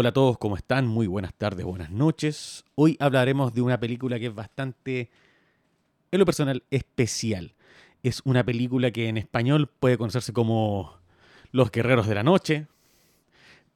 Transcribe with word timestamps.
Hola 0.00 0.10
a 0.10 0.12
todos, 0.12 0.38
¿cómo 0.38 0.56
están? 0.56 0.86
Muy 0.86 1.08
buenas 1.08 1.34
tardes, 1.34 1.66
buenas 1.66 1.90
noches. 1.90 2.64
Hoy 2.76 2.96
hablaremos 3.00 3.52
de 3.52 3.62
una 3.62 3.80
película 3.80 4.16
que 4.20 4.26
es 4.26 4.34
bastante, 4.36 5.10
en 6.12 6.20
lo 6.20 6.24
personal, 6.24 6.62
especial. 6.70 7.56
Es 8.04 8.22
una 8.24 8.44
película 8.44 8.92
que 8.92 9.08
en 9.08 9.16
español 9.16 9.68
puede 9.80 9.98
conocerse 9.98 10.32
como 10.32 10.94
Los 11.50 11.72
Guerreros 11.72 12.06
de 12.06 12.14
la 12.14 12.22
Noche, 12.22 12.68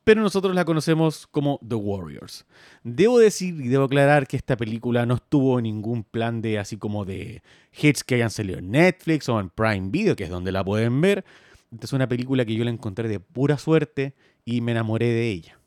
pero 0.04 0.22
nosotros 0.22 0.54
la 0.54 0.64
conocemos 0.64 1.26
como 1.26 1.58
The 1.68 1.74
Warriors. 1.74 2.46
Debo 2.84 3.18
decir 3.18 3.60
y 3.60 3.66
debo 3.66 3.86
aclarar 3.86 4.28
que 4.28 4.36
esta 4.36 4.56
película 4.56 5.04
no 5.06 5.14
estuvo 5.14 5.58
en 5.58 5.64
ningún 5.64 6.04
plan 6.04 6.40
de 6.40 6.60
así 6.60 6.76
como 6.76 7.04
de 7.04 7.42
hits 7.76 8.04
que 8.04 8.14
hayan 8.14 8.30
salido 8.30 8.60
en 8.60 8.70
Netflix 8.70 9.28
o 9.28 9.40
en 9.40 9.50
Prime 9.50 9.88
Video, 9.90 10.14
que 10.14 10.22
es 10.22 10.30
donde 10.30 10.52
la 10.52 10.62
pueden 10.62 11.00
ver. 11.00 11.24
Esta 11.72 11.86
es 11.86 11.92
una 11.92 12.06
película 12.06 12.44
que 12.44 12.54
yo 12.54 12.62
la 12.62 12.70
encontré 12.70 13.08
de 13.08 13.18
pura 13.18 13.58
suerte 13.58 14.14
y 14.44 14.60
me 14.60 14.70
enamoré 14.70 15.06
de 15.06 15.28
ella. 15.28 15.58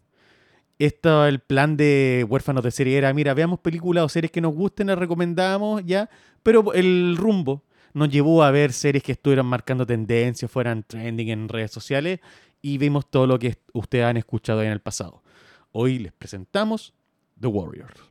Esto, 0.78 1.26
el 1.26 1.40
plan 1.40 1.78
de 1.78 2.26
huérfanos 2.28 2.64
de 2.64 2.72
serie 2.72 2.98
era, 2.98 3.14
mira, 3.14 3.34
veamos 3.34 3.60
películas 3.60 4.04
o 4.04 4.10
series 4.10 4.32
que 4.32 4.42
nos 4.42 4.54
gusten, 4.54 4.88
las 4.88 4.98
recomendamos 4.98 5.84
ya, 5.86 6.10
pero 6.44 6.74
el 6.74 7.16
rumbo 7.16 7.64
nos 7.94 8.10
llevó 8.10 8.44
a 8.44 8.52
ver 8.52 8.74
series 8.74 9.02
que 9.02 9.14
estuvieran 9.14 9.46
marcando 9.46 9.86
tendencias, 9.86 10.52
fueran 10.52 10.84
trending 10.84 11.30
en 11.30 11.48
redes 11.48 11.72
sociales 11.72 12.20
y 12.62 12.78
vimos 12.78 13.10
todo 13.10 13.26
lo 13.26 13.40
que 13.40 13.56
ustedes 13.74 14.04
han 14.04 14.18
escuchado 14.18 14.64
en 14.64 14.72
el 14.72 14.82
pasado. 14.82 15.24
Hoy 15.72 16.00
les 16.00 16.12
presentamos 16.12 16.94
The 17.40 17.48
Warriors. 17.48 18.02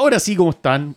Ahora 0.00 0.18
sí, 0.18 0.34
¿cómo 0.34 0.48
están? 0.48 0.96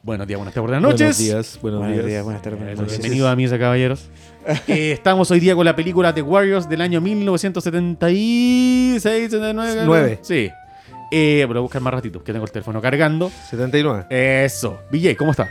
Buenos 0.00 0.28
días, 0.28 0.38
buenas 0.38 0.54
tardes, 0.54 0.70
buenas 0.70 0.80
noches. 0.80 1.00
Buenos 1.00 1.18
días, 1.18 1.58
buenos, 1.60 1.80
Buenos 1.80 1.96
días. 1.96 2.06
días, 2.06 2.22
buenas 2.22 2.40
tardes, 2.40 2.60
buenas 2.60 2.78
noches. 2.78 2.98
Bienvenidos 3.00 3.32
a 3.32 3.34
Misa 3.34 3.58
Caballeros. 3.58 4.08
Eh, 4.68 4.92
estamos 4.92 5.28
hoy 5.32 5.40
día 5.40 5.56
con 5.56 5.64
la 5.64 5.74
película 5.74 6.14
The 6.14 6.22
Warriors 6.22 6.68
del 6.68 6.82
año 6.82 7.00
1976, 7.00 9.02
79. 9.02 9.82
Nueve. 9.84 10.20
Sí. 10.22 10.48
Eh, 11.10 11.40
pero 11.40 11.48
voy 11.48 11.58
a 11.58 11.62
buscar 11.62 11.82
más 11.82 11.94
ratito, 11.94 12.22
que 12.22 12.32
tengo 12.32 12.44
el 12.44 12.52
teléfono 12.52 12.80
cargando. 12.80 13.28
79. 13.50 14.06
Eso. 14.08 14.78
VJ, 14.92 15.16
¿cómo 15.18 15.32
está? 15.32 15.48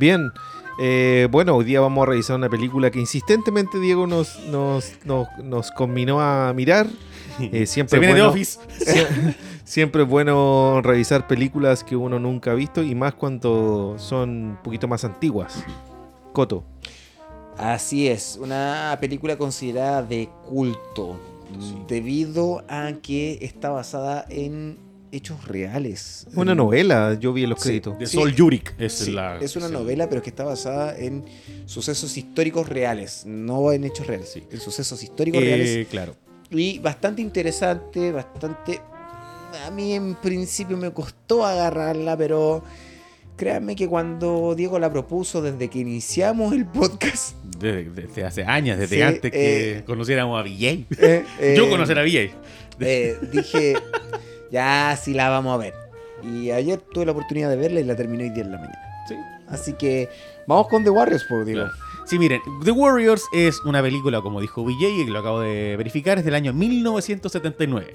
Bien. 0.00 0.32
eh, 0.80 1.28
bueno, 1.30 1.56
hoy 1.56 1.66
día 1.66 1.80
vamos 1.80 2.04
a 2.04 2.06
revisar 2.10 2.36
una 2.36 2.48
película 2.48 2.90
que 2.90 3.00
insistentemente 3.00 3.78
Diego 3.78 4.06
nos, 4.06 4.40
nos, 4.46 4.92
nos, 5.04 5.28
nos 5.42 5.70
combinó 5.72 6.22
a 6.22 6.54
mirar. 6.54 6.86
Eh, 7.40 7.66
siempre 7.66 7.96
Se 7.96 7.98
viene 7.98 8.12
bueno, 8.12 8.26
de 8.26 8.30
Office. 8.30 8.60
Sie- 9.74 9.80
siempre 9.84 10.02
es 10.02 10.08
bueno 10.08 10.80
revisar 10.82 11.26
películas 11.26 11.82
que 11.84 11.96
uno 11.96 12.18
nunca 12.18 12.52
ha 12.52 12.54
visto 12.54 12.82
y 12.82 12.94
más 12.94 13.14
cuando 13.14 13.96
son 13.98 14.30
un 14.30 14.58
poquito 14.62 14.86
más 14.88 15.04
antiguas. 15.04 15.64
Coto. 16.32 16.64
Así 17.58 18.08
es, 18.08 18.38
una 18.40 18.96
película 19.00 19.36
considerada 19.36 20.02
de 20.02 20.28
culto, 20.48 21.16
debido 21.88 22.64
a 22.68 22.92
que 23.02 23.38
está 23.42 23.70
basada 23.70 24.24
en 24.28 24.78
hechos 25.12 25.46
reales. 25.46 26.26
Una 26.34 26.52
En- 26.52 26.58
novela, 26.58 27.16
yo 27.20 27.32
vi 27.32 27.44
en 27.44 27.50
los 27.50 27.60
Sí. 27.60 27.68
créditos. 27.68 27.98
De 27.98 28.06
Sí. 28.06 28.16
Sol 28.16 28.34
Yurik. 28.34 28.74
Es, 28.78 28.92
Sí, 28.94 29.12
la, 29.12 29.38
es 29.38 29.54
una 29.56 29.66
el- 29.66 29.72
novela, 29.72 30.08
pero 30.08 30.22
que 30.22 30.30
está 30.30 30.42
basada 30.44 30.96
en 30.98 31.24
sucesos 31.66 32.16
históricos 32.16 32.68
reales, 32.68 33.24
no 33.26 33.70
en 33.72 33.84
hechos 33.84 34.06
reales, 34.08 34.30
Sí. 34.32 34.42
en 34.50 34.60
sucesos 34.60 35.02
históricos 35.04 35.40
reales. 35.40 35.68
Eh, 35.68 35.86
claro. 35.90 36.14
Y 36.50 36.78
bastante 36.80 37.22
interesante, 37.22 38.10
bastante... 38.12 38.80
A 39.54 39.70
mí 39.70 39.94
en 39.94 40.14
principio 40.16 40.76
me 40.76 40.90
costó 40.92 41.44
agarrarla, 41.46 42.16
pero 42.16 42.64
créanme 43.36 43.76
que 43.76 43.88
cuando 43.88 44.54
Diego 44.56 44.78
la 44.78 44.90
propuso 44.90 45.42
desde 45.42 45.68
que 45.68 45.78
iniciamos 45.80 46.52
el 46.52 46.66
podcast... 46.66 47.36
Desde, 47.58 47.84
desde 47.90 48.24
hace 48.24 48.44
años, 48.44 48.78
desde 48.78 48.96
Sí, 48.96 49.02
antes 49.02 49.30
que 49.30 49.78
eh, 49.78 49.84
conociéramos 49.84 50.38
a 50.38 50.42
VJ. 50.42 50.86
eh, 50.98 51.24
Yo 51.56 51.66
eh, 51.66 51.70
conocer 51.70 51.98
a 51.98 52.02
VJ. 52.02 52.30
eh, 52.80 53.16
dije, 53.32 53.74
ya 54.50 54.98
sí 55.00 55.14
la 55.14 55.28
vamos 55.30 55.54
a 55.54 55.58
ver. 55.58 55.74
Y 56.22 56.50
ayer 56.50 56.80
tuve 56.92 57.06
la 57.06 57.12
oportunidad 57.12 57.50
de 57.50 57.56
verla 57.56 57.80
y 57.80 57.84
la 57.84 57.94
terminé 57.96 58.24
hoy 58.24 58.30
día 58.30 58.44
en 58.44 58.52
la 58.52 58.58
mañana. 58.58 58.78
Sí. 59.08 59.14
Así 59.48 59.72
que 59.74 60.08
vamos 60.46 60.68
con 60.68 60.82
The 60.84 60.90
Warriors, 60.90 61.24
por 61.24 61.44
Diego. 61.44 61.62
Claro. 61.64 61.74
Sí, 62.06 62.18
miren, 62.18 62.40
The 62.64 62.70
Warriors 62.70 63.22
es 63.32 63.60
una 63.64 63.80
película, 63.82 64.20
como 64.20 64.40
dijo 64.40 64.62
VJ, 64.62 64.88
y 64.88 65.06
lo 65.06 65.18
acabo 65.20 65.40
de 65.40 65.74
verificar, 65.76 66.18
es 66.18 66.24
del 66.24 66.34
año 66.34 66.52
1979. 66.52 67.94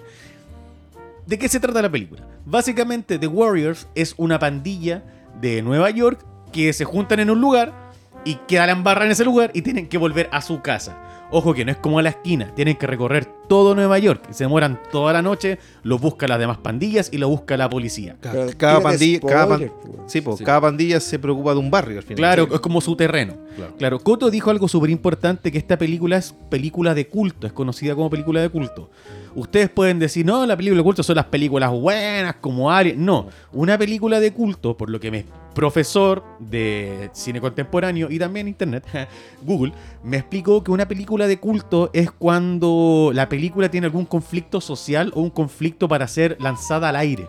¿De 1.29 1.37
qué 1.37 1.47
se 1.47 1.59
trata 1.59 1.81
la 1.83 1.91
película? 1.91 2.27
Básicamente, 2.43 3.19
The 3.19 3.27
Warriors 3.27 3.87
es 3.93 4.15
una 4.17 4.39
pandilla 4.39 5.03
de 5.39 5.61
Nueva 5.61 5.91
York 5.91 6.25
que 6.51 6.73
se 6.73 6.85
juntan 6.85 7.19
en 7.19 7.29
un 7.29 7.39
lugar 7.39 7.91
y 8.25 8.35
queda 8.47 8.65
la 8.65 8.71
embarra 8.71 9.05
en 9.05 9.11
ese 9.11 9.23
lugar 9.23 9.51
y 9.53 9.61
tienen 9.61 9.87
que 9.87 9.99
volver 9.99 10.27
a 10.31 10.41
su 10.41 10.61
casa. 10.63 10.97
Ojo 11.31 11.53
que 11.53 11.63
no 11.63 11.69
es 11.71 11.77
como 11.77 11.99
a 11.99 12.01
la 12.01 12.09
esquina, 12.09 12.51
tienen 12.55 12.75
que 12.75 12.87
recorrer 12.87 13.25
todo 13.47 13.75
Nueva 13.75 13.99
York. 13.99 14.23
Se 14.31 14.45
demoran 14.45 14.79
toda 14.91 15.13
la 15.13 15.21
noche, 15.21 15.59
lo 15.83 15.99
buscan 15.99 16.29
las 16.29 16.39
demás 16.39 16.57
pandillas 16.57 17.09
y 17.13 17.19
lo 17.19 17.29
busca 17.29 17.55
la 17.55 17.69
policía. 17.69 18.17
Cada, 18.19 18.81
pandilla, 18.81 19.19
cada, 19.19 19.47
pan- 19.47 19.57
spoiler, 19.59 19.71
pues. 19.79 20.11
sí, 20.11 20.21
po, 20.21 20.35
Sí. 20.35 20.43
cada 20.43 20.61
pandilla 20.61 20.99
se 20.99 21.19
preocupa 21.19 21.53
de 21.53 21.59
un 21.59 21.69
barrio 21.69 21.97
al 21.99 22.03
final. 22.03 22.17
Claro, 22.17 22.47
es 22.51 22.59
como 22.59 22.81
su 22.81 22.95
terreno. 22.95 23.35
Claro, 23.77 23.99
Coto 23.99 24.31
dijo 24.31 24.49
algo 24.49 24.67
súper 24.67 24.89
importante, 24.89 25.51
que 25.51 25.59
esta 25.59 25.77
película 25.77 26.17
es 26.17 26.33
película 26.49 26.95
de 26.95 27.07
culto, 27.07 27.45
es 27.45 27.53
conocida 27.53 27.93
como 27.93 28.09
película 28.09 28.41
de 28.41 28.49
culto. 28.49 28.89
Ustedes 29.35 29.69
pueden 29.69 29.99
decir, 29.99 30.25
no, 30.25 30.45
la 30.45 30.57
película 30.57 30.79
de 30.79 30.83
culto 30.83 31.03
son 31.03 31.15
las 31.15 31.25
películas 31.25 31.71
buenas, 31.71 32.35
como 32.35 32.71
Alien. 32.71 33.03
No, 33.05 33.27
una 33.51 33.77
película 33.77 34.19
de 34.19 34.33
culto, 34.33 34.75
por 34.75 34.89
lo 34.89 34.99
que 34.99 35.11
mi 35.11 35.23
profesor 35.53 36.23
de 36.39 37.09
cine 37.13 37.41
contemporáneo 37.41 38.07
y 38.09 38.17
también 38.19 38.47
internet, 38.47 38.85
Google, 39.41 39.73
me 40.03 40.17
explicó 40.17 40.63
que 40.63 40.71
una 40.71 40.87
película 40.87 41.27
de 41.27 41.39
culto 41.39 41.89
es 41.93 42.11
cuando 42.11 43.11
la 43.13 43.29
película 43.29 43.69
tiene 43.69 43.87
algún 43.87 44.05
conflicto 44.05 44.61
social 44.61 45.11
o 45.15 45.21
un 45.21 45.29
conflicto 45.29 45.87
para 45.87 46.07
ser 46.07 46.37
lanzada 46.39 46.89
al 46.89 46.95
aire. 46.95 47.27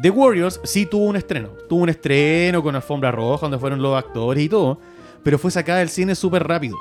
The 0.00 0.10
Warriors 0.10 0.60
sí 0.64 0.84
tuvo 0.84 1.06
un 1.06 1.16
estreno. 1.16 1.48
Tuvo 1.68 1.82
un 1.82 1.88
estreno 1.88 2.62
con 2.62 2.76
alfombra 2.76 3.10
roja, 3.10 3.46
donde 3.46 3.58
fueron 3.58 3.80
los 3.80 3.96
actores 3.96 4.44
y 4.44 4.48
todo. 4.48 4.78
Pero 5.22 5.38
fue 5.38 5.50
sacada 5.50 5.78
del 5.78 5.88
cine 5.88 6.14
súper 6.14 6.46
rápido. 6.46 6.76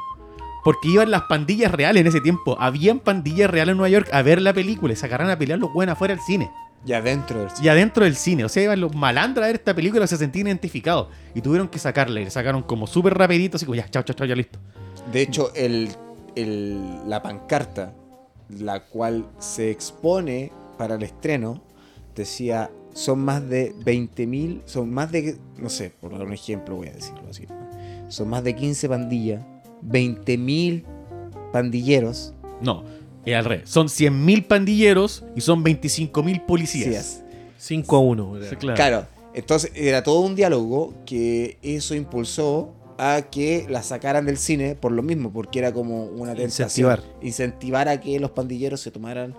Porque 0.66 0.90
iban 0.90 1.12
las 1.12 1.22
pandillas 1.24 1.72
reales 1.72 2.02
en 2.02 2.08
ese 2.08 2.20
tiempo. 2.20 2.58
Habían 2.59 3.00
pandillas 3.00 3.50
reales 3.50 3.72
en 3.74 3.78
Nueva 3.78 3.90
York 3.90 4.09
a 4.12 4.22
ver 4.24 4.42
la 4.42 4.52
película 4.52 4.92
y 4.92 4.96
sacaron 4.98 5.30
a 5.30 5.38
pelear 5.38 5.59
los 5.59 5.72
buenos 5.72 5.94
afuera 5.94 6.14
del 6.16 6.24
cine. 6.24 6.50
Y 6.86 6.94
adentro 6.94 7.40
del 7.40 7.50
Y 7.64 7.68
adentro 7.70 8.03
del 8.03 8.16
cine. 8.16 8.44
O 8.46 8.50
sea, 8.50 8.64
iban 8.64 8.81
los 8.81 8.94
malandras 8.96 9.44
a 9.44 9.48
ver 9.48 9.56
esta 9.56 9.74
película 9.74 10.04
y 10.06 10.08
se 10.08 10.18
sentían 10.18 10.48
identificados. 10.48 11.08
Y 11.34 11.42
tuvieron 11.42 11.68
que 11.70 11.80
sacarla. 11.80 12.20
Y 12.20 12.25
le 12.25 12.31
sacaron 12.31 12.64
como 12.64 12.86
súper 12.88 13.14
rapidito, 13.18 13.58
así 13.58 13.66
como 13.66 13.75
ya, 13.75 13.88
chao, 13.90 14.04
chao, 14.04 14.16
chao, 14.16 14.28
ya 14.28 14.36
listo. 14.36 14.59
De 15.14 15.22
hecho, 15.22 15.54
el, 15.56 15.90
el- 16.36 17.08
la 17.09 17.22
pancarta, 17.22 17.94
la 18.50 18.81
cual 18.81 19.25
se 19.40 19.70
expone 19.72 20.52
para 20.78 20.96
el 20.96 21.04
estreno, 21.04 21.62
decía, 22.16 22.70
son 22.94 23.20
más 23.20 23.48
de 23.48 23.74
20.000, 23.75 24.62
son 24.66 24.92
más 24.94 25.12
de, 25.12 25.38
no 25.58 25.70
sé, 25.70 25.92
por 26.02 26.12
dar 26.12 26.24
un 26.24 26.34
ejemplo 26.34 26.75
voy 26.75 26.88
a 26.88 26.94
decirlo 26.94 27.22
así, 27.30 27.46
son 28.09 28.30
más 28.30 28.44
de 28.44 28.56
15 28.56 28.88
pandillas, 28.90 29.44
20.000 29.88 30.84
pandilleros. 31.51 32.34
No, 32.62 32.84
es 33.25 33.35
al 33.35 33.46
revés. 33.46 33.69
Son 33.69 33.88
100.000 33.88 34.47
pandilleros 34.47 35.23
y 35.35 35.41
son 35.41 35.63
25.000 35.63 36.46
policías. 36.46 37.23
5 37.57 37.95
a 37.95 38.00
1. 38.00 38.35
Sí, 38.50 38.56
claro. 38.57 38.75
Claro, 38.75 39.07
entonces 39.34 39.72
era 39.75 40.03
todo 40.03 40.22
un 40.22 40.35
diálogo 40.35 40.94
que 41.06 41.57
eso 41.62 41.95
impulsó 41.95 42.74
a 42.97 43.24
que 43.29 43.66
la 43.69 43.84
sacaran 43.84 44.25
del 44.25 44.38
cine 44.38 44.75
por 44.75 44.91
lo 44.91 45.01
mismo, 45.01 45.31
porque 45.31 45.59
era 45.59 45.74
como 45.74 46.06
una 46.06 46.35
tentación. 46.35 46.90
Incentivar. 46.90 47.03
Incentivar 47.22 47.90
a 47.90 48.00
que 48.00 48.19
los 48.19 48.31
pandilleros 48.31 48.81
se 48.81 48.91
tomaran 48.91 49.35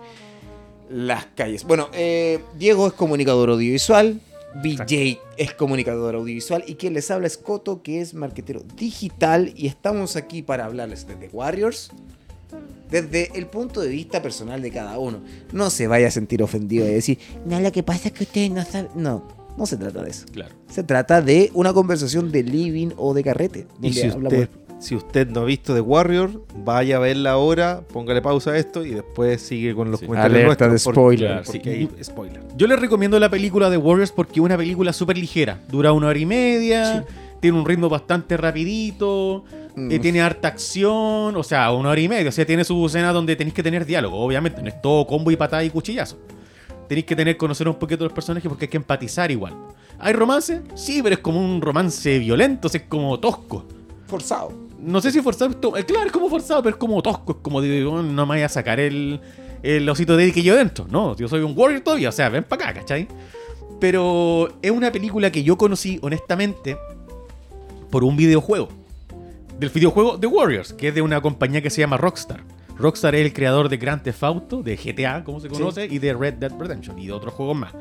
las 0.89 1.25
calles. 1.27 1.63
Bueno, 1.63 1.89
eh, 1.93 2.39
Diego 2.57 2.87
es 2.87 2.93
comunicador 2.93 3.49
audiovisual, 3.49 4.19
BJ 4.61 5.19
es 5.37 5.53
comunicador 5.53 6.15
audiovisual 6.15 6.63
y 6.67 6.75
quien 6.75 6.93
les 6.93 7.09
habla 7.11 7.27
es 7.27 7.37
Coto, 7.37 7.81
que 7.83 8.01
es 8.01 8.13
marquetero 8.13 8.61
digital 8.75 9.53
y 9.55 9.67
estamos 9.67 10.15
aquí 10.15 10.41
para 10.41 10.65
hablarles 10.65 11.05
de 11.07 11.15
The 11.15 11.29
Warriors 11.31 11.91
desde 12.89 13.37
el 13.37 13.47
punto 13.47 13.81
de 13.81 13.89
vista 13.89 14.21
personal 14.21 14.61
de 14.61 14.71
cada 14.71 14.97
uno. 14.97 15.21
No 15.51 15.69
se 15.69 15.87
vaya 15.87 16.07
a 16.07 16.11
sentir 16.11 16.41
ofendido 16.41 16.85
de 16.85 16.93
decir, 16.93 17.19
no, 17.45 17.59
lo 17.59 17.71
que 17.71 17.83
pasa 17.83 18.07
es 18.07 18.13
que 18.13 18.23
ustedes 18.23 18.49
no 18.51 18.63
saben. 18.63 18.89
No, 18.95 19.27
no 19.57 19.65
se 19.65 19.75
trata 19.77 20.01
de 20.03 20.09
eso. 20.11 20.25
Claro. 20.31 20.55
Se 20.69 20.83
trata 20.83 21.21
de 21.21 21.51
una 21.53 21.73
conversación 21.73 22.31
de 22.31 22.43
living 22.43 22.89
o 22.97 23.13
de 23.13 23.23
carrete. 23.23 23.67
Y 23.81 23.91
si 23.93 24.03
hablamos- 24.03 24.33
usted, 24.33 24.49
si 24.79 24.95
usted 24.95 25.27
no 25.29 25.41
ha 25.41 25.45
visto 25.45 25.73
The 25.73 25.81
Warrior, 25.81 26.43
vaya 26.63 26.97
a 26.97 26.99
verla 26.99 27.31
ahora, 27.31 27.81
póngale 27.91 28.21
pausa 28.21 28.51
a 28.51 28.57
esto 28.57 28.85
y 28.85 28.91
después 28.91 29.41
sigue 29.41 29.73
con 29.73 29.89
los 29.91 29.99
Sí. 29.99 30.05
comentarios 30.05 30.43
Alerta 30.45 30.67
nuestros. 30.67 30.93
de 30.93 30.93
porque- 30.93 31.17
spoiler. 31.17 31.43
Porque 31.43 31.61
sí. 31.63 31.69
hay 31.97 32.03
spoiler. 32.03 32.41
Yo 32.55 32.67
les 32.67 32.79
recomiendo 32.79 33.19
la 33.19 33.29
película 33.29 33.69
de 33.69 33.77
Warriors 33.77 34.11
porque 34.11 34.33
es 34.39 34.45
una 34.45 34.55
película 34.57 34.93
súper 34.93 35.17
ligera. 35.17 35.59
Dura 35.67 35.91
una 35.93 36.07
hora 36.07 36.19
y 36.19 36.25
media, 36.25 37.05
tiene 37.39 37.57
un 37.57 37.65
ritmo 37.65 37.89
bastante 37.89 38.37
rapidito, 38.37 39.43
Mm. 39.79 39.91
Eh, 39.91 39.99
tiene 39.99 40.21
harta 40.21 40.47
acción, 40.47 41.35
o 41.35 41.43
sea, 41.43 41.71
una 41.71 41.89
hora 41.89 42.01
y 42.01 42.09
media. 42.09 42.29
O 42.29 42.31
sea, 42.31 42.43
tiene 42.47 42.63
su 42.63 42.83
escena 42.87 43.13
donde 43.13 43.35
tenéis 43.35 43.53
que 43.53 43.61
tener 43.61 43.85
diálogo. 43.85 44.17
Obviamente, 44.17 44.59
no 44.63 44.67
es 44.69 44.81
todo 44.81 45.05
combo 45.05 45.29
y 45.29 45.35
patada 45.35 45.63
y 45.63 45.69
cuchillazo. 45.69 46.17
Tenéis 46.89 47.05
que 47.05 47.15
tener 47.15 47.37
conocer 47.37 47.67
un 47.67 47.75
poquito 47.75 48.03
los 48.03 48.11
personajes 48.11 48.49
porque 48.49 48.65
hay 48.65 48.69
que 48.69 48.77
empatizar 48.77 49.29
igual. 49.29 49.53
¿Hay 49.99 50.13
romance? 50.13 50.63
Sí, 50.73 51.01
pero 51.03 51.13
es 51.13 51.21
como 51.21 51.39
un 51.39 51.61
romance 51.61 52.17
violento, 52.17 52.67
o 52.69 52.71
sea, 52.71 52.81
es 52.81 52.87
como 52.87 53.19
tosco. 53.19 53.65
Forzado. 54.07 54.51
No 54.79 55.01
sé 55.01 55.11
si 55.11 55.21
forzado, 55.21 55.51
eh, 55.75 55.83
claro, 55.85 56.05
es 56.05 56.11
como 56.11 56.29
forzado, 56.29 56.61
pero 56.63 56.75
es 56.75 56.79
como 56.79 57.01
tosco, 57.01 57.33
es 57.33 57.37
como 57.41 57.61
de, 57.61 57.83
"Oh, 57.85 58.01
no 58.01 58.25
me 58.25 58.29
vaya 58.29 58.45
a 58.45 58.49
sacar 58.49 58.79
el, 58.79 59.19
el 59.63 59.89
osito 59.89 60.15
de 60.15 60.31
que 60.31 60.43
yo 60.43 60.55
dentro. 60.55 60.85
No, 60.89 61.15
yo 61.15 61.27
soy 61.27 61.41
un 61.41 61.53
warrior 61.57 61.81
todavía, 61.81 62.09
o 62.09 62.11
sea, 62.11 62.29
ven 62.29 62.43
para 62.43 62.69
acá, 62.69 62.79
¿cachai? 62.81 63.07
Pero 63.79 64.57
es 64.61 64.71
una 64.71 64.91
película 64.91 65.31
que 65.31 65.43
yo 65.43 65.57
conocí, 65.57 65.99
honestamente, 66.01 66.77
por 67.89 68.03
un 68.03 68.15
videojuego. 68.17 68.69
Del 69.59 69.69
videojuego 69.69 70.19
The 70.19 70.27
Warriors, 70.27 70.73
que 70.73 70.89
es 70.89 70.95
de 70.95 71.01
una 71.01 71.21
compañía 71.21 71.61
que 71.61 71.69
se 71.69 71.81
llama 71.81 71.97
Rockstar. 71.97 72.43
Rockstar 72.77 73.15
es 73.15 73.25
el 73.25 73.33
creador 73.33 73.69
de 73.69 73.77
Grand 73.77 74.03
Theft 74.03 74.23
Auto, 74.23 74.61
de 74.61 74.75
GTA, 74.77 75.23
como 75.23 75.39
se 75.39 75.47
conoce, 75.49 75.85
y 75.85 75.97
de 75.97 76.13
Red 76.13 76.35
Dead 76.35 76.51
Redemption, 76.59 76.99
y 76.99 77.07
de 77.07 77.11
otros 77.13 77.33
juegos 77.33 77.57
más. 77.57 77.73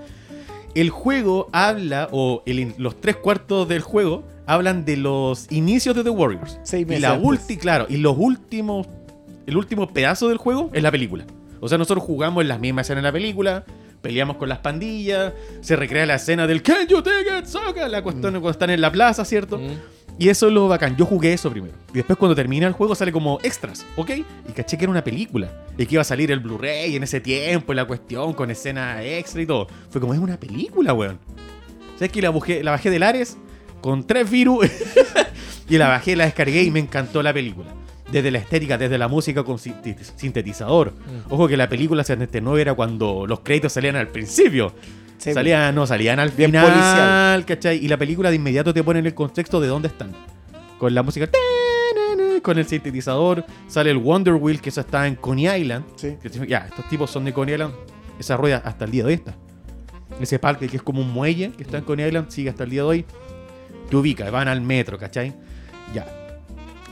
El 0.76 0.90
juego 0.90 1.48
habla, 1.52 2.08
o 2.12 2.42
el 2.44 2.74
los 2.76 3.00
tres 3.00 3.16
cuartos 3.16 3.66
del 3.66 3.80
juego, 3.80 4.24
hablan 4.46 4.84
de 4.84 4.98
los 4.98 5.50
inicios 5.50 5.96
de 5.96 6.04
The 6.04 6.10
Warriors. 6.10 6.60
Seis 6.64 6.82
y 6.82 6.86
meses 6.86 7.02
la 7.02 7.12
antes. 7.12 7.26
ulti, 7.26 7.56
claro, 7.56 7.86
y 7.88 7.96
los 7.96 8.14
últimos, 8.18 8.86
el 9.46 9.56
último 9.56 9.88
pedazo 9.88 10.28
del 10.28 10.36
juego 10.36 10.70
es 10.74 10.82
la 10.82 10.90
película. 10.90 11.24
O 11.60 11.68
sea, 11.68 11.78
nosotros 11.78 12.04
jugamos 12.04 12.42
en 12.42 12.48
las 12.48 12.60
mismas 12.60 12.86
escenas 12.86 13.02
de 13.02 13.08
la 13.08 13.12
película, 13.12 13.64
peleamos 14.02 14.36
con 14.36 14.48
las 14.50 14.58
pandillas, 14.58 15.32
se 15.62 15.76
recrea 15.76 16.04
la 16.04 16.16
escena 16.16 16.46
del 16.46 16.62
Can 16.62 16.86
you 16.86 17.00
take 17.00 17.38
it, 17.38 17.46
Sokka? 17.46 17.88
La 17.88 18.02
cuestión 18.02 18.32
cuando 18.32 18.50
están 18.50 18.70
en 18.70 18.82
la 18.82 18.92
plaza, 18.92 19.24
¿cierto? 19.24 19.58
Mm. 19.58 19.95
Y 20.18 20.28
eso 20.30 20.46
es 20.46 20.52
lo 20.52 20.66
bacán. 20.68 20.96
Yo 20.96 21.04
jugué 21.04 21.32
eso 21.34 21.50
primero. 21.50 21.74
Y 21.92 21.96
después 21.98 22.18
cuando 22.18 22.34
termina 22.34 22.66
el 22.66 22.72
juego 22.72 22.94
sale 22.94 23.12
como 23.12 23.38
extras, 23.42 23.84
¿ok? 23.96 24.10
Y 24.48 24.52
caché 24.52 24.78
que 24.78 24.84
era 24.84 24.90
una 24.90 25.04
película. 25.04 25.50
Y 25.76 25.84
que 25.86 25.94
iba 25.96 26.00
a 26.02 26.04
salir 26.04 26.30
el 26.32 26.40
Blu-ray 26.40 26.96
en 26.96 27.02
ese 27.02 27.20
tiempo, 27.20 27.72
y 27.72 27.76
la 27.76 27.84
cuestión, 27.84 28.32
con 28.32 28.50
escena 28.50 29.02
extra 29.02 29.42
y 29.42 29.46
todo. 29.46 29.66
Fue 29.90 30.00
como, 30.00 30.14
es 30.14 30.20
una 30.20 30.38
película, 30.38 30.94
weón. 30.94 31.18
¿Sabes 31.96 32.10
que 32.12 32.22
la, 32.22 32.30
bujé- 32.32 32.62
la 32.62 32.70
bajé 32.72 32.90
del 32.90 33.02
Ares 33.02 33.36
con 33.82 34.06
tres 34.06 34.30
virus? 34.30 34.66
y 35.68 35.76
la 35.76 35.88
bajé, 35.88 36.16
la 36.16 36.24
descargué 36.24 36.62
y 36.62 36.70
me 36.70 36.80
encantó 36.80 37.22
la 37.22 37.32
película. 37.34 37.68
Desde 38.10 38.30
la 38.30 38.38
estética, 38.38 38.78
desde 38.78 38.98
la 38.98 39.08
música 39.08 39.42
con 39.42 39.58
sintetizador. 39.58 40.92
Ojo 41.28 41.48
que 41.48 41.56
la 41.56 41.68
película 41.68 42.04
79 42.04 42.62
era 42.62 42.74
cuando 42.74 43.26
los 43.26 43.40
créditos 43.40 43.72
salían 43.72 43.96
al 43.96 44.08
principio. 44.08 44.72
Sí, 45.18 45.32
salían, 45.32 45.74
no, 45.74 45.86
salían 45.86 46.18
al 46.18 46.30
Bien 46.30 46.50
final, 46.50 46.66
policial. 46.66 47.44
¿cachai? 47.46 47.84
Y 47.84 47.88
la 47.88 47.96
película 47.96 48.30
de 48.30 48.36
inmediato 48.36 48.72
te 48.72 48.82
pone 48.82 48.98
en 49.00 49.06
el 49.06 49.14
contexto 49.14 49.60
de 49.60 49.68
dónde 49.68 49.88
están. 49.88 50.12
Con 50.78 50.94
la 50.94 51.02
música, 51.02 51.28
con 52.42 52.58
el 52.58 52.66
sintetizador, 52.66 53.44
sale 53.66 53.90
el 53.90 53.98
Wonder 53.98 54.34
Wheel, 54.34 54.60
que 54.60 54.68
eso 54.68 54.80
está 54.80 55.06
en 55.06 55.16
Coney 55.16 55.46
Island. 55.62 55.84
Sí. 55.96 56.16
Ya, 56.46 56.66
estos 56.68 56.88
tipos 56.88 57.10
son 57.10 57.24
de 57.24 57.32
Coney 57.32 57.54
Island. 57.54 57.74
Esa 58.18 58.36
rueda 58.36 58.62
hasta 58.64 58.84
el 58.84 58.90
día 58.90 59.02
de 59.02 59.08
hoy 59.08 59.14
está. 59.14 59.34
Ese 60.20 60.38
parque 60.38 60.68
que 60.68 60.76
es 60.76 60.82
como 60.82 61.00
un 61.00 61.12
muelle 61.12 61.50
que 61.52 61.62
está 61.62 61.78
en 61.78 61.84
Coney 61.84 62.06
Island 62.06 62.30
sigue 62.30 62.50
hasta 62.50 62.64
el 62.64 62.70
día 62.70 62.82
de 62.82 62.88
hoy. 62.88 63.04
Te 63.90 63.96
ubica, 63.96 64.30
van 64.30 64.48
al 64.48 64.60
metro, 64.60 64.98
¿cachai? 64.98 65.34
Ya. 65.94 66.06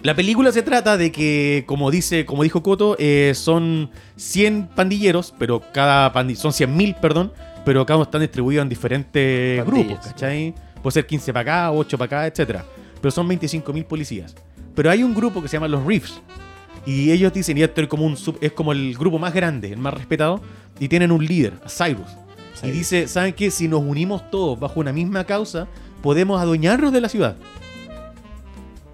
La 0.03 0.15
película 0.15 0.53
se 0.53 0.63
trata 0.63 0.99
de 0.99 1.11
que, 1.11 1.65
como 1.67 1.91
dice, 1.91 2.27
como 2.27 2.43
dijo 2.43 2.63
Coto, 2.63 2.95
eh, 2.99 3.33
son 3.35 3.91
100 4.17 4.69
pandilleros, 4.75 5.35
pero 5.39 5.63
cada 5.73 6.13
pandi 6.13 6.37
son 6.37 6.53
100.000, 6.53 7.01
perdón, 7.01 7.33
pero 7.65 7.85
uno 7.89 8.03
están 8.03 8.21
distribuidos 8.21 8.63
en 8.63 8.69
diferentes 8.69 9.63
Pandillas. 9.65 9.87
grupos, 9.89 10.07
¿cachai? 10.07 10.55
Puede 10.83 10.93
ser 10.95 11.07
15 11.07 11.33
para 11.33 11.41
acá, 11.69 11.73
8 11.73 11.97
para 11.99 12.07
acá, 12.07 12.27
etcétera. 12.27 12.65
Pero 13.01 13.11
son 13.11 13.29
25.000 13.29 13.85
policías. 13.85 14.35
Pero 14.75 14.91
hay 14.91 15.03
un 15.03 15.15
grupo 15.15 15.41
que 15.43 15.49
se 15.49 15.57
llama 15.57 15.69
los 15.69 15.85
Reefs. 15.85 16.21
Y 16.87 17.11
ellos 17.11 17.33
dicen, 17.33 17.57
y 17.57 17.63
esto 17.63 17.81
es 17.81 17.89
como, 17.89 18.05
un 18.05 18.17
sub- 18.17 18.39
es 18.41 18.53
como 18.53 18.73
el 18.73 18.95
grupo 18.99 19.19
más 19.19 19.33
grande, 19.33 19.73
el 19.73 19.79
más 19.79 19.95
respetado, 19.95 20.41
y 20.79 20.89
tienen 20.89 21.13
un 21.13 21.25
líder, 21.25 21.55
a 21.65 21.69
Cyrus. 21.69 22.07
Y 22.57 22.59
Cyrus. 22.61 22.77
dice, 22.77 23.09
¿saben 23.09 23.33
qué? 23.33 23.51
Si 23.51 23.69
nos 23.69 23.81
unimos 23.81 24.31
todos 24.31 24.59
bajo 24.61 24.81
una 24.81 24.93
misma 24.93 25.25
causa, 25.25 25.67
podemos 26.03 26.41
adueñarnos 26.41 26.93
de 26.93 27.01
la 27.01 27.09
ciudad. 27.09 27.37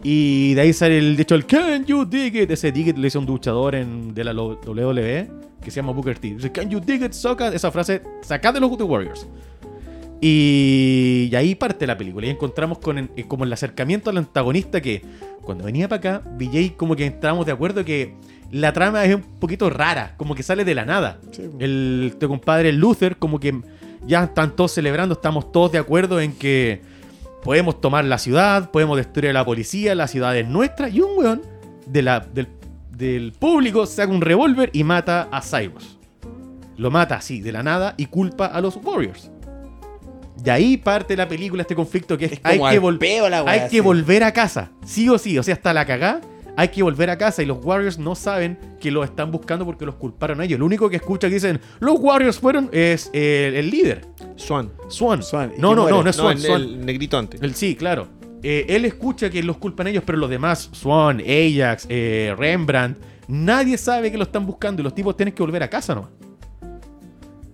Y 0.03 0.55
de 0.55 0.61
ahí 0.63 0.73
sale 0.73 0.99
el, 0.99 1.17
de 1.17 1.23
hecho, 1.23 1.35
el 1.35 1.45
Can 1.47 1.85
you 1.85 2.05
dig 2.07 2.35
it? 2.37 2.51
Ese 2.51 2.73
dig 2.73 2.89
it 2.89 2.97
le 2.97 3.09
hizo 3.09 3.19
un 3.19 3.27
duchador 3.27 3.75
en, 3.75 4.15
de 4.15 4.25
la 4.25 4.33
lo- 4.33 4.59
WWE 4.67 5.31
que 5.63 5.71
se 5.71 5.77
llama 5.77 5.93
Booker 5.93 6.19
T. 6.19 6.35
Dice, 6.37 6.51
Can 6.51 6.71
you 6.71 6.81
dig 6.81 7.03
it, 7.03 7.13
Sokka? 7.13 7.49
Esa 7.49 7.71
frase 7.71 8.01
sacada 8.23 8.55
de 8.55 8.61
los 8.61 8.77
The 8.79 8.85
Warriors. 8.85 9.27
Y, 10.23 11.29
y 11.31 11.35
ahí 11.35 11.55
parte 11.55 11.87
la 11.87 11.97
película. 11.97 12.27
Y 12.27 12.31
encontramos 12.31 12.79
con 12.79 12.99
en- 12.99 13.11
eh, 13.17 13.25
como 13.27 13.45
el 13.45 13.53
acercamiento 13.53 14.11
al 14.11 14.19
antagonista 14.19 14.81
que 14.81 15.03
cuando 15.43 15.65
venía 15.65 15.89
para 15.89 15.99
acá, 16.19 16.31
BJ 16.39 16.77
como 16.77 16.97
que 16.97 17.07
entramos 17.07 17.47
de 17.47 17.53
acuerdo 17.53 17.85
que 17.85 18.15
la 18.51 18.73
trama 18.73 19.05
es 19.05 19.15
un 19.15 19.23
poquito 19.23 19.71
rara, 19.71 20.15
como 20.17 20.35
que 20.35 20.43
sale 20.43 20.65
de 20.65 20.75
la 20.75 20.85
nada. 20.85 21.21
Sí. 21.31 21.43
El 21.59 22.11
este 22.13 22.27
compadre 22.27 22.73
Luther 22.73 23.17
como 23.17 23.39
que 23.41 23.61
ya 24.07 24.25
están 24.25 24.55
todos 24.57 24.73
celebrando, 24.73 25.15
estamos 25.15 25.53
todos 25.53 25.73
de 25.73 25.79
acuerdo 25.79 26.21
en 26.21 26.33
que 26.33 26.81
podemos 27.43 27.81
tomar 27.81 28.05
la 28.05 28.19
ciudad, 28.19 28.71
podemos 28.71 28.97
destruir 28.97 29.31
a 29.31 29.35
la 29.35 29.45
policía, 29.45 29.95
la 29.95 30.09
ciudad 30.09 30.37
es 30.37 30.47
nuestra. 30.49 30.89
Y 30.89 31.01
un 31.01 31.11
weón 31.17 31.43
de 31.87 32.03
la, 32.03 32.21
del, 32.21 32.49
del 32.91 33.33
público 33.39 33.87
saca 33.87 34.13
un 34.13 34.21
revólver 34.21 34.71
y 34.73 34.85
mata 34.85 35.29
a 35.31 35.41
Cyrus. 35.43 35.99
Lo 36.77 36.91
mata 36.91 37.17
así, 37.17 37.41
de 37.41 37.53
la 37.53 37.63
nada, 37.63 37.95
y 37.97 38.07
culpa 38.07 38.47
a 38.47 38.61
los 38.61 38.77
Warriors. 38.77 39.31
De 40.43 40.51
ahí 40.51 40.79
parte 40.79 41.17
la 41.17 41.29
película, 41.29 41.61
este 41.63 41.75
conflicto 41.75 42.17
que 42.17 42.25
es, 42.25 42.33
Es 42.33 42.41
hay, 42.43 42.59
que, 42.59 42.81
vol- 42.81 42.99
hay 43.51 43.69
que 43.69 43.81
volver 43.83 44.25
a 44.25 44.33
casa, 44.33 44.71
sí 44.87 45.07
o 45.11 45.19
sí, 45.19 45.37
o 45.39 45.43
sea, 45.43 45.53
hasta 45.55 45.75
la 45.75 45.85
cagá, 45.85 46.23
hay 46.57 46.69
que 46.69 46.83
volver 46.83 47.11
a 47.11 47.17
casa 47.19 47.43
y 47.43 47.47
los 47.47 47.65
Warriors 47.65 47.99
no 47.99 48.15
saben 48.15 48.59
que 48.81 48.91
lo 48.91 49.05
están 49.05 49.31
buscando 49.31 49.65
porque 49.65 49.87
los 49.87 49.95
culparon 49.97 50.41
a 50.41 50.45
ellos. 50.45 50.59
Lo 50.59 50.67
único 50.67 50.89
que 50.91 50.97
escucha 50.97 51.29
que 51.29 51.35
dicen, 51.35 51.61
los 51.81 51.99
Warriors 51.99 52.39
fueron, 52.39 52.69
es 52.73 53.11
eh, 53.13 53.53
el 53.57 53.71
líder, 53.71 54.07
Swan. 54.37 54.71
Swan. 54.89 55.23
Swan, 55.23 55.53
¿y 55.57 55.61
No, 55.61 55.75
no, 55.75 55.83
muere? 55.83 55.97
no, 55.97 56.03
no 56.05 56.11
es 56.11 56.17
No, 56.17 56.23
Swan, 56.25 56.37
el, 56.37 56.43
Swan. 56.43 56.61
el 56.63 56.87
negrito 56.87 57.19
antes. 57.19 57.43
El- 57.43 57.55
sí, 57.55 57.75
claro. 57.77 58.07
Eh, 58.43 58.67
él 58.71 58.85
escucha 58.87 59.29
que 59.29 59.43
los 59.43 59.59
culpan 59.59 59.87
ellos, 59.89 60.03
pero 60.07 60.17
los 60.19 60.31
demás, 60.31 60.71
Swan, 60.73 61.21
Ajax, 61.21 61.87
eh, 61.91 62.35
Rembrandt, 62.39 62.99
nadie 63.29 63.77
sabe 63.77 64.11
que 64.11 64.17
lo 64.17 64.25
están 64.25 64.47
buscando 64.47 64.81
y 64.81 64.85
los 64.85 64.95
tipos 64.95 65.17
tienen 65.17 65.35
que 65.35 65.43
volver 65.43 65.63
a 65.63 65.69
casa 65.69 65.95
nomás. 65.95 66.11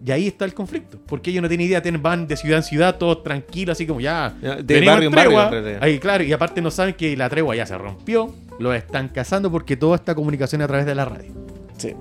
Y 0.05 0.13
ahí 0.13 0.29
está 0.29 0.45
el 0.45 0.55
conflicto, 0.55 0.99
porque 1.05 1.31
ellos 1.31 1.43
no 1.43 1.49
tienen 1.49 1.67
idea, 1.67 1.83
van 2.01 2.29
de 2.29 2.37
ciudad 2.37 2.59
en 2.59 2.63
ciudad, 2.63 2.97
todos 2.97 3.25
tranquilos, 3.25 3.73
así 3.73 3.89
como 3.89 4.01
ya. 4.01 4.37
Ya, 4.41 4.55
de 4.55 4.87
barrio 4.87 5.09
en 5.09 5.15
tregua. 5.15 5.45
barrio, 5.47 5.67
en. 5.69 5.83
Ahí, 5.83 5.99
claro, 5.99 6.23
y 6.23 6.33
aparte 6.33 6.63
no 6.63 6.71
saben 6.71 6.95
que 6.95 7.17
la 7.17 7.29
tregua 7.29 7.57
ya 7.57 7.67
se 7.67 7.77
rompió, 7.77 8.33
lo 8.59 8.73
están 8.73 9.09
cazando 9.09 9.51
porque 9.51 9.77
toda 9.77 9.97
esta 9.97 10.15
comunicación 10.15 10.63
a 10.63 10.67
través 10.67 10.87
de 10.87 10.95
la 10.95 11.05
radio. 11.05 11.33
Sí. 11.77 11.95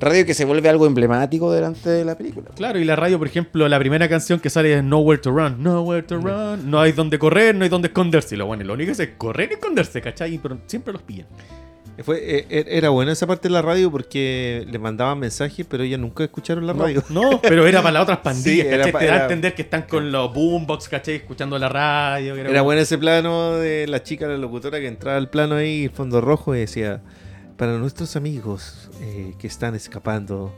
Radio 0.00 0.26
que 0.26 0.34
se 0.34 0.44
vuelve 0.44 0.68
algo 0.68 0.86
emblemático 0.86 1.52
delante 1.52 1.88
de 1.88 2.04
la 2.04 2.16
película. 2.16 2.50
Claro, 2.56 2.78
y 2.78 2.84
la 2.84 2.96
radio, 2.96 3.18
por 3.18 3.28
ejemplo, 3.28 3.68
la 3.68 3.78
primera 3.78 4.08
canción 4.08 4.40
que 4.40 4.50
sale 4.50 4.74
es 4.74 4.82
Nowhere 4.82 5.22
to 5.22 5.30
Run. 5.30 5.62
Nowhere 5.62 6.02
to 6.02 6.16
Run. 6.16 6.68
No 6.68 6.80
hay 6.80 6.90
donde 6.90 7.18
correr, 7.18 7.54
no 7.54 7.62
hay 7.62 7.70
donde 7.70 7.88
esconderse. 7.88 8.34
Y 8.34 8.38
lo 8.38 8.46
bueno, 8.46 8.64
lo 8.64 8.74
único 8.74 8.88
que 8.88 8.92
es 8.92 9.00
es 9.00 9.10
correr 9.16 9.50
y 9.52 9.54
esconderse, 9.54 10.00
¿cachai? 10.00 10.38
Pero 10.38 10.58
siempre 10.66 10.92
los 10.92 11.02
pillan. 11.02 11.28
Fue, 12.04 12.16
eh, 12.38 12.46
eh, 12.48 12.64
era 12.68 12.88
buena 12.88 13.12
esa 13.12 13.26
parte 13.26 13.48
de 13.48 13.52
la 13.52 13.60
radio 13.62 13.90
porque 13.90 14.66
le 14.70 14.78
mandaban 14.78 15.18
mensajes, 15.18 15.66
pero 15.68 15.82
ellos 15.84 16.00
nunca 16.00 16.24
escucharon 16.24 16.66
la 16.66 16.72
radio. 16.72 17.04
No, 17.10 17.40
pero 17.42 17.66
era 17.66 17.82
para 17.82 17.92
las 17.92 18.02
otras 18.04 18.18
pandillas, 18.22 18.66
Sí, 18.66 18.72
era 18.72 18.84
Te 18.86 18.92
da 18.92 18.98
a 18.98 19.02
era- 19.04 19.22
entender 19.24 19.54
que 19.54 19.62
están 19.62 19.82
con 19.82 20.10
los 20.10 20.32
boombox, 20.32 20.88
¿cachai? 20.88 21.16
Escuchando 21.16 21.58
la 21.58 21.68
radio. 21.68 22.34
Era 22.34 22.48
como- 22.48 22.64
bueno 22.64 22.80
ese 22.80 22.96
plano 22.98 23.56
de 23.56 23.86
la 23.86 24.02
chica, 24.02 24.26
la 24.26 24.38
locutora, 24.38 24.80
que 24.80 24.86
entraba 24.88 25.18
al 25.18 25.28
plano 25.28 25.56
ahí, 25.56 25.84
el 25.84 25.90
fondo 25.90 26.20
rojo, 26.22 26.56
y 26.56 26.60
decía, 26.60 27.02
para 27.58 27.76
nuestros 27.78 28.16
amigos 28.16 28.90
eh, 29.02 29.34
que 29.38 29.46
están 29.46 29.74
escapando, 29.74 30.52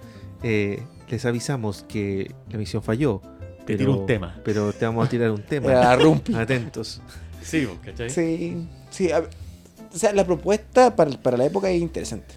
eh, 0.44 0.82
les 1.10 1.24
avisamos 1.26 1.84
que 1.88 2.32
la 2.50 2.58
misión 2.58 2.82
falló. 2.82 3.20
Te 3.66 3.76
tiro 3.76 3.96
un 3.98 4.06
tema. 4.06 4.40
Pero 4.44 4.72
te 4.72 4.84
vamos 4.86 5.06
a 5.06 5.10
tirar 5.10 5.30
un 5.32 5.42
tema. 5.46 5.70
Era. 5.72 5.92
Atentos. 6.40 7.02
Sí, 7.42 7.64
vos, 7.66 7.76
¿cachai? 7.84 8.08
Sí, 8.08 8.66
sí. 8.90 9.10
a- 9.10 9.24
o 9.94 9.98
sea, 9.98 10.12
la 10.12 10.24
propuesta 10.24 10.94
para, 10.96 11.10
para 11.22 11.36
la 11.36 11.44
época 11.46 11.70
es 11.70 11.80
interesante. 11.80 12.34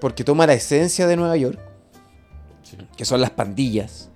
Porque 0.00 0.24
toma 0.24 0.46
la 0.46 0.54
esencia 0.54 1.06
de 1.06 1.16
Nueva 1.16 1.36
York, 1.36 1.58
Sí. 2.62 2.76
que 2.96 3.04
son 3.04 3.20
las 3.20 3.30
pandillas. 3.30 4.08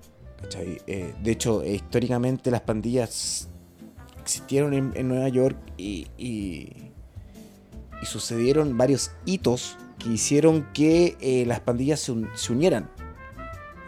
Eh, 0.87 1.13
de 1.21 1.31
hecho, 1.31 1.63
eh, 1.63 1.73
históricamente 1.75 2.51
las 2.51 2.61
pandillas 2.61 3.47
existieron 4.21 4.73
en, 4.73 4.91
en 4.95 5.07
Nueva 5.07 5.27
York 5.29 5.57
y, 5.77 6.07
y- 6.17 6.91
y 8.01 8.05
sucedieron 8.05 8.77
varios 8.77 9.11
hitos 9.25 9.77
que 9.97 10.09
hicieron 10.09 10.67
que 10.73 11.17
eh, 11.21 11.45
las 11.47 11.59
pandillas 11.61 11.99
se, 11.99 12.11
un- 12.11 12.29
se 12.35 12.53
unieran. 12.53 12.89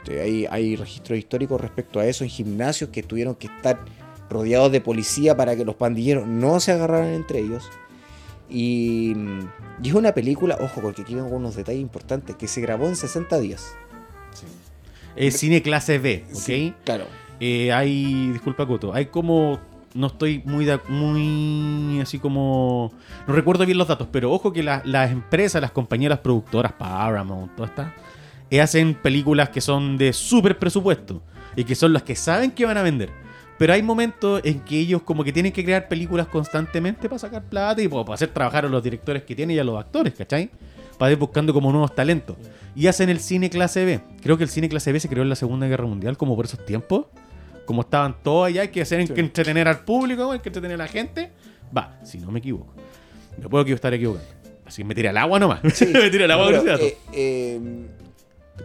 Hay, 0.09 0.45
hay 0.49 0.75
registros 0.77 1.19
históricos 1.19 1.59
respecto 1.59 1.99
a 1.99 2.05
eso 2.05 2.23
en 2.23 2.29
gimnasios 2.29 2.89
que 2.91 3.03
tuvieron 3.03 3.35
que 3.35 3.47
estar 3.47 3.79
rodeados 4.29 4.71
de 4.71 4.79
policía 4.81 5.35
para 5.35 5.55
que 5.55 5.65
los 5.65 5.75
pandilleros 5.75 6.27
no 6.27 6.59
se 6.61 6.71
agarraran 6.71 7.09
entre 7.13 7.39
ellos. 7.39 7.69
Y, 8.49 9.13
mm, 9.15 9.39
y 9.83 9.89
es 9.89 9.93
una 9.93 10.13
película, 10.13 10.57
ojo, 10.61 10.81
porque 10.81 11.01
aquí 11.01 11.15
vengo 11.15 11.29
con 11.29 11.39
unos 11.39 11.55
detalles 11.55 11.81
importantes, 11.81 12.35
que 12.35 12.47
se 12.47 12.61
grabó 12.61 12.87
en 12.87 12.95
60 12.95 13.39
días. 13.39 13.75
Es 15.15 15.37
cine 15.37 15.61
clase 15.61 15.97
B, 15.99 16.25
¿ok? 16.29 16.35
Sí, 16.37 16.73
claro. 16.85 17.05
Eh, 17.39 17.71
hay, 17.71 18.31
disculpa 18.31 18.65
Coto, 18.65 18.93
hay 18.93 19.07
como 19.07 19.59
no 19.93 20.07
estoy 20.07 20.43
muy, 20.45 20.63
de- 20.65 20.79
muy 20.89 21.99
así 22.01 22.19
como... 22.19 22.91
No 23.27 23.33
recuerdo 23.33 23.65
bien 23.65 23.79
los 23.79 23.87
datos, 23.87 24.07
pero 24.11 24.31
ojo 24.31 24.53
que 24.53 24.61
la- 24.61 24.81
las 24.85 25.11
empresas, 25.11 25.59
las 25.59 25.71
compañías, 25.71 26.11
las 26.11 26.19
productoras, 26.19 26.71
Paramount, 26.73 27.55
todas 27.55 27.71
estas, 27.71 27.93
eh, 28.51 28.61
hacen 28.61 28.93
películas 28.93 29.49
que 29.49 29.59
son 29.59 29.97
de 29.97 30.13
súper 30.13 30.59
presupuesto 30.59 31.23
y 31.55 31.63
que 31.63 31.73
son 31.73 31.93
las 31.93 32.03
que 32.03 32.15
saben 32.15 32.51
que 32.51 32.65
van 32.65 32.77
a 32.77 32.83
vender. 32.83 33.09
Pero 33.57 33.73
hay 33.73 33.81
momentos 33.81 34.41
en 34.43 34.59
que 34.59 34.79
ellos 34.79 35.01
como 35.01 35.23
que 35.23 35.33
tienen 35.33 35.51
que 35.51 35.63
crear 35.63 35.87
películas 35.87 36.27
constantemente 36.27 37.09
para 37.09 37.19
sacar 37.19 37.43
plata 37.43 37.81
y 37.81 37.87
pues, 37.87 38.03
para 38.03 38.15
hacer 38.15 38.29
trabajar 38.29 38.65
a 38.65 38.69
los 38.69 38.83
directores 38.83 39.23
que 39.23 39.35
tienen 39.35 39.55
y 39.55 39.59
a 39.59 39.63
los 39.63 39.79
actores, 39.79 40.13
¿cachai? 40.13 40.49
Para 40.97 41.11
ir 41.11 41.17
buscando 41.17 41.53
como 41.53 41.71
nuevos 41.71 41.93
talentos. 41.95 42.37
Y 42.75 42.87
hacen 42.87 43.09
el 43.09 43.19
cine 43.19 43.49
clase 43.49 43.85
B. 43.85 43.99
Creo 44.21 44.37
que 44.37 44.43
el 44.43 44.49
cine 44.49 44.69
clase 44.69 44.91
B 44.91 44.99
se 44.99 45.09
creó 45.09 45.23
en 45.23 45.29
la 45.29 45.35
Segunda 45.35 45.67
Guerra 45.67 45.85
Mundial, 45.85 46.17
como 46.17 46.35
por 46.35 46.45
esos 46.45 46.63
tiempos. 46.65 47.05
Como 47.65 47.81
estaban 47.81 48.15
todos 48.23 48.47
allá, 48.47 48.61
hay 48.61 48.69
que 48.69 48.81
hacer 48.81 48.99
hay 48.99 49.07
que 49.07 49.19
entretener 49.19 49.67
al 49.67 49.83
público, 49.83 50.31
hay 50.31 50.39
que 50.39 50.49
entretener 50.49 50.75
a 50.75 50.85
la 50.85 50.87
gente. 50.87 51.31
Va, 51.75 51.99
si 52.03 52.19
no 52.19 52.31
me 52.31 52.39
equivoco. 52.39 52.73
Me 53.37 53.49
puedo 53.49 53.65
estar 53.65 53.93
equivocando. 53.93 54.27
Así 54.65 54.81
que 54.81 54.87
me 54.87 54.95
tiré 54.95 55.09
al 55.09 55.17
agua 55.17 55.39
nomás. 55.39 55.61
me 55.63 56.09
tiré 56.09 56.25
al 56.25 56.31
agua 56.31 56.47
Pero, 56.47 56.77
eh, 56.77 56.97
eh, 57.13 57.59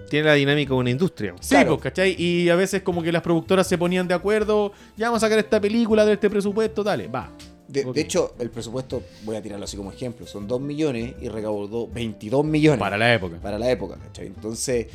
Tiene 0.08 0.26
la 0.26 0.34
dinámica 0.34 0.74
de 0.74 0.80
una 0.80 0.90
industria. 0.90 1.34
Sí, 1.40 1.50
Claro. 1.50 1.70
pues, 1.78 1.82
¿cachai? 1.84 2.14
Y 2.20 2.48
a 2.48 2.56
veces 2.56 2.82
como 2.82 3.02
que 3.02 3.12
las 3.12 3.22
productoras 3.22 3.66
se 3.66 3.78
ponían 3.78 4.06
de 4.08 4.14
acuerdo, 4.14 4.72
ya 4.96 5.06
vamos 5.08 5.22
a 5.22 5.26
sacar 5.26 5.38
esta 5.38 5.60
película 5.60 6.04
de 6.04 6.14
este 6.14 6.28
presupuesto, 6.30 6.82
dale, 6.84 7.08
va. 7.08 7.30
de, 7.68 8.00
hecho, 8.00 8.34
el 8.38 8.50
presupuesto, 8.50 9.02
voy 9.24 9.36
a 9.36 9.42
tirarlo 9.42 9.64
así 9.64 9.76
como 9.78 9.90
ejemplo, 9.90 10.26
son 10.26 10.46
2 10.46 10.60
millones 10.60 11.14
y 11.22 11.28
recaudó 11.28 11.88
22 11.88 12.44
millones 12.44 12.78
Para 12.80 12.98
la 12.98 13.14
época. 13.14 13.38
para 13.40 13.58
la 13.58 13.70
época, 13.70 13.96
¿cachai? 13.96 14.26
Entonces, 14.26 14.88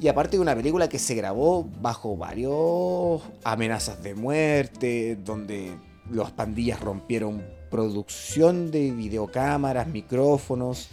y 0.00 0.08
aparte 0.08 0.36
de 0.36 0.40
una 0.40 0.56
película 0.56 0.88
que 0.88 0.98
se 0.98 1.14
grabó 1.14 1.68
bajo 1.80 2.16
varios 2.16 3.22
amenazas 3.44 4.02
de 4.02 4.14
muerte, 4.16 5.16
donde 5.24 5.70
las 6.10 6.32
pandillas 6.32 6.80
rompieron 6.80 7.44
producción 7.70 8.70
de 8.72 8.90
videocámaras, 8.90 9.86
micrófonos, 9.86 10.88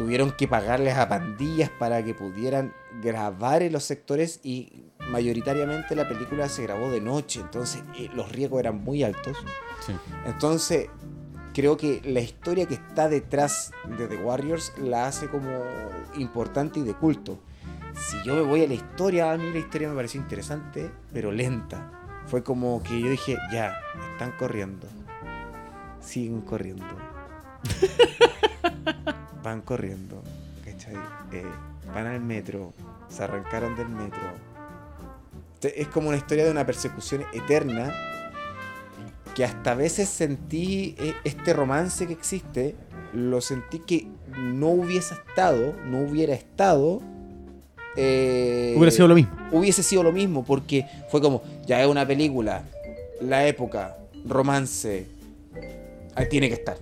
tuvieron 0.00 0.32
que 0.32 0.48
pagarles 0.48 0.96
a 0.96 1.10
pandillas 1.10 1.68
para 1.68 2.02
que 2.02 2.14
pudieran 2.14 2.72
grabar 3.02 3.62
en 3.62 3.74
los 3.74 3.84
sectores 3.84 4.40
y 4.42 4.86
mayoritariamente 5.10 5.94
la 5.94 6.08
película 6.08 6.48
se 6.48 6.62
grabó 6.62 6.90
de 6.90 7.02
noche, 7.02 7.40
entonces 7.40 7.82
eh, 7.98 8.08
los 8.14 8.32
riesgos 8.32 8.60
eran 8.60 8.82
muy 8.82 9.02
altos. 9.02 9.36
Sí. 9.84 9.92
Entonces, 10.24 10.88
creo 11.52 11.76
que 11.76 12.00
la 12.02 12.20
historia 12.20 12.64
que 12.64 12.76
está 12.76 13.10
detrás 13.10 13.72
de 13.98 14.08
The 14.08 14.16
Warriors 14.16 14.72
la 14.78 15.06
hace 15.06 15.28
como 15.28 15.50
importante 16.14 16.80
y 16.80 16.82
de 16.82 16.94
culto. 16.94 17.38
Si 17.94 18.16
yo 18.24 18.34
me 18.36 18.40
voy 18.40 18.64
a 18.64 18.68
la 18.68 18.74
historia, 18.74 19.30
a 19.30 19.36
mí 19.36 19.50
la 19.52 19.58
historia 19.58 19.90
me 19.90 19.96
pareció 19.96 20.18
interesante, 20.18 20.90
pero 21.12 21.30
lenta. 21.30 21.92
Fue 22.24 22.42
como 22.42 22.82
que 22.82 22.98
yo 22.98 23.10
dije, 23.10 23.36
ya, 23.52 23.78
están 24.12 24.32
corriendo. 24.38 24.88
Siguen 26.00 26.40
corriendo. 26.40 26.86
Van 29.42 29.60
corriendo. 29.62 30.22
¿Cachai? 30.64 30.94
Eh, 31.32 31.44
van 31.94 32.06
al 32.06 32.20
metro. 32.20 32.72
Se 33.08 33.22
arrancaron 33.24 33.76
del 33.76 33.88
metro. 33.88 34.20
Es 35.62 35.88
como 35.88 36.08
una 36.08 36.16
historia 36.16 36.44
de 36.44 36.50
una 36.50 36.64
persecución 36.64 37.22
eterna 37.34 37.92
que 39.34 39.44
hasta 39.44 39.72
a 39.72 39.74
veces 39.74 40.08
sentí 40.08 40.94
eh, 40.98 41.14
este 41.24 41.52
romance 41.52 42.06
que 42.06 42.12
existe, 42.14 42.74
lo 43.12 43.40
sentí 43.40 43.78
que 43.80 44.06
no 44.36 44.68
hubiese 44.68 45.14
estado, 45.14 45.74
no 45.86 46.00
hubiera 46.00 46.34
estado. 46.34 47.00
eh, 47.96 48.74
Hubiera 48.76 48.90
sido 48.90 49.08
lo 49.08 49.14
mismo. 49.14 49.32
hubiese 49.52 49.82
sido 49.82 50.02
lo 50.02 50.12
mismo, 50.12 50.44
porque 50.44 50.86
fue 51.10 51.20
como, 51.20 51.42
ya 51.66 51.80
es 51.82 51.86
una 51.88 52.06
película, 52.06 52.64
la 53.20 53.46
época, 53.46 53.96
romance, 54.26 55.06
ahí 56.14 56.28
tiene 56.28 56.48
que 56.48 56.54
estar, 56.54 56.78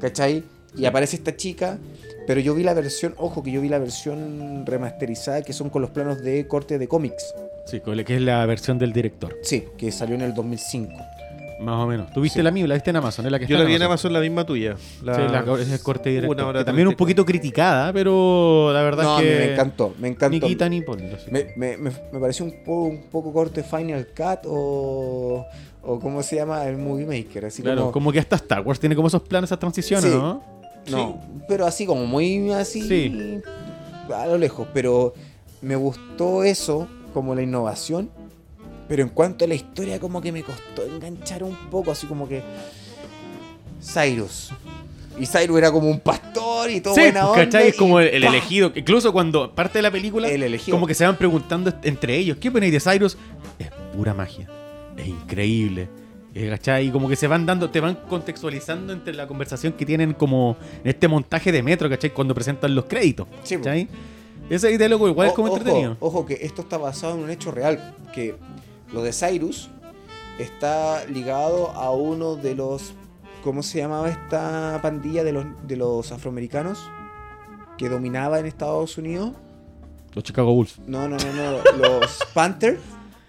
¿cachai? 0.00 0.44
Y 0.76 0.84
aparece 0.84 1.16
esta 1.16 1.34
chica, 1.36 1.78
pero 2.26 2.40
yo 2.40 2.54
vi 2.54 2.62
la 2.62 2.74
versión, 2.74 3.14
ojo 3.16 3.42
que 3.42 3.50
yo 3.50 3.60
vi 3.60 3.68
la 3.68 3.78
versión 3.78 4.64
remasterizada, 4.66 5.42
que 5.42 5.52
son 5.52 5.70
con 5.70 5.82
los 5.82 5.90
planos 5.90 6.22
de 6.22 6.46
corte 6.46 6.78
de 6.78 6.86
cómics, 6.88 7.34
Sí, 7.66 7.80
con 7.80 7.96
la- 7.96 8.04
que 8.04 8.16
es 8.16 8.22
la 8.22 8.44
versión 8.46 8.78
del 8.78 8.92
director, 8.92 9.36
sí, 9.42 9.64
que 9.76 9.90
salió 9.92 10.14
en 10.14 10.22
el 10.22 10.34
2005. 10.34 10.92
más 11.60 11.74
o 11.82 11.88
menos. 11.88 12.12
¿Tú 12.12 12.20
viste 12.20 12.38
Sí. 12.38 12.42
la 12.44 12.52
mía? 12.52 12.68
¿La 12.68 12.74
viste 12.74 12.90
en 12.90 12.96
Amazon? 12.96 13.26
¿Es 13.26 13.32
la 13.32 13.38
que 13.40 13.46
Yo 13.46 13.56
está 13.56 13.64
la 13.64 13.68
vi 13.68 13.74
en 13.74 13.82
Amazon 13.82 14.12
la 14.12 14.20
misma 14.20 14.46
tuya. 14.46 14.76
La, 15.02 15.14
Sí, 15.16 15.22
la, 15.22 15.60
es 15.60 15.68
el 15.72 15.80
corte 15.80 16.10
director. 16.10 16.36
Una 16.36 16.46
hora 16.46 16.58
que 16.60 16.64
también 16.66 16.86
un 16.86 16.94
poquito 16.94 17.24
criticada, 17.26 17.92
pero 17.92 18.70
la 18.72 18.80
verdad 18.82 19.02
No, 19.02 19.16
a 19.16 19.20
es 19.20 19.24
mí 19.24 19.28
que... 19.32 19.38
me 19.46 19.52
encantó, 19.54 19.94
me 19.98 20.08
encantó. 20.08 20.30
Ni 20.30 20.40
quita 20.40 20.68
ni 20.68 20.82
pone. 20.82 21.10
sí. 21.18 21.26
Me, 21.32 21.46
me, 21.56 21.76
me, 21.76 21.90
me 22.12 22.20
pareció 22.20 22.44
un 22.44 22.52
poco, 22.64 22.84
un 22.84 23.02
poco 23.10 23.32
corte 23.32 23.64
Final 23.64 24.06
Cut 24.16 24.46
o, 24.46 25.44
o 25.82 25.98
¿cómo 25.98 26.22
se 26.22 26.36
llama? 26.36 26.64
El 26.64 26.78
Movie 26.78 27.06
Maker. 27.06 27.46
Así 27.46 27.60
Claro, 27.62 27.80
como... 27.80 27.92
como, 27.92 28.12
que 28.12 28.20
hasta 28.20 28.36
Star 28.36 28.60
Wars 28.60 28.78
tiene 28.78 28.94
como 28.94 29.08
esos 29.08 29.22
planes, 29.22 29.48
esas 29.48 29.58
transiciones, 29.58 30.12
Sí. 30.12 30.16
¿no? 30.16 30.40
No, 30.96 31.20
pero 31.48 31.66
así 31.66 31.86
como 31.86 32.06
muy 32.06 32.50
así 32.52 32.82
Sí. 32.82 33.40
a 34.14 34.26
lo 34.26 34.38
lejos. 34.38 34.66
Pero 34.72 35.14
me 35.62 35.76
gustó 35.76 36.44
eso, 36.44 36.88
como 37.14 37.34
la 37.34 37.42
innovación. 37.42 38.10
Pero 38.88 39.02
en 39.02 39.10
cuanto 39.10 39.44
a 39.44 39.48
la 39.48 39.54
historia, 39.54 40.00
como 40.00 40.20
que 40.22 40.32
me 40.32 40.42
costó 40.42 40.82
enganchar 40.84 41.42
un 41.42 41.56
poco, 41.70 41.90
así 41.90 42.06
como 42.06 42.26
que. 42.28 42.42
Cyrus. 43.82 44.50
Y 45.18 45.26
Cyrus 45.26 45.58
era 45.58 45.72
como 45.72 45.90
un 45.90 46.00
pastor 46.00 46.70
y 46.70 46.80
todo 46.80 46.94
Sí, 46.94 47.00
buena 47.00 47.20
pues, 47.22 47.32
onda. 47.32 47.44
¿cachai? 47.44 47.68
Es 47.68 47.76
como 47.76 47.98
el, 48.00 48.22
elegido. 48.24 48.72
Incluso 48.74 49.12
cuando 49.12 49.52
parte 49.54 49.78
de 49.78 49.82
la 49.82 49.90
película, 49.90 50.28
El 50.28 50.42
elegido. 50.42 50.76
como 50.76 50.86
que 50.86 50.94
se 50.94 51.04
van 51.04 51.16
preguntando 51.16 51.72
entre 51.82 52.16
ellos, 52.16 52.36
¿qué 52.40 52.50
ponéis 52.50 52.72
de 52.72 52.80
Cyrus? 52.80 53.16
Es 53.58 53.68
pura 53.94 54.14
magia. 54.14 54.48
Es 54.96 55.06
increíble. 55.08 55.88
Eh, 56.38 56.48
¿Cachai? 56.50 56.86
Y 56.86 56.90
como 56.92 57.08
que 57.08 57.16
se 57.16 57.26
van 57.26 57.46
dando, 57.46 57.68
te 57.68 57.80
van 57.80 57.96
contextualizando 58.08 58.92
entre 58.92 59.12
la 59.12 59.26
conversación 59.26 59.72
que 59.72 59.84
tienen 59.84 60.14
como 60.14 60.56
en 60.84 60.90
este 60.90 61.08
montaje 61.08 61.50
de 61.50 61.64
metro, 61.64 61.90
¿cachai? 61.90 62.14
Cuando 62.14 62.32
presentan 62.32 62.76
los 62.76 62.84
créditos. 62.84 63.26
Sí. 63.42 63.56
¿Cachai? 63.56 63.88
Ese 64.48 64.78
diálogo 64.78 65.08
igual 65.08 65.28
es 65.28 65.34
como 65.34 65.48
ojo, 65.48 65.56
entretenido. 65.56 65.96
Ojo 65.98 66.24
que 66.26 66.38
esto 66.42 66.62
está 66.62 66.78
basado 66.78 67.14
en 67.14 67.24
un 67.24 67.30
hecho 67.30 67.50
real, 67.50 67.96
que 68.14 68.36
lo 68.92 69.02
de 69.02 69.12
Cyrus 69.12 69.68
está 70.38 71.04
ligado 71.06 71.72
a 71.72 71.90
uno 71.90 72.36
de 72.36 72.54
los 72.54 72.94
¿cómo 73.42 73.64
se 73.64 73.78
llamaba 73.78 74.08
esta 74.08 74.78
pandilla 74.80 75.24
de 75.24 75.32
los 75.32 75.44
de 75.66 75.76
los 75.76 76.12
afroamericanos 76.12 76.88
que 77.76 77.88
dominaba 77.88 78.38
en 78.38 78.46
Estados 78.46 78.96
Unidos? 78.96 79.32
Los 80.14 80.22
Chicago 80.22 80.54
Bulls. 80.54 80.78
No, 80.86 81.08
no, 81.08 81.16
no, 81.16 81.32
no, 81.32 81.60
los 81.76 82.18
Panther, 82.32 82.78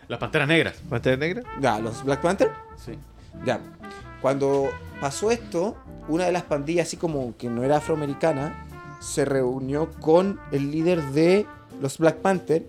Las 0.09 0.19
panteras 0.19 0.47
negras. 0.47 0.75
¿Pantalla 0.89 1.15
negra? 1.15 1.43
ya, 1.61 1.79
los 1.79 2.03
Black 2.03 2.19
Panther, 2.21 2.51
Sí. 2.75 2.97
ya. 3.45 3.61
Cuando 4.21 4.67
pasó 4.99 5.31
esto, 5.31 5.77
una 6.09 6.25
de 6.25 6.33
las 6.33 6.43
pandillas 6.43 6.87
así 6.87 6.97
como 6.97 7.37
que 7.37 7.47
no 7.49 7.63
era 7.63 7.77
afroamericana 7.77 8.65
se 8.99 9.23
reunió 9.23 9.89
con 10.01 10.39
el 10.51 10.71
líder 10.71 11.01
de 11.11 11.45
los 11.81 11.97
Black 11.99 12.17
Panther 12.17 12.65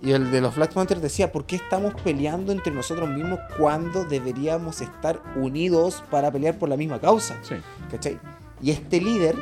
y 0.00 0.12
el 0.12 0.30
de 0.30 0.40
los 0.40 0.54
Black 0.54 0.72
Panther 0.72 1.00
decía, 1.00 1.32
¿por 1.32 1.46
qué 1.46 1.56
estamos 1.56 1.94
peleando 2.02 2.52
entre 2.52 2.72
nosotros 2.72 3.08
mismos 3.08 3.40
cuando 3.58 4.04
deberíamos 4.04 4.80
estar 4.82 5.20
unidos 5.34 6.04
para 6.10 6.30
pelear 6.30 6.58
por 6.58 6.68
la 6.68 6.76
misma 6.76 7.00
causa? 7.00 7.38
Sí. 7.42 7.56
¿Cachai? 7.90 8.20
Y 8.62 8.70
este 8.70 9.00
líder, 9.00 9.34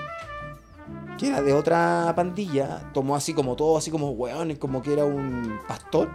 que 1.18 1.28
era 1.28 1.42
de 1.42 1.52
otra 1.52 2.12
pandilla, 2.16 2.90
tomó 2.94 3.14
así 3.16 3.34
como 3.34 3.56
todo, 3.56 3.76
así 3.76 3.90
como 3.90 4.10
weón, 4.12 4.54
como 4.56 4.80
que 4.82 4.92
era 4.92 5.04
un 5.04 5.58
pastor. 5.68 6.08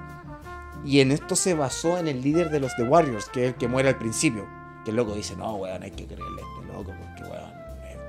Y 0.86 1.02
en 1.02 1.12
esto 1.12 1.36
se 1.36 1.54
basó 1.54 1.98
en 1.98 2.08
el 2.08 2.22
líder 2.22 2.50
de 2.50 2.60
los 2.60 2.76
The 2.76 2.84
Warriors, 2.84 3.30
que 3.30 3.44
es 3.44 3.48
el 3.50 3.56
que 3.56 3.68
muere 3.68 3.90
al 3.90 3.98
principio. 3.98 4.48
Que 4.86 4.92
el 4.92 4.98
loco 4.98 5.14
dice, 5.14 5.36
no, 5.36 5.56
weón, 5.56 5.84
hay 5.84 5.92
que 5.92 6.06
creerle 6.06 6.42
a 6.42 6.46
este 6.46 6.74
loco, 6.74 6.94
porque 7.00 7.24
weón, 7.24 7.52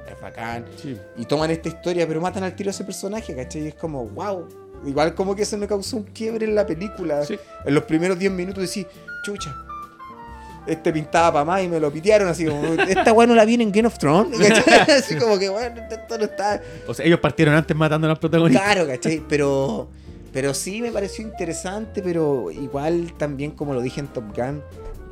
es, 0.06 0.12
es 0.12 0.20
bacán. 0.20 0.64
Sí. 0.76 0.96
Y 1.16 1.24
toman 1.24 1.50
esta 1.50 1.68
historia, 1.68 2.06
pero 2.06 2.20
matan 2.20 2.44
al 2.44 2.54
tiro 2.54 2.70
a 2.70 2.72
ese 2.72 2.84
personaje, 2.84 3.34
¿cachai? 3.34 3.64
Y 3.64 3.68
es 3.68 3.74
como, 3.74 4.06
wow. 4.06 4.46
Igual 4.86 5.14
como 5.14 5.34
que 5.34 5.42
eso 5.42 5.58
me 5.58 5.66
causó 5.66 5.96
un 5.96 6.04
quiebre 6.04 6.46
en 6.46 6.54
la 6.54 6.64
película. 6.66 7.24
Sí. 7.24 7.38
En 7.64 7.74
los 7.74 7.84
primeros 7.84 8.18
10 8.18 8.30
minutos 8.30 8.62
decís, 8.62 8.86
chucha. 9.24 9.54
Este 10.66 10.92
pintaba 10.92 11.32
para 11.32 11.44
más 11.46 11.62
y 11.62 11.68
me 11.68 11.80
lo 11.80 11.90
pitearon 11.90 12.28
así 12.28 12.44
como, 12.44 12.62
esta 12.74 13.12
weá 13.12 13.26
no 13.26 13.34
la 13.34 13.46
viene 13.46 13.64
en 13.64 13.72
Game 13.72 13.88
of 13.88 13.96
Thrones. 13.96 14.38
¿cachai? 14.48 14.98
Así 14.98 15.16
como 15.16 15.38
que, 15.38 15.48
bueno, 15.48 15.80
esto 15.90 16.18
no 16.18 16.24
está. 16.24 16.60
O 16.86 16.92
sea, 16.92 17.06
ellos 17.06 17.18
partieron 17.20 17.54
antes 17.54 17.74
matando 17.74 18.06
a 18.06 18.10
los 18.10 18.18
protagonistas. 18.18 18.62
Claro, 18.62 18.86
¿cachai? 18.86 19.22
Pero, 19.26 19.88
pero 20.38 20.54
sí 20.54 20.80
me 20.80 20.92
pareció 20.92 21.24
interesante, 21.24 22.00
pero 22.00 22.52
igual 22.52 23.12
también, 23.16 23.50
como 23.50 23.74
lo 23.74 23.80
dije 23.80 23.98
en 23.98 24.06
Top 24.06 24.26
Gun, 24.36 24.62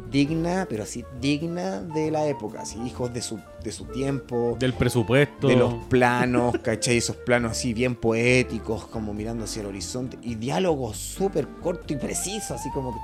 digna, 0.08 0.68
pero 0.70 0.84
así, 0.84 1.04
digna 1.20 1.82
de 1.82 2.12
la 2.12 2.28
época, 2.28 2.60
así, 2.60 2.78
hijos 2.86 3.12
de 3.12 3.20
su, 3.20 3.40
de 3.60 3.72
su 3.72 3.86
tiempo. 3.86 4.56
Del 4.60 4.72
presupuesto. 4.72 5.48
De 5.48 5.56
los 5.56 5.74
planos, 5.86 6.54
¿cachai? 6.62 6.98
Esos 6.98 7.16
planos 7.16 7.50
así 7.50 7.74
bien 7.74 7.96
poéticos, 7.96 8.86
como 8.86 9.12
mirando 9.14 9.42
hacia 9.42 9.62
el 9.62 9.66
horizonte. 9.66 10.16
Y 10.22 10.36
diálogos 10.36 10.96
súper 10.96 11.48
corto 11.60 11.92
y 11.92 11.96
preciso, 11.96 12.54
así 12.54 12.70
como 12.70 12.92
que. 12.92 13.00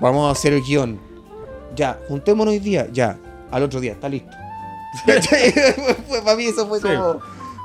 Vamos 0.00 0.28
a 0.28 0.38
hacer 0.38 0.52
el 0.52 0.62
guion. 0.62 1.00
Ya, 1.74 1.98
juntémonos 2.06 2.52
hoy 2.52 2.60
día. 2.60 2.86
Ya, 2.92 3.18
al 3.50 3.64
otro 3.64 3.80
día, 3.80 3.94
está 3.94 4.08
listo. 4.08 4.30
Para 6.24 6.36
mí 6.36 6.44
eso 6.44 6.68
fue 6.68 6.78
Sí, 6.78 6.86
como. 6.86 7.18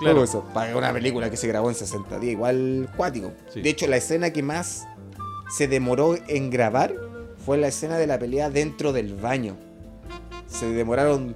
Claro. 0.03 0.24
eso. 0.24 0.43
Para 0.53 0.75
una 0.75 0.93
película 0.93 1.29
que 1.29 1.38
se 1.38 1.48
grabó 1.48 1.69
en 1.69 1.75
60 1.75 2.19
días, 2.19 2.33
igual 2.33 2.89
cuático. 2.95 3.31
Sí. 3.53 3.62
De 3.62 3.69
hecho, 3.69 3.88
la 3.88 3.98
escena 3.98 4.31
que 4.31 4.43
más 4.43 4.88
se 5.55 5.67
demoró 5.67 6.17
en 6.27 6.50
grabar 6.50 6.93
fue 7.45 7.57
la 7.57 7.67
escena 7.67 7.98
de 7.98 8.07
la 8.07 8.17
pelea 8.17 8.50
dentro 8.50 8.93
del 8.93 9.15
baño. 9.15 9.57
se 10.48 10.67
demoraron 10.67 11.36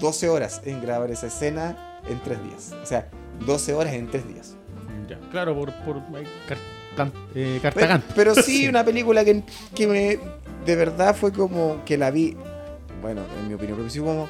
12 0.00 0.28
horas 0.28 0.60
en 0.64 0.80
grabar 0.82 1.10
esa 1.10 1.28
escena 1.28 2.00
en 2.08 2.20
3 2.20 2.42
días. 2.44 2.74
O 2.82 2.86
sea, 2.86 3.08
12 3.46 3.74
horas 3.74 3.94
en 3.94 4.08
3 4.08 4.28
días. 4.28 4.56
Ya, 5.08 5.18
claro, 5.30 5.54
por, 5.54 5.72
por 5.84 5.96
eh, 5.96 6.24
eh, 6.24 6.28
Pero, 6.48 7.62
Cartagán. 7.62 8.02
pero 8.14 8.34
sí, 8.34 8.68
una 8.68 8.84
película 8.84 9.24
que, 9.24 9.42
que 9.74 9.86
me. 9.86 10.18
De 10.64 10.74
verdad 10.74 11.14
fue 11.14 11.32
como 11.32 11.84
que 11.84 11.96
la 11.96 12.10
vi. 12.10 12.36
Bueno, 13.00 13.22
en 13.40 13.48
mi 13.48 13.54
opinión, 13.54 13.78
pero 13.78 13.90
sí 13.90 14.00
como. 14.00 14.28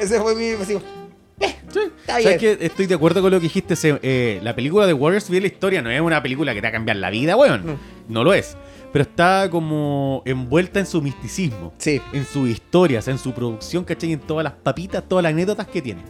Ese 0.00 0.20
fue 0.20 0.34
mi. 0.34 0.50
Así, 0.50 0.78
meh, 1.46 1.56
está 1.66 2.18
bien. 2.18 2.38
¿Sabes 2.38 2.38
qué? 2.38 2.58
Estoy 2.66 2.86
de 2.86 2.94
acuerdo 2.94 3.20
con 3.22 3.30
lo 3.30 3.38
que 3.38 3.44
dijiste. 3.44 3.76
se- 3.76 3.98
eh, 4.02 4.40
la 4.42 4.54
película 4.54 4.86
de 4.86 4.92
Warriors 4.94 5.28
la 5.30 5.46
historia. 5.46 5.82
No 5.82 5.90
es 5.90 6.00
una 6.00 6.22
película 6.22 6.52
que 6.54 6.60
te 6.60 6.66
va 6.66 6.70
a 6.70 6.72
cambiar 6.72 6.96
la 6.96 7.10
vida, 7.10 7.36
weón. 7.36 7.64
No. 7.66 7.76
No 8.08 8.24
lo 8.24 8.34
es. 8.34 8.56
Pero 8.92 9.04
está 9.04 9.48
como 9.50 10.22
envuelta 10.26 10.80
en 10.80 10.86
su 10.86 11.00
misticismo. 11.00 11.72
Sí. 11.78 12.00
En 12.12 12.26
sus 12.26 12.48
historias, 12.48 13.08
en 13.08 13.18
su 13.18 13.32
producción, 13.32 13.84
¿cachai? 13.84 14.12
En 14.12 14.20
todas 14.20 14.44
las 14.44 14.52
papitas, 14.52 15.02
todas 15.08 15.22
las 15.22 15.32
anécdotas 15.32 15.66
que 15.66 15.80
tiene. 15.80 16.02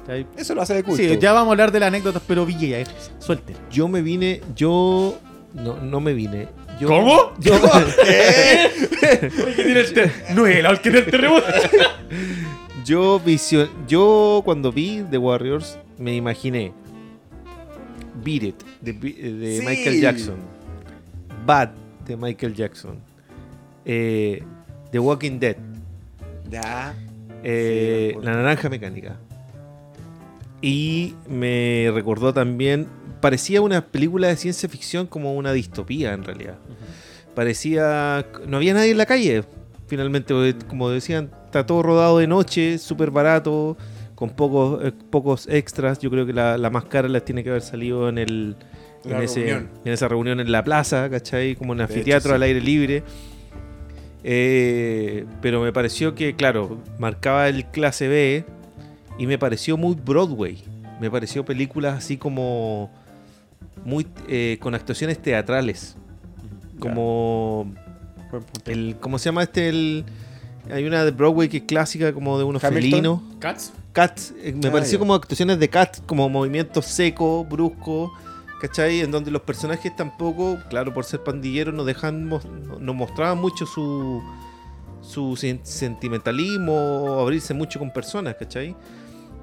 ¿Cachai? 0.00 0.26
Eso 0.36 0.54
lo 0.54 0.62
hace 0.62 0.74
de 0.74 0.82
culto. 0.82 1.02
Sí, 1.02 1.16
ya 1.20 1.32
vamos 1.32 1.48
a 1.48 1.52
hablar 1.52 1.70
de 1.72 1.80
las 1.80 1.86
anécdotas, 1.88 2.22
pero 2.26 2.44
Villa, 2.44 2.80
ya, 2.80 2.84
suelte. 3.18 3.54
Yo 3.70 3.86
me 3.88 4.02
vine, 4.02 4.40
yo... 4.56 5.18
No, 5.54 5.76
no 5.76 6.00
me 6.00 6.12
vine. 6.14 6.48
Yo, 6.80 6.88
¿Cómo? 6.88 7.32
Yo, 7.38 7.54
No 10.34 10.46
es 10.48 10.64
el 10.64 10.80
que 10.80 10.90
tiene 10.90 10.98
el 10.98 11.06
terremoto. 11.06 11.46
yo, 12.84 13.20
yo 13.88 14.42
cuando 14.44 14.70
vi 14.72 15.02
The 15.10 15.18
Warriors 15.18 15.78
me 15.98 16.14
imaginé 16.14 16.72
Beat 18.24 18.42
It 18.42 18.62
de, 18.80 18.92
Bi- 18.92 19.12
de 19.12 19.58
Sí. 19.60 19.66
Michael 19.66 20.00
Jackson, 20.00 20.36
Bad 21.46 21.70
de 22.06 22.16
Michael 22.16 22.54
Jackson, 22.54 22.98
eh, 23.84 24.42
The 24.90 24.98
Walking 24.98 25.38
Dead, 25.38 25.56
Ya. 26.50 26.94
eh, 27.42 28.12
Sí, 28.14 28.24
La 28.24 28.32
Naranja 28.32 28.68
Mecánica. 28.68 29.16
Y 30.62 31.14
me 31.28 31.90
recordó 31.92 32.32
también, 32.32 32.86
parecía 33.20 33.60
una 33.60 33.84
película 33.86 34.28
de 34.28 34.36
ciencia 34.36 34.68
ficción 34.68 35.06
como 35.06 35.34
una 35.34 35.52
distopía 35.52 36.12
en 36.14 36.24
realidad. 36.24 36.56
Parecía, 37.34 38.26
no 38.46 38.56
había 38.58 38.72
nadie 38.74 38.92
en 38.92 38.98
la 38.98 39.06
calle, 39.06 39.44
finalmente, 39.86 40.34
porque, 40.34 40.54
como 40.66 40.88
decían, 40.90 41.30
está 41.44 41.64
todo 41.66 41.82
rodado 41.82 42.18
de 42.18 42.26
noche, 42.26 42.78
súper 42.78 43.10
barato, 43.10 43.76
con 44.14 44.30
pocos, 44.30 44.84
eh, 44.84 44.92
pocos 45.10 45.46
extras. 45.48 45.98
Yo 45.98 46.10
creo 46.10 46.24
que 46.26 46.32
la, 46.32 46.56
la 46.58 46.70
más 46.70 46.84
cara 46.84 47.08
las 47.08 47.24
tiene 47.24 47.42
que 47.44 47.50
haber 47.50 47.62
salido 47.62 48.08
en 48.08 48.18
el... 48.18 48.56
En, 49.06 49.20
ese- 49.20 49.50
en 49.50 49.68
esa 49.92 50.08
reunión 50.08 50.40
en 50.40 50.50
la 50.50 50.64
plaza, 50.64 51.10
¿cachai? 51.10 51.56
Como 51.56 51.72
un 51.72 51.78
hecho, 51.82 51.92
anfiteatro 51.92 52.34
al 52.34 52.42
aire 52.42 52.60
libre. 52.62 53.02
Eh, 54.22 55.26
pero 55.42 55.60
me 55.60 55.72
pareció 55.72 56.14
que, 56.14 56.34
claro, 56.34 56.78
marcaba 56.98 57.48
el 57.48 57.66
clase 57.66 58.08
B 58.08 58.44
y 59.18 59.26
me 59.26 59.38
pareció 59.38 59.76
muy 59.76 59.94
Broadway. 59.94 60.62
Me 61.00 61.10
pareció 61.10 61.44
películas 61.44 61.98
así 61.98 62.16
como 62.16 62.90
muy 63.84 64.06
eh, 64.28 64.56
con 64.60 64.74
actuaciones 64.74 65.20
teatrales. 65.20 65.96
Como 66.78 67.74
el 68.66 68.96
¿cómo 69.00 69.18
se 69.18 69.26
llama 69.26 69.42
este? 69.42 69.68
El, 69.68 70.04
hay 70.72 70.84
una 70.86 71.04
de 71.04 71.10
Broadway 71.10 71.48
que 71.48 71.58
es 71.58 71.62
clásica 71.64 72.12
como 72.12 72.38
de 72.38 72.44
unos 72.44 72.62
Hamilton. 72.64 72.90
felinos. 72.90 73.20
Cats. 73.38 73.72
Cats, 73.92 74.34
eh, 74.42 74.52
me 74.60 74.68
Ah, 74.68 74.72
pareció 74.72 74.98
como 74.98 75.14
actuaciones 75.14 75.58
de 75.58 75.68
Cats, 75.68 76.02
como 76.06 76.28
movimientos 76.28 76.86
secos, 76.86 77.48
bruscos, 77.48 78.10
¿cachai? 78.60 79.00
En 79.00 79.10
donde 79.10 79.30
los 79.30 79.42
personajes 79.42 79.94
tampoco, 79.94 80.58
claro, 80.70 80.92
por 80.92 81.04
ser 81.04 81.22
pandilleros, 81.22 81.72
nos 81.74 81.86
dejan, 81.86 82.26
mos- 82.28 82.44
nos 82.80 82.94
mostraban 82.94 83.38
mucho 83.40 83.66
su, 83.66 84.22
su 85.02 85.32
sen- 85.36 85.60
sentimentalismo, 85.62 87.18
abrirse 87.20 87.54
mucho 87.54 87.78
con 87.78 87.92
personas, 87.92 88.34
¿cachai? 88.38 88.74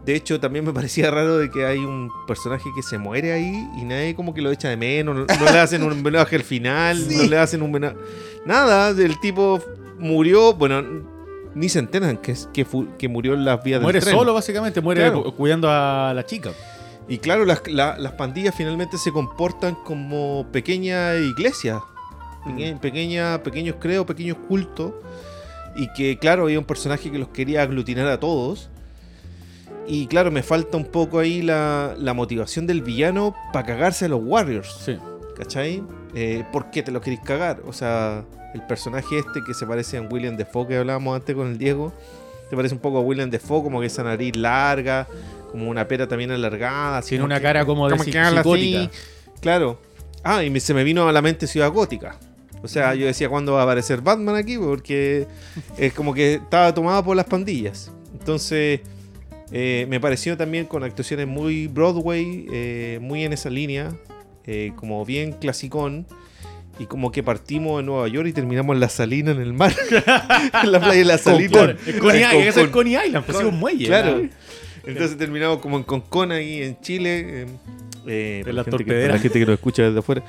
De 0.06 0.16
hecho, 0.16 0.40
también 0.40 0.66
me 0.66 0.74
parecía 0.74 1.12
raro 1.12 1.38
de 1.38 1.50
que 1.52 1.66
hay 1.66 1.80
un 1.80 2.10
personaje 2.28 2.70
que 2.76 2.82
se 2.82 2.98
muere 2.98 3.32
ahí 3.34 3.68
y 3.78 3.84
nadie 3.84 4.16
como 4.16 4.34
que 4.34 4.42
lo 4.42 4.52
echa 4.52 4.70
de 4.70 4.78
menos, 4.78 5.16
no, 5.16 5.26
no 5.26 5.52
le 5.52 5.60
hacen 5.60 5.84
un 5.84 5.92
homenaje 5.92 6.36
al 6.36 6.44
final, 6.44 7.06
no 7.18 7.24
le 7.24 7.38
hacen 7.38 7.62
un 7.62 7.70
homenaje... 7.70 7.96
Nada, 8.46 8.90
el 8.90 9.20
tipo 9.20 9.60
murió, 10.00 10.54
bueno, 10.54 10.84
ni 11.54 11.70
se 11.70 11.80
enteran 11.80 12.18
que, 12.18 12.36
que, 12.54 12.66
que 12.98 13.08
murió 13.08 13.34
en 13.36 13.46
las 13.46 13.64
vías 13.64 13.80
del 13.80 13.84
Muere 13.84 14.00
tren. 14.02 14.16
solo, 14.16 14.34
básicamente. 14.34 14.82
Muere 14.82 15.02
Claro. 15.02 15.36
cuidando 15.36 15.70
a 15.70 16.12
la 16.16 16.26
chica. 16.26 16.52
Y 17.08 17.18
claro, 17.20 17.46
las, 17.46 17.62
la- 17.68 17.98
las 18.00 18.14
pandillas 18.14 18.56
finalmente 18.56 18.98
se 18.98 19.12
comportan 19.12 19.76
como 19.84 20.48
pequeñas 20.52 21.18
iglesias, 21.20 21.82
peque- 22.46 22.78
pequeña- 22.82 23.44
pequeños 23.44 23.76
creos, 23.80 24.06
pequeños 24.08 24.38
cultos, 24.48 24.94
y 25.76 25.92
que 25.94 26.18
claro, 26.18 26.44
había 26.44 26.58
un 26.58 26.66
personaje 26.66 27.12
que 27.12 27.20
los 27.20 27.28
quería 27.30 27.62
aglutinar 27.64 28.08
a 28.08 28.20
todos. 28.20 28.70
Y 29.88 30.08
claro, 30.08 30.32
me 30.32 30.44
falta 30.44 30.78
un 30.78 30.86
poco 30.86 31.20
ahí 31.20 31.42
la, 31.42 31.96
la 31.98 32.14
motivación 32.14 32.68
del 32.68 32.82
villano 32.82 33.36
para 33.52 33.66
cagarse 33.66 34.06
a 34.06 34.10
los 34.10 34.22
Warriors, 34.24 34.74
Sí. 34.86 34.98
¿cachai? 35.36 35.84
Eh, 36.14 36.44
¿Por 36.52 36.70
qué 36.72 36.84
te 36.84 36.92
lo 36.92 37.02
queréis 37.02 37.22
cagar? 37.22 37.62
O 37.66 37.74
sea, 37.74 38.24
el 38.54 38.62
personaje 38.64 39.18
este 39.20 39.42
que 39.46 39.54
se 39.54 39.66
parece 39.66 39.98
a 39.98 40.02
William 40.02 40.38
Defoe 40.38 40.68
que 40.68 40.78
hablábamos 40.78 41.16
antes 41.16 41.36
con 41.36 41.48
el 41.48 41.58
Diego, 41.58 41.92
te 42.50 42.56
parece 42.56 42.76
un 42.76 42.82
poco 42.82 43.00
a 43.00 43.02
William 43.02 43.30
Defoe, 43.30 43.64
como 43.64 43.80
que 43.82 43.88
esa 43.88 44.04
nariz 44.04 44.36
larga, 44.36 45.08
como 45.52 45.70
una 45.70 45.88
pera 45.88 46.08
también 46.08 46.32
alargada. 46.32 47.00
así 47.00 47.10
Tiene 47.10 47.24
una 47.26 47.38
que- 47.38 47.44
cara 47.44 47.66
como 47.66 47.88
de 47.90 47.94
como 47.94 48.04
psicótica. 48.04 48.82
así. 48.82 48.90
Claro. 49.42 49.80
Ah, 50.24 50.44
y 50.44 50.50
me- 50.50 50.60
se 50.60 50.74
me 50.74 50.84
vino 50.84 51.08
a 51.08 51.12
la 51.12 51.22
mente 51.22 51.48
Ciudad 51.48 51.72
Gótica. 51.72 52.18
O 52.64 52.68
sea, 52.68 52.94
yo 52.94 53.08
decía, 53.08 53.28
¿cuándo 53.28 53.54
va 53.54 53.62
a 53.62 53.64
aparecer 53.64 54.02
Batman 54.02 54.36
aquí? 54.36 54.58
Porque 54.58 55.28
es 55.78 55.94
como 55.94 56.14
que 56.14 56.36
estaba 56.36 56.72
tomada 56.74 57.04
por 57.04 57.16
las 57.18 57.26
pandillas. 57.26 57.92
Entonces, 58.14 58.82
eh, 59.52 59.86
me 59.90 60.00
pareció 60.00 60.38
también 60.38 60.66
con 60.66 60.84
actuaciones 60.84 61.28
muy 61.28 61.68
Broadway, 61.68 62.46
eh, 62.52 63.00
muy 63.02 63.24
en 63.24 63.34
esa 63.34 63.50
línea, 63.50 63.92
eh, 64.46 64.72
como 64.76 65.06
bien 65.06 65.34
clasicón. 65.34 66.06
Y 66.80 66.86
como 66.86 67.12
que 67.12 67.22
partimos 67.22 67.80
en 67.82 67.86
Nueva 67.86 68.08
York 68.08 68.30
y 68.30 68.34
terminamos 68.34 68.74
en 68.74 68.80
la 68.80 68.90
salina 68.90 69.32
en 69.32 69.42
el 69.42 69.54
mar. 69.54 69.72
en 70.64 70.72
la 70.72 70.80
playa 70.80 71.00
de 71.00 71.06
la 71.06 71.18
salina. 71.20 71.52
Concón. 71.52 71.78
Es 71.86 71.96
Coney 72.00 72.22
Island, 72.22 72.40
es 72.40 72.58
el 72.58 72.64
Concón. 72.64 72.72
Coney 72.72 72.98
Island, 73.08 73.26
pues, 73.26 73.38
un 73.44 73.60
muelle. 73.60 73.86
Claro. 73.86 74.16
¿verdad? 74.16 74.30
Entonces 74.86 75.18
terminamos 75.18 75.60
como 75.60 75.78
en 75.78 75.84
Concón 75.84 76.32
ahí 76.32 76.64
en 76.64 76.80
Chile. 76.82 77.44
eh, 77.44 77.46
eh, 78.08 78.44
En 78.48 78.56
las 78.56 78.66
que- 78.66 78.72
torpederas. 78.72 79.16
la 79.18 79.22
gente 79.22 79.38
que 79.40 79.46
nos 79.46 79.54
escucha 79.56 79.84
desde 79.84 80.00
afuera. 80.00 80.24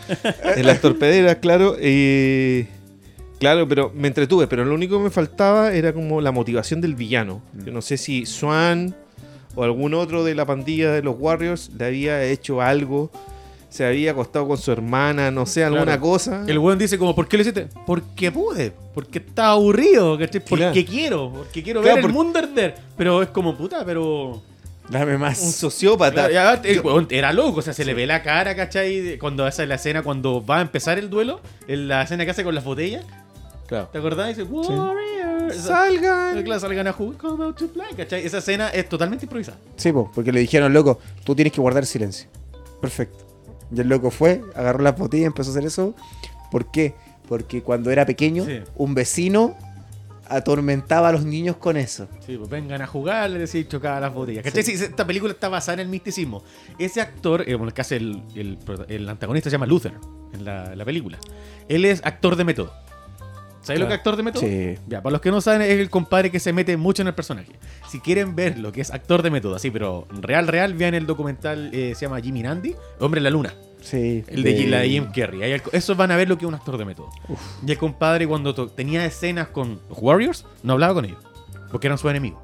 en 0.57 0.67
las 0.67 0.81
torpederas, 0.83 1.37
claro. 1.37 1.77
eh, 1.81 2.67
claro, 3.39 3.67
pero 3.67 3.91
me 3.95 4.09
entretuve. 4.09 4.47
Pero 4.47 4.65
lo 4.67 4.75
único 4.75 4.99
que 4.99 5.05
me 5.05 5.11
faltaba 5.11 5.73
era 5.73 5.95
como 5.95 6.21
la 6.21 6.33
motivación 6.33 6.83
del 6.83 6.97
villano. 6.97 7.41
Yo 7.65 7.73
no 7.73 7.81
sé 7.81 7.97
si 7.97 8.27
Swan 8.27 8.95
o 9.55 9.63
algún 9.65 9.95
otro 9.95 10.25
de 10.25 10.35
la 10.35 10.45
pandilla 10.47 10.93
de 10.93 11.03
los 11.03 11.17
Warriors 11.19 11.71
le 11.79 11.85
había 11.87 12.23
hecho 12.25 12.61
algo. 12.61 13.11
Se 13.69 13.87
había 13.87 14.11
acostado 14.11 14.47
con 14.49 14.59
su 14.59 14.71
hermana, 14.71 15.31
no 15.31 15.47
sé, 15.47 15.65
alguna 15.65 15.85
Claro. 15.85 16.01
cosa. 16.03 16.45
El 16.47 16.59
weón 16.59 16.79
dice 16.79 16.99
como, 16.99 17.15
¿por 17.15 17.27
qué 17.27 17.39
lo 17.39 17.41
hiciste? 17.41 17.69
Porque 17.87 18.31
pude, 18.31 18.71
porque 18.95 19.19
estaba 19.19 19.53
aburrido, 19.53 20.19
¿cachai? 20.19 20.43
Porque 20.45 20.57
Claro. 20.73 20.87
quiero, 20.91 21.33
porque 21.35 21.63
quiero 21.63 21.81
Claro, 21.81 21.97
ver 21.97 22.05
el 22.05 22.13
mundo 22.13 22.39
arder. 22.39 22.75
Pero 22.99 23.23
es 23.23 23.29
como, 23.31 23.57
puta, 23.57 23.83
pero... 23.87 24.43
Dame 24.91 25.17
más. 25.17 25.41
Un 25.41 25.53
sociópata. 25.53 26.31
Ya, 26.31 26.53
el 26.65 26.81
weón 26.81 27.07
era 27.09 27.33
loco, 27.33 27.61
o 27.61 27.63
sea, 27.63 27.73
se 27.73 27.87
le 27.87 27.95
ve 27.95 28.07
la 28.07 28.23
cara, 28.23 28.55
¿cachai? 28.55 29.17
Cuando 29.17 29.47
hace 29.47 29.67
la 29.67 29.77
escena, 29.77 30.03
cuando 30.03 30.45
va 30.45 30.59
a 30.59 30.61
empezar 30.61 30.99
el 30.99 31.09
duelo, 31.09 31.41
en 31.67 31.89
la 31.89 32.03
escena 32.03 32.27
que 32.27 32.33
hace 32.33 32.45
con 32.45 32.55
las 32.55 32.65
botellas, 32.65 33.07
Claro. 33.69 33.89
¿te 33.91 33.97
acordás? 33.97 34.29
Dice, 34.29 34.43
Warrior. 34.43 35.32
Esa- 35.49 35.69
Salgan. 35.69 36.43
Claro, 36.43 36.61
salgan 36.61 36.87
a 36.87 36.93
jugar, 36.93 37.17
come 37.19 37.45
out 37.45 37.57
to 37.57 37.69
play, 37.69 37.89
¿cachai? 37.97 38.25
Esa 38.25 38.39
escena 38.39 38.69
es 38.71 38.89
totalmente 38.89 39.25
improvisada. 39.27 39.59
Sí, 39.77 39.93
po, 39.93 40.11
porque 40.15 40.33
le 40.33 40.41
dijeron, 40.41 40.73
loco, 40.73 40.99
tú 41.25 41.35
tienes 41.35 41.53
que 41.53 41.61
guardar 41.61 41.85
silencio. 41.87 42.29
Perfecto. 42.81 43.27
Y 43.75 43.81
el 43.81 43.89
loco 43.89 44.11
fue, 44.11 44.43
agarró 44.55 44.83
las 44.83 44.97
botellas 44.99 45.23
y 45.23 45.27
empezó 45.27 45.51
a 45.51 45.53
hacer 45.55 45.65
eso. 45.67 45.95
¿Por 46.51 46.71
qué? 46.71 46.95
Porque 47.29 47.63
cuando 47.63 47.91
era 47.91 48.05
pequeño, 48.05 48.45
Sí. 48.45 48.61
un 48.77 48.95
vecino 48.95 49.57
atormentaba 50.29 51.09
a 51.09 51.13
los 51.13 51.25
niños 51.25 51.57
con 51.57 51.77
eso. 51.77 52.09
Sí, 52.27 52.37
pues 52.37 52.49
vengan 52.49 52.81
a 52.83 52.87
jugar, 52.87 53.31
le 53.31 53.39
decía 53.41 53.67
chocaba 53.69 54.01
las 54.01 54.15
botellas. 54.15 54.43
¿Cachai? 54.45 54.63
Sí, 54.63 54.73
esta 54.73 55.07
película 55.07 55.33
está 55.33 55.49
basada 55.49 55.75
en 55.75 55.81
el 55.81 55.89
misticismo. 55.89 56.43
Ese 56.79 57.01
actor, 57.01 57.43
eh, 57.43 57.55
bueno, 57.55 57.69
el 57.69 57.75
que 57.75 57.81
hace 57.83 57.97
el, 57.97 58.23
el, 58.35 58.59
el 58.89 59.09
antagonista 59.09 59.51
se 59.51 59.55
llama 59.55 59.67
Luther 59.67 59.93
en 60.33 60.45
la, 60.45 60.75
la 60.75 60.85
película. 60.85 61.19
Él 61.69 61.85
es 61.85 62.01
actor 62.05 62.37
de 62.37 62.45
método. 62.45 62.73
¿Sabes 63.63 63.81
lo 63.81 63.87
Claro. 63.87 63.89
que 63.89 63.95
es 63.95 63.99
actor 63.99 64.17
de 64.17 64.23
método? 64.23 64.43
Sí. 64.43 64.75
Ya, 64.89 65.03
para 65.03 65.13
los 65.13 65.21
que 65.21 65.31
no 65.31 65.41
saben, 65.41 65.63
es 65.63 65.71
el 65.79 65.89
compadre 65.89 66.31
que 66.31 66.41
se 66.41 66.53
mete 66.53 66.77
mucho 66.77 67.03
en 67.03 67.09
el 67.09 67.15
personaje. 67.15 67.53
Si 67.89 68.01
quieren 68.01 68.35
ver 68.35 68.59
lo 68.59 68.73
que 68.73 68.81
es 68.81 68.91
actor 68.91 69.23
de 69.23 69.31
método, 69.31 69.55
así, 69.55 69.71
pero 69.71 70.07
real, 70.11 70.49
real, 70.49 70.75
vean 70.75 70.95
el 70.95 71.07
documental, 71.07 71.71
eh, 71.73 71.95
se 71.95 72.07
llama 72.07 72.21
Jimmy 72.21 72.43
Nandi, 72.43 72.75
Hombre 72.99 73.19
en 73.21 73.25
la 73.25 73.31
Luna. 73.31 73.55
Sí. 73.81 74.25
El 74.29 74.43
de, 74.43 74.67
la 74.69 74.79
de 74.81 74.89
Jim 74.91 75.07
Carrey. 75.15 75.43
Ahí 75.43 75.53
el- 75.53 75.63
Esos 75.73 75.97
van 75.97 76.11
a 76.13 76.17
ver 76.17 76.29
lo 76.29 76.39
que 76.39 76.45
es 76.45 76.49
un 76.49 76.55
actor 76.55 76.77
de 76.79 76.85
método. 76.85 77.09
Y 77.67 77.71
el 77.73 77.79
compadre 77.79 78.27
cuando 78.29 78.55
tenía 78.69 79.05
escenas 79.05 79.49
con 79.49 79.81
Warriors, 79.91 80.45
no 80.63 80.75
hablaba 80.75 80.95
con 80.95 81.05
ellos. 81.05 81.19
Porque 81.71 81.87
eran 81.89 81.99
sus 81.99 82.11
enemigos. 82.11 82.41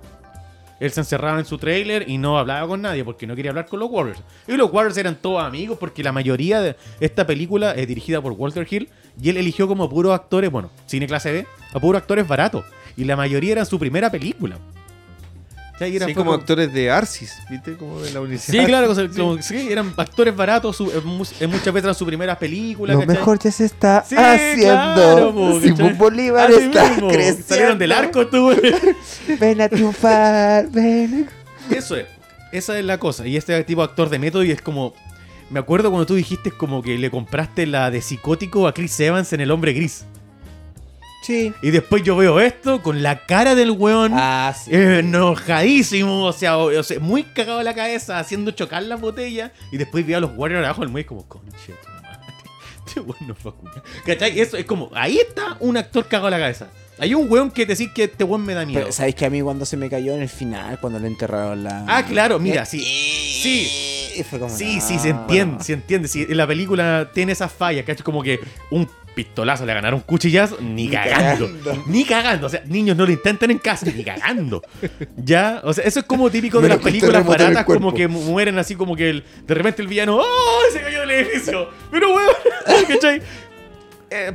Él 0.81 0.91
se 0.91 1.01
encerraba 1.01 1.39
en 1.39 1.45
su 1.45 1.59
trailer 1.59 2.09
y 2.09 2.19
no 2.19 2.39
hablaba 2.39 2.67
con 2.67 2.83
nadie 2.83 3.05
porque 3.05 3.27
no 3.27 3.35
quería 3.35 3.51
hablar 3.51 3.67
con 3.67 3.81
los 3.81 3.91
Warriors. 3.91 4.21
Y 4.47 4.57
los 4.57 4.73
Warriors 4.73 4.97
eran 4.97 5.17
todos 5.17 5.43
amigos 5.43 5.79
porque 5.79 6.03
la 6.03 6.13
mayoría 6.13 6.61
de 6.61 6.77
esta 7.01 7.27
película 7.27 7.73
es 7.73 7.87
dirigida 7.89 8.21
por 8.21 8.33
Walter 8.33 8.67
Hill 8.69 8.89
y 9.21 9.31
él 9.31 9.37
eligió 9.37 9.67
como 9.67 9.89
puros 9.89 10.15
actores, 10.15 10.51
bueno, 10.51 10.71
cine 10.87 11.07
clase 11.07 11.33
B, 11.33 11.47
a 11.73 11.81
puros 11.81 12.01
actores 12.01 12.27
baratos. 12.27 12.65
Y 12.97 13.05
la 13.05 13.17
mayoría 13.17 13.53
eran 13.53 13.67
su 13.67 13.79
primera 13.79 14.11
película. 14.11 14.59
¿Cachai? 15.79 15.93
Y 15.93 15.97
era- 15.97 16.07
Sí, 16.07 16.15
fue 16.15 16.25
como 16.25 16.35
actores 16.35 16.73
de 16.73 16.91
Arcis, 16.91 17.33
¿viste? 17.49 17.77
Como 17.77 18.01
de 18.01 18.11
la 18.13 18.21
universidad. 18.21 18.61
Sí, 18.61 18.67
claro, 18.67 18.89
como- 19.17 19.41
sí, 19.43 19.69
eran 19.71 19.93
actores 19.97 20.35
baratos, 20.35 20.77
su- 20.77 20.91
eh, 20.91 21.03
eh, 21.41 21.47
muchas 21.47 21.67
veces 21.73 21.85
eran 21.85 21.95
su 21.95 22.05
primera 22.05 22.39
película. 22.39 22.95
Lo 22.95 23.01
¿cachai? 23.01 23.15
mejor 23.17 23.39
ya 23.39 23.51
se 23.53 23.65
está 23.65 24.05
Sí, 24.05 24.17
haciendo. 24.17 24.95
claro. 24.95 25.33
Bolívar 25.97 26.51
Así 26.51 26.63
está 26.65 26.89
mismo, 26.91 27.09
creciendo. 27.09 27.45
Salieron 27.47 27.79
del 27.79 27.93
arco, 27.93 28.27
tú. 28.27 28.51
Ven 29.41 29.61
a 29.61 29.69
triunfar, 29.69 30.69
ven. 30.71 31.29
Eso 31.71 31.97
es. 31.97 32.07
Esa 32.51 32.79
es 32.79 32.85
la 32.85 32.99
cosa. 32.99 33.27
Y 33.27 33.37
este 33.37 33.63
tipo 33.65 33.83
de 33.83 33.87
actor 33.89 34.09
de 34.09 34.19
método 34.19 34.43
y 34.45 34.51
es 34.51 34.61
como... 34.63 34.95
Me 35.51 35.61
acuerdo 35.61 35.91
cuando 35.91 36.05
tú 36.07 36.15
dijiste 36.15 36.51
como 36.51 36.83
que 36.83 36.99
le 36.99 37.11
compraste 37.11 37.67
la 37.67 37.91
de 37.91 38.03
psicótico 38.03 38.67
a 38.69 38.75
Chris 38.75 38.99
Evans 39.01 39.33
en 39.33 39.41
El 39.41 39.51
Hombre 39.51 39.73
Gris. 39.73 40.05
Sí. 41.29 41.53
Y 41.61 41.71
después 41.71 42.03
yo 42.03 42.17
veo 42.17 42.41
esto 42.41 42.81
con 42.83 43.03
la 43.03 43.27
cara 43.27 43.55
del 43.55 43.71
weón 43.73 44.13
Ah, 44.15 44.55
sí. 44.59 44.71
eh, 44.75 45.01
enojadísimo, 45.01 46.25
o 46.25 46.33
sea, 46.33 46.57
o- 46.57 46.77
o 46.79 46.83
sea, 46.83 46.99
muy 47.01 47.23
cagado 47.23 47.63
la 47.63 47.75
cabeza, 47.75 48.19
haciendo 48.19 48.51
chocar 48.53 48.83
las 48.85 48.99
botellas. 48.99 49.53
Y 49.71 49.77
después 49.77 50.07
vi 50.07 50.15
a 50.15 50.21
los 50.21 50.31
Warriors 50.35 50.65
abajo 50.65 50.81
del 50.81 50.89
muelle 50.91 51.05
como, 51.07 51.29
conche 51.29 51.51
tu 51.83 51.89
madre. 52.03 52.09
Este 52.87 53.01
weón 53.01 53.27
no 53.29 53.35
fue 53.35 53.51
a 53.51 53.55
jugar". 53.55 53.83
¿Cachai? 54.07 54.41
Eso 54.41 54.57
es 54.57 54.65
como, 54.65 54.91
ahí 54.95 55.19
está 55.19 55.59
un 55.61 55.77
actor 55.77 56.07
cagado 56.09 56.31
la 56.31 56.39
cabeza. 56.39 56.69
Hay 56.99 57.15
un 57.15 57.31
weón 57.31 57.51
que 57.51 57.67
decir 57.67 57.93
que 57.93 58.05
este 58.05 58.25
weón 58.25 58.45
me 58.47 58.55
da 58.55 58.65
miedo. 58.65 58.81
Pero, 58.81 58.93
¿sabéis 58.93 59.15
que 59.15 59.27
a 59.27 59.31
mí 59.31 59.43
cuando 59.43 59.67
se 59.67 59.77
me 59.77 59.91
cayó 59.91 60.15
en 60.15 60.23
el 60.23 60.29
final, 60.31 60.81
cuando 60.81 60.99
le 60.99 61.09
enterraron 61.09 61.63
la. 61.63 61.85
Ah, 61.87 62.03
claro, 62.05 62.39
mira, 62.39 62.65
sí. 62.65 62.81
Sí. 62.81 63.69
Y 64.17 64.23
fue 64.25 64.39
como, 64.41 64.57
Sí, 64.57 64.77
no, 64.77 64.81
sí, 64.81 64.99
se 64.99 65.11
entiende, 65.11 65.45
bueno. 65.53 65.63
se 65.65 65.73
entiende. 65.75 66.09
Sí, 66.09 66.27
la 66.31 66.47
película 66.47 67.11
tiene 67.13 67.33
esas 67.33 67.53
fallas, 67.53 67.85
¿cachai? 67.85 68.03
Como 68.03 68.23
que 68.23 68.41
un 68.71 68.89
pistolazo 69.25 69.67
le 69.67 69.75
ganaron 69.75 70.01
cuchillazo, 70.01 70.59
ni, 70.61 70.85
Ni 70.87 70.89
cagando. 70.91 71.47
cagando. 71.49 71.85
Ni 71.87 72.05
cagando. 72.05 72.47
O 72.47 72.51
sea, 72.51 72.63
niños 72.67 72.97
no 72.97 73.05
lo 73.05 73.11
intenten 73.13 73.51
en 73.51 73.59
casa, 73.59 73.87
ni 73.95 74.05
cagando. 74.05 74.63
Ya, 75.17 75.61
o 75.65 75.73
sea, 75.73 75.85
eso 75.85 75.99
es 76.01 76.07
como 76.07 76.31
típico 76.31 76.61
de 76.61 76.69
las 76.69 76.79
películas 76.79 77.27
baratas, 77.27 77.65
como 77.65 77.93
que 77.93 78.07
mu- 78.07 78.23
mueren 78.23 78.59
así 78.59 78.75
como 78.77 78.95
que 78.95 79.11
el- 79.11 79.25
de 79.47 79.55
repente 79.55 79.83
el 79.83 79.89
villano, 79.89 80.17
¡oh! 80.19 80.61
Se 80.73 80.81
cayó 80.81 81.01
del 81.01 81.11
edificio. 81.11 81.69
Pero 81.91 82.15
weón, 82.15 82.31
¿cachai? 82.89 83.21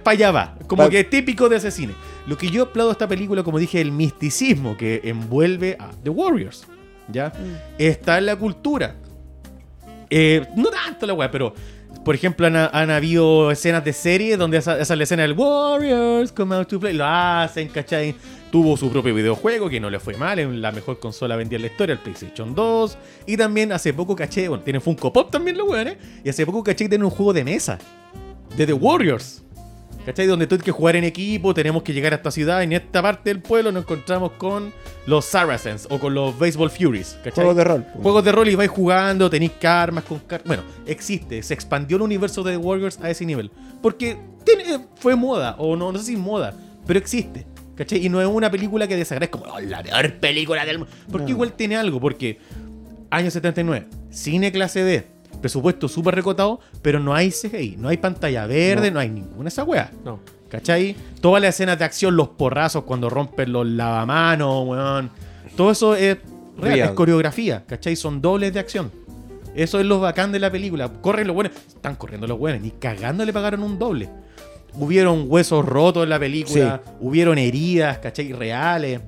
para 0.03 0.11
allá 0.13 0.31
va, 0.31 0.55
como 0.67 0.83
Pa- 0.83 0.89
que 0.89 1.03
típico 1.03 1.49
de 1.49 1.55
ese 1.57 1.71
cine. 1.71 1.93
Lo 2.27 2.37
que 2.37 2.49
yo 2.49 2.63
aplaudo 2.63 2.91
a 2.91 2.93
esta 2.93 3.07
película, 3.07 3.41
como 3.43 3.57
dije, 3.59 3.81
el 3.81 3.91
misticismo 3.91 4.77
que 4.77 5.01
envuelve 5.05 5.77
a 5.79 5.89
The 6.03 6.09
Warriors. 6.09 6.67
¿Ya? 7.07 7.29
Mm. 7.29 7.55
Está 7.79 8.17
en 8.17 8.27
la 8.27 8.35
cultura. 8.35 8.95
Eh, 10.09 10.45
no 10.55 10.69
tanto 10.69 11.05
la 11.07 11.13
weá, 11.13 11.31
pero 11.31 11.53
por 12.03 12.15
ejemplo, 12.15 12.45
han, 12.47 12.89
habido 12.91 13.49
escenas 13.49 13.85
de 13.85 13.93
serie 13.93 14.35
donde 14.35 14.57
esa, 14.57 14.79
es 14.79 14.89
la 14.89 15.03
escena 15.03 15.21
del 15.21 15.33
Warriors 15.33 16.33
come 16.33 16.53
out 16.55 16.67
to 16.67 16.79
play. 16.79 16.93
Lo 16.93 17.05
hacen, 17.05 17.69
¿cachai? 17.69 18.13
Tuvo 18.51 18.75
su 18.75 18.89
propio 18.89 19.15
videojuego 19.15 19.69
que 19.69 19.79
no 19.79 19.89
le 19.89 19.99
fue 19.99 20.15
mal. 20.17 20.37
Es 20.37 20.47
la 20.49 20.73
mejor 20.73 20.99
consola 20.99 21.37
vendida 21.37 21.55
en 21.55 21.61
la 21.61 21.67
historia, 21.69 21.93
el 21.93 21.99
PlayStation 21.99 22.53
2. 22.53 22.97
Y 23.25 23.37
también 23.37 23.71
hace 23.71 23.93
poco 23.93 24.15
caché, 24.15 24.49
bueno, 24.49 24.63
tiene 24.63 24.81
Funko 24.81 25.13
Pop 25.13 25.31
también 25.31 25.57
los 25.57 25.67
weones. 25.67 25.95
Y 26.25 26.29
hace 26.29 26.45
poco 26.45 26.61
caché 26.61 26.85
que 26.85 26.89
tienen 26.89 27.05
un 27.05 27.11
juego 27.11 27.31
de 27.31 27.45
mesa 27.45 27.79
de 28.57 28.65
The 28.65 28.73
Warriors. 28.73 29.41
¿Cachai? 30.05 30.27
Donde 30.27 30.45
tú 30.47 30.55
tienes 30.55 30.65
que 30.65 30.71
jugar 30.71 30.95
en 30.97 31.05
equipo, 31.05 31.53
tenemos 31.53 31.81
que 31.83 31.93
llegar 31.93 32.11
a 32.13 32.17
esta 32.17 32.29
ciudad. 32.29 32.61
En 32.61 32.73
esta 32.73 33.01
parte 33.01 33.29
del 33.29 33.41
pueblo 33.41 33.71
nos 33.71 33.83
encontramos 33.83 34.33
con 34.33 34.73
los 35.05 35.23
Saracens 35.25 35.87
o 35.89 35.97
con 35.99 36.13
los 36.13 36.37
Baseball 36.37 36.69
Furies. 36.69 37.13
¿cachai? 37.23 37.33
Juegos 37.45 37.55
de 37.55 37.63
rol. 37.63 37.85
Juegos 38.01 38.23
de 38.25 38.31
rol 38.33 38.49
y 38.49 38.55
vais 38.55 38.69
jugando, 38.69 39.29
tenéis 39.29 39.51
karmas 39.61 40.03
con 40.03 40.19
car- 40.19 40.41
Bueno, 40.45 40.63
existe, 40.85 41.41
se 41.41 41.53
expandió 41.53 41.95
el 41.97 42.03
universo 42.03 42.43
de 42.43 42.51
The 42.51 42.57
Warriors 42.57 42.99
a 43.01 43.09
ese 43.09 43.25
nivel. 43.25 43.49
Porque 43.81 44.17
tiene- 44.43 44.85
fue 44.95 45.15
moda, 45.15 45.55
o 45.57 45.75
no, 45.77 45.91
no 45.93 45.99
sé 45.99 46.05
si 46.05 46.17
moda, 46.17 46.53
pero 46.85 46.99
existe. 46.99 47.45
¿Cachai? 47.75 48.05
Y 48.05 48.09
no 48.09 48.21
es 48.21 48.27
una 48.27 48.51
película 48.51 48.87
que 48.87 48.95
desagrade, 48.95 49.25
es 49.25 49.31
como 49.31 49.45
"Oh, 49.45 49.59
la 49.59 49.81
peor 49.81 50.13
película 50.19 50.63
del 50.65 50.79
mundo. 50.79 50.93
Porque 51.11 51.25
No. 51.27 51.31
igual 51.31 51.53
tiene 51.53 51.75
algo, 51.77 51.99
porque 51.99 52.37
año 53.09 53.31
79, 53.31 53.87
cine 54.11 54.51
clase 54.51 54.83
D, 54.83 55.07
presupuesto 55.43 55.87
súper 55.87 56.15
recotado, 56.15 56.59
pero 56.81 56.99
no 56.99 57.13
hay 57.13 57.29
CGI, 57.29 57.75
no 57.77 57.89
hay 57.89 57.97
pantalla 57.97 58.47
verde, 58.47 58.87
no, 58.89 58.95
No. 58.95 58.99
hay 59.01 59.09
ninguna 59.09 59.49
esa 59.49 59.63
wea. 59.63 59.91
No. 60.03 60.19
¿Cachai? 60.49 60.95
Todas 61.19 61.41
las 61.41 61.55
escenas 61.55 61.77
de 61.77 61.83
acción, 61.85 62.15
los 62.15 62.29
porrazos 62.29 62.83
cuando 62.85 63.09
rompen 63.09 63.51
los 63.51 63.67
lavamanos, 63.67 64.67
weón. 64.67 65.09
Todo 65.57 65.71
eso 65.71 65.95
es 65.95 66.17
real, 66.57 66.75
Real. 66.75 66.89
es 66.89 66.95
coreografía, 66.95 67.63
¿cachai? 67.67 67.95
Son 67.95 68.21
dobles 68.21 68.53
de 68.53 68.59
acción. 68.59 68.89
Eso 69.55 69.79
es 69.79 69.85
lo 69.85 69.99
bacán 69.99 70.31
de 70.31 70.39
la 70.39 70.49
película. 70.51 70.87
Corren 71.01 71.27
los 71.27 71.35
buenos. 71.35 71.53
Están 71.67 71.95
corriendo 71.95 72.25
los 72.25 72.39
buenos. 72.39 72.61
Ni 72.61 72.71
cagando 72.71 73.25
le 73.25 73.33
pagaron 73.33 73.61
un 73.63 73.77
doble. 73.77 74.09
Hubieron 74.75 75.25
huesos 75.27 75.63
rotos 75.65 76.03
en 76.03 76.09
la 76.09 76.19
película. 76.19 76.81
Hubieron 77.01 77.37
heridas, 77.37 77.97
¿cachai? 77.99 78.31
Reales. 78.33 79.01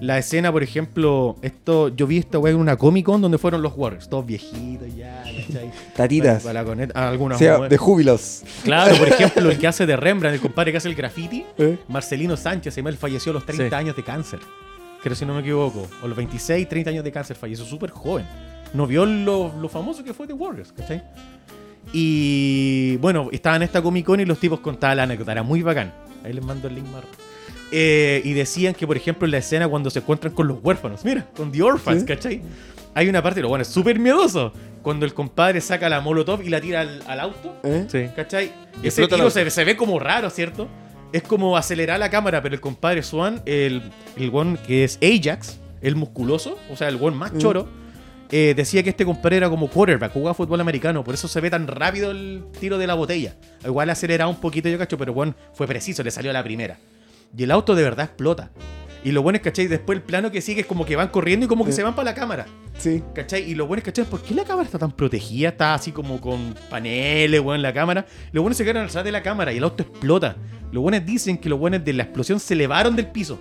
La 0.00 0.16
escena, 0.18 0.50
por 0.50 0.62
ejemplo, 0.62 1.36
esto, 1.42 1.88
yo 1.88 2.06
vi 2.06 2.18
esta 2.18 2.38
weá 2.38 2.52
en 2.54 2.58
una 2.58 2.76
Comic 2.76 3.04
Con 3.04 3.20
donde 3.20 3.36
fueron 3.36 3.60
los 3.60 3.74
Warriors, 3.76 4.08
todos 4.08 4.24
viejitos 4.24 4.94
ya, 4.96 5.22
¿cachai? 5.24 5.70
Tatitas. 5.96 6.42
Para- 6.42 6.64
para 6.64 7.08
algunas 7.10 7.36
O 7.36 7.38
sea, 7.38 7.58
de 7.68 7.76
júbilos. 7.76 8.42
Claro, 8.64 8.96
por 8.96 9.08
ejemplo, 9.12 9.50
el 9.50 9.58
que 9.58 9.66
hace 9.66 9.84
de 9.84 9.96
Rembrandt, 9.96 10.34
el 10.36 10.40
compadre 10.40 10.72
que 10.72 10.78
hace 10.78 10.88
el 10.88 10.94
graffiti, 10.94 11.44
¿Eh? 11.58 11.76
Marcelino 11.88 12.36
Sánchez, 12.36 12.78
él 12.78 12.96
falleció 12.96 13.30
a 13.30 13.34
los 13.34 13.44
30 13.44 13.68
Sí. 13.68 13.74
años 13.74 13.94
de 13.96 14.02
cáncer. 14.02 14.40
Creo 15.02 15.14
si 15.14 15.24
no 15.26 15.34
me 15.34 15.40
equivoco. 15.40 15.86
O 16.02 16.08
los 16.08 16.16
26, 16.16 16.68
30 16.68 16.90
años 16.90 17.04
de 17.04 17.12
cáncer, 17.12 17.36
falleció 17.36 17.64
súper 17.66 17.90
joven. 17.90 18.26
No 18.72 18.86
vio 18.86 19.04
lo, 19.04 19.52
lo 19.60 19.68
famoso 19.68 20.02
que 20.04 20.14
fue 20.14 20.26
The 20.26 20.32
Warriors, 20.32 20.72
¿cachai? 20.72 21.02
Y 21.92 22.96
bueno, 22.98 23.28
estaba 23.32 23.56
en 23.56 23.62
esta 23.62 23.82
Comic 23.82 24.06
Con 24.06 24.20
y 24.20 24.24
los 24.24 24.38
tipos 24.38 24.60
contaban 24.60 24.96
la 24.96 25.02
anécdota, 25.04 25.32
era 25.32 25.42
muy 25.42 25.62
bacán. 25.62 25.92
Ahí 26.24 26.32
les 26.32 26.44
mando 26.44 26.68
el 26.68 26.74
link 26.76 26.86
más. 26.88 27.02
Eh, 27.72 28.20
y 28.24 28.32
decían 28.32 28.74
que, 28.74 28.86
por 28.86 28.96
ejemplo, 28.96 29.26
en 29.26 29.30
la 29.32 29.38
escena 29.38 29.68
cuando 29.68 29.90
se 29.90 30.00
encuentran 30.00 30.32
con 30.32 30.48
los 30.48 30.58
huérfanos, 30.62 31.04
mira, 31.04 31.26
con 31.36 31.52
The 31.52 31.62
Orphans, 31.62 32.00
Sí. 32.00 32.06
¿cachai? 32.06 32.42
Hay 32.94 33.08
una 33.08 33.22
parte, 33.22 33.40
lo 33.40 33.48
bueno, 33.48 33.62
es 33.62 33.68
súper 33.68 33.98
miedoso. 34.00 34.52
Cuando 34.82 35.04
el 35.06 35.14
compadre 35.14 35.60
saca 35.60 35.88
la 35.88 36.00
molotov 36.00 36.42
y 36.42 36.48
la 36.48 36.60
tira 36.60 36.80
al, 36.80 37.02
al 37.06 37.20
auto, 37.20 37.56
¿Eh? 37.62 37.86
Sí. 37.88 38.06
¿Cachai? 38.16 38.50
Y 38.82 38.88
Ese 38.88 39.06
tiro 39.06 39.30
se, 39.30 39.48
se 39.50 39.64
ve 39.64 39.76
como 39.76 39.98
raro, 40.00 40.30
¿cierto? 40.30 40.68
Es 41.12 41.22
como 41.22 41.56
acelerar 41.56 42.00
la 42.00 42.10
cámara, 42.10 42.42
pero 42.42 42.54
el 42.54 42.60
compadre 42.60 43.02
Swan, 43.02 43.42
el, 43.46 43.82
el 44.16 44.30
one 44.32 44.58
que 44.66 44.82
es 44.84 44.98
Ajax, 45.02 45.58
el 45.82 45.94
musculoso, 45.96 46.58
o 46.70 46.76
sea, 46.76 46.88
el 46.88 46.96
one 47.00 47.16
más 47.16 47.32
Mm. 47.32 47.38
choro, 47.38 47.68
eh, 48.32 48.54
decía 48.56 48.82
que 48.82 48.90
este 48.90 49.04
compadre 49.04 49.36
era 49.36 49.50
como 49.50 49.68
quarterback, 49.68 50.12
jugaba 50.12 50.34
fútbol 50.34 50.60
americano, 50.60 51.04
por 51.04 51.14
eso 51.14 51.28
se 51.28 51.40
ve 51.40 51.50
tan 51.50 51.66
rápido 51.66 52.10
el 52.10 52.44
tiro 52.58 52.78
de 52.78 52.86
la 52.86 52.94
botella. 52.94 53.34
Igual 53.64 53.90
aceleraba 53.90 54.30
un 54.30 54.40
poquito, 54.40 54.68
yo 54.68 54.78
cacho, 54.78 54.96
pero 54.98 55.12
bueno, 55.12 55.34
fue 55.52 55.66
preciso, 55.66 56.02
le 56.02 56.10
salió 56.10 56.30
a 56.30 56.34
la 56.34 56.42
primera. 56.42 56.78
Y 57.36 57.42
el 57.44 57.50
auto 57.50 57.74
de 57.74 57.82
verdad 57.82 58.06
explota. 58.06 58.50
Y 59.02 59.12
lo 59.12 59.22
bueno 59.22 59.36
es, 59.36 59.42
¿cachai? 59.42 59.66
Después 59.66 59.96
el 59.96 60.02
plano 60.02 60.30
que 60.30 60.42
sigue 60.42 60.60
es 60.60 60.66
como 60.66 60.84
que 60.84 60.94
van 60.94 61.08
corriendo 61.08 61.46
y 61.46 61.48
como 61.48 61.64
que 61.64 61.72
Sí. 61.72 61.76
se 61.76 61.82
van 61.82 61.94
para 61.94 62.10
la 62.10 62.14
cámara. 62.14 62.46
Sí. 62.76 63.02
¿Cachai? 63.14 63.50
Y 63.50 63.54
lo 63.54 63.66
bueno 63.66 63.78
es, 63.78 63.84
¿cachai? 63.84 64.04
¿Por 64.04 64.20
qué 64.22 64.34
la 64.34 64.44
cámara 64.44 64.66
está 64.66 64.78
tan 64.78 64.92
protegida? 64.92 65.48
Está 65.48 65.72
así 65.74 65.90
como 65.90 66.20
con 66.20 66.54
paneles, 66.68 67.40
weón, 67.40 67.62
la 67.62 67.72
cámara. 67.72 68.04
Lo 68.32 68.42
bueno 68.42 68.52
es 68.52 68.58
que 68.58 68.64
se 68.64 68.70
quedan 68.72 68.84
atrás 68.86 69.02
de 69.04 69.12
la 69.12 69.22
cámara 69.22 69.52
y 69.52 69.56
el 69.56 69.64
auto 69.64 69.82
explota. 69.84 70.36
Los 70.70 70.82
buenos 70.82 71.04
dicen 71.06 71.38
que 71.38 71.48
los 71.48 71.58
buenos 71.58 71.82
de 71.82 71.92
la 71.94 72.02
explosión 72.02 72.38
se 72.40 72.52
elevaron 72.54 72.94
del 72.94 73.06
piso. 73.06 73.40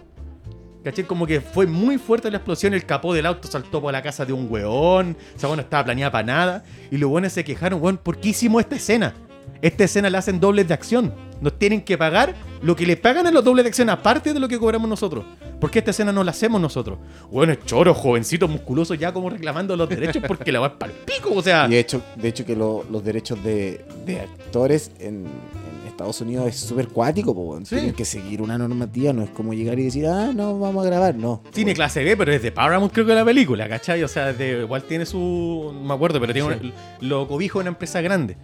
¿Cachai? 0.84 1.04
Como 1.04 1.28
que 1.28 1.42
fue 1.42 1.68
muy 1.68 1.98
fuerte 1.98 2.32
la 2.32 2.38
explosión, 2.38 2.74
el 2.74 2.86
capó 2.86 3.14
del 3.14 3.26
auto 3.26 3.50
saltó 3.50 3.82
por 3.82 3.92
la 3.92 4.02
casa 4.02 4.26
de 4.26 4.32
un 4.32 4.48
weón. 4.50 5.18
Esa 5.36 5.48
weón 5.48 5.58
no 5.58 5.64
estaba 5.64 5.84
planeada 5.84 6.10
para 6.12 6.26
nada. 6.26 6.64
Y 6.90 6.98
los 6.98 7.10
buenos 7.10 7.34
se 7.34 7.44
quejaron, 7.44 7.82
weón, 7.82 7.98
¿por 7.98 8.18
qué 8.22 8.30
hicimos 8.30 8.62
esta 8.62 8.78
escena? 8.78 9.14
Esta 9.62 9.84
escena 9.84 10.10
la 10.10 10.20
hacen 10.20 10.40
dobles 10.40 10.70
de 10.70 10.74
acción. 10.74 11.14
Nos 11.42 11.58
tienen 11.58 11.82
que 11.82 11.98
pagar 11.98 12.36
lo 12.62 12.76
que 12.76 12.86
le 12.86 12.98
pagan 12.98 13.26
a 13.28 13.32
los 13.32 13.44
dobles 13.44 13.64
de 13.64 13.70
acción, 13.70 13.90
aparte 13.90 14.34
de 14.34 14.40
lo 14.40 14.48
que 14.48 14.60
cobramos 14.60 14.90
nosotros. 14.90 15.26
¿Por 15.60 15.72
qué 15.72 15.80
esta 15.80 15.92
escena 15.92 16.12
no 16.12 16.24
la 16.24 16.32
hacemos 16.32 16.60
nosotros? 16.60 17.00
Bueno, 17.32 17.54
es 17.54 17.66
choro, 17.66 17.94
jovencito, 17.94 18.48
musculoso, 18.48 18.94
ya 18.94 19.12
como 19.14 19.30
reclamando 19.30 19.76
los 19.76 19.88
derechos 19.90 20.24
porque 20.28 20.52
la 20.52 20.60
va 20.60 20.78
para 20.78 20.92
el 20.92 20.98
pico, 21.00 21.32
o 21.34 21.42
sea. 21.42 21.66
Y 21.68 21.72
de 21.72 21.80
hecho, 21.80 22.02
de 22.16 22.28
hecho 22.30 22.46
que 22.46 22.56
lo- 22.56 22.86
los 22.90 23.04
derechos 23.04 23.42
de, 23.44 23.86
de 24.06 24.20
actores 24.22 24.92
en, 25.00 25.26
en 25.26 25.88
Estados 25.88 26.22
Unidos 26.22 26.48
es 26.48 26.56
súper 26.60 26.88
cuático, 26.88 27.34
po, 27.36 27.42
weón. 27.42 27.66
Sí. 27.66 27.76
Tienen 27.76 27.94
que 27.94 28.06
seguir 28.06 28.42
una 28.42 28.58
normativa, 28.58 29.12
no 29.14 29.24
es 29.24 29.30
como 29.32 29.54
llegar 29.54 29.78
y 29.80 29.84
decir, 29.84 30.06
ah, 30.08 30.32
no, 30.34 30.58
vamos 30.60 30.86
a 30.86 30.90
grabar, 30.90 31.16
no. 31.16 31.42
Tiene 31.54 31.74
clase 31.74 32.04
B, 32.06 32.16
pero 32.16 32.32
es 32.34 32.42
de 32.42 32.52
Paramount, 32.54 32.94
creo 32.94 33.06
que 33.06 33.14
la 33.16 33.26
película, 33.26 33.68
¿cachai? 33.68 34.02
O 34.04 34.08
sea, 34.08 34.32
de, 34.34 34.62
igual 34.62 34.84
tiene 34.84 35.06
su. 35.06 35.72
No 35.74 35.82
me 35.82 35.94
acuerdo, 35.94 36.20
pero 36.22 36.32
tiene 36.34 36.48
un- 36.50 36.74
lo 37.02 37.28
cobijo 37.28 37.60
de 37.60 37.64
una 37.64 37.70
empresa 37.72 38.00
grande. 38.02 38.38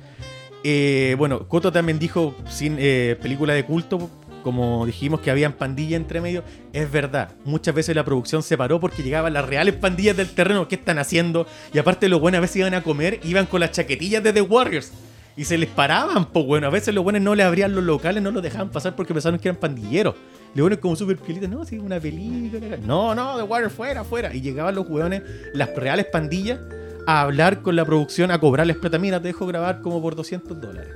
Eh, 0.67 1.13
bueno, 1.19 1.47
Coto 1.47 1.71
también 1.71 1.99
dijo, 1.99 2.33
sin 2.49 2.77
eh, 2.79 3.19
película 3.21 3.53
de 3.53 3.63
culto, 3.65 4.09
como 4.41 4.87
dijimos 4.87 5.19
que 5.19 5.29
habían 5.29 5.53
pandillas 5.53 6.01
entre 6.01 6.21
medio. 6.21 6.43
Es 6.73 6.91
verdad, 6.91 7.35
muchas 7.43 7.75
veces 7.75 7.95
la 7.95 8.03
producción 8.03 8.41
se 8.41 8.57
paró 8.57 8.79
porque 8.79 9.03
llegaban 9.03 9.33
las 9.33 9.45
reales 9.45 9.75
pandillas 9.75 10.17
del 10.17 10.27
terreno. 10.27 10.67
¿Qué 10.67 10.73
están 10.73 10.97
haciendo? 10.97 11.45
Y 11.71 11.77
aparte, 11.77 12.09
los 12.09 12.19
buenos 12.19 12.39
a 12.39 12.41
veces 12.41 12.55
iban 12.55 12.73
a 12.73 12.81
comer, 12.81 13.19
iban 13.23 13.45
con 13.45 13.59
las 13.59 13.73
chaquetillas 13.73 14.23
de 14.23 14.33
The 14.33 14.41
Warriors. 14.41 14.91
Y 15.37 15.43
se 15.43 15.59
les 15.59 15.69
paraban, 15.69 16.25
pues 16.31 16.47
bueno, 16.47 16.65
a 16.65 16.71
veces 16.71 16.95
los 16.95 17.03
buenos 17.03 17.21
no 17.21 17.35
le 17.35 17.43
abrían 17.43 17.75
los 17.75 17.83
locales, 17.83 18.23
no 18.23 18.31
los 18.31 18.41
dejaban 18.41 18.71
pasar 18.71 18.95
porque 18.95 19.13
pensaron 19.13 19.39
que 19.39 19.49
eran 19.49 19.59
pandilleros. 19.59 20.15
Los 20.55 20.63
buenos 20.63 20.79
como 20.79 20.95
súper 20.95 21.17
piolitas, 21.17 21.47
no, 21.47 21.63
sí, 21.63 21.77
una 21.77 21.99
película. 21.99 22.77
No, 22.77 23.13
no, 23.13 23.37
The 23.37 23.43
Warriors 23.43 23.73
fuera, 23.73 24.03
fuera. 24.03 24.33
Y 24.33 24.41
llegaban 24.41 24.73
los 24.73 24.89
hueones, 24.89 25.21
las 25.53 25.75
reales 25.75 26.07
pandillas, 26.11 26.59
a 27.05 27.21
hablar 27.21 27.61
con 27.61 27.75
la 27.75 27.85
producción, 27.85 28.31
a 28.31 28.39
cobrarles 28.39 28.77
plata. 28.77 28.97
Mira, 28.97 29.21
te 29.21 29.27
dejo 29.27 29.45
grabar 29.45 29.81
como 29.81 30.01
por 30.01 30.15
200 30.15 30.59
dólares. 30.59 30.93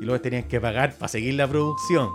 Y 0.00 0.04
luego 0.04 0.20
tenían 0.20 0.44
que 0.44 0.60
pagar 0.60 0.94
para 0.94 1.08
seguir 1.08 1.34
la 1.34 1.46
producción. 1.46 2.10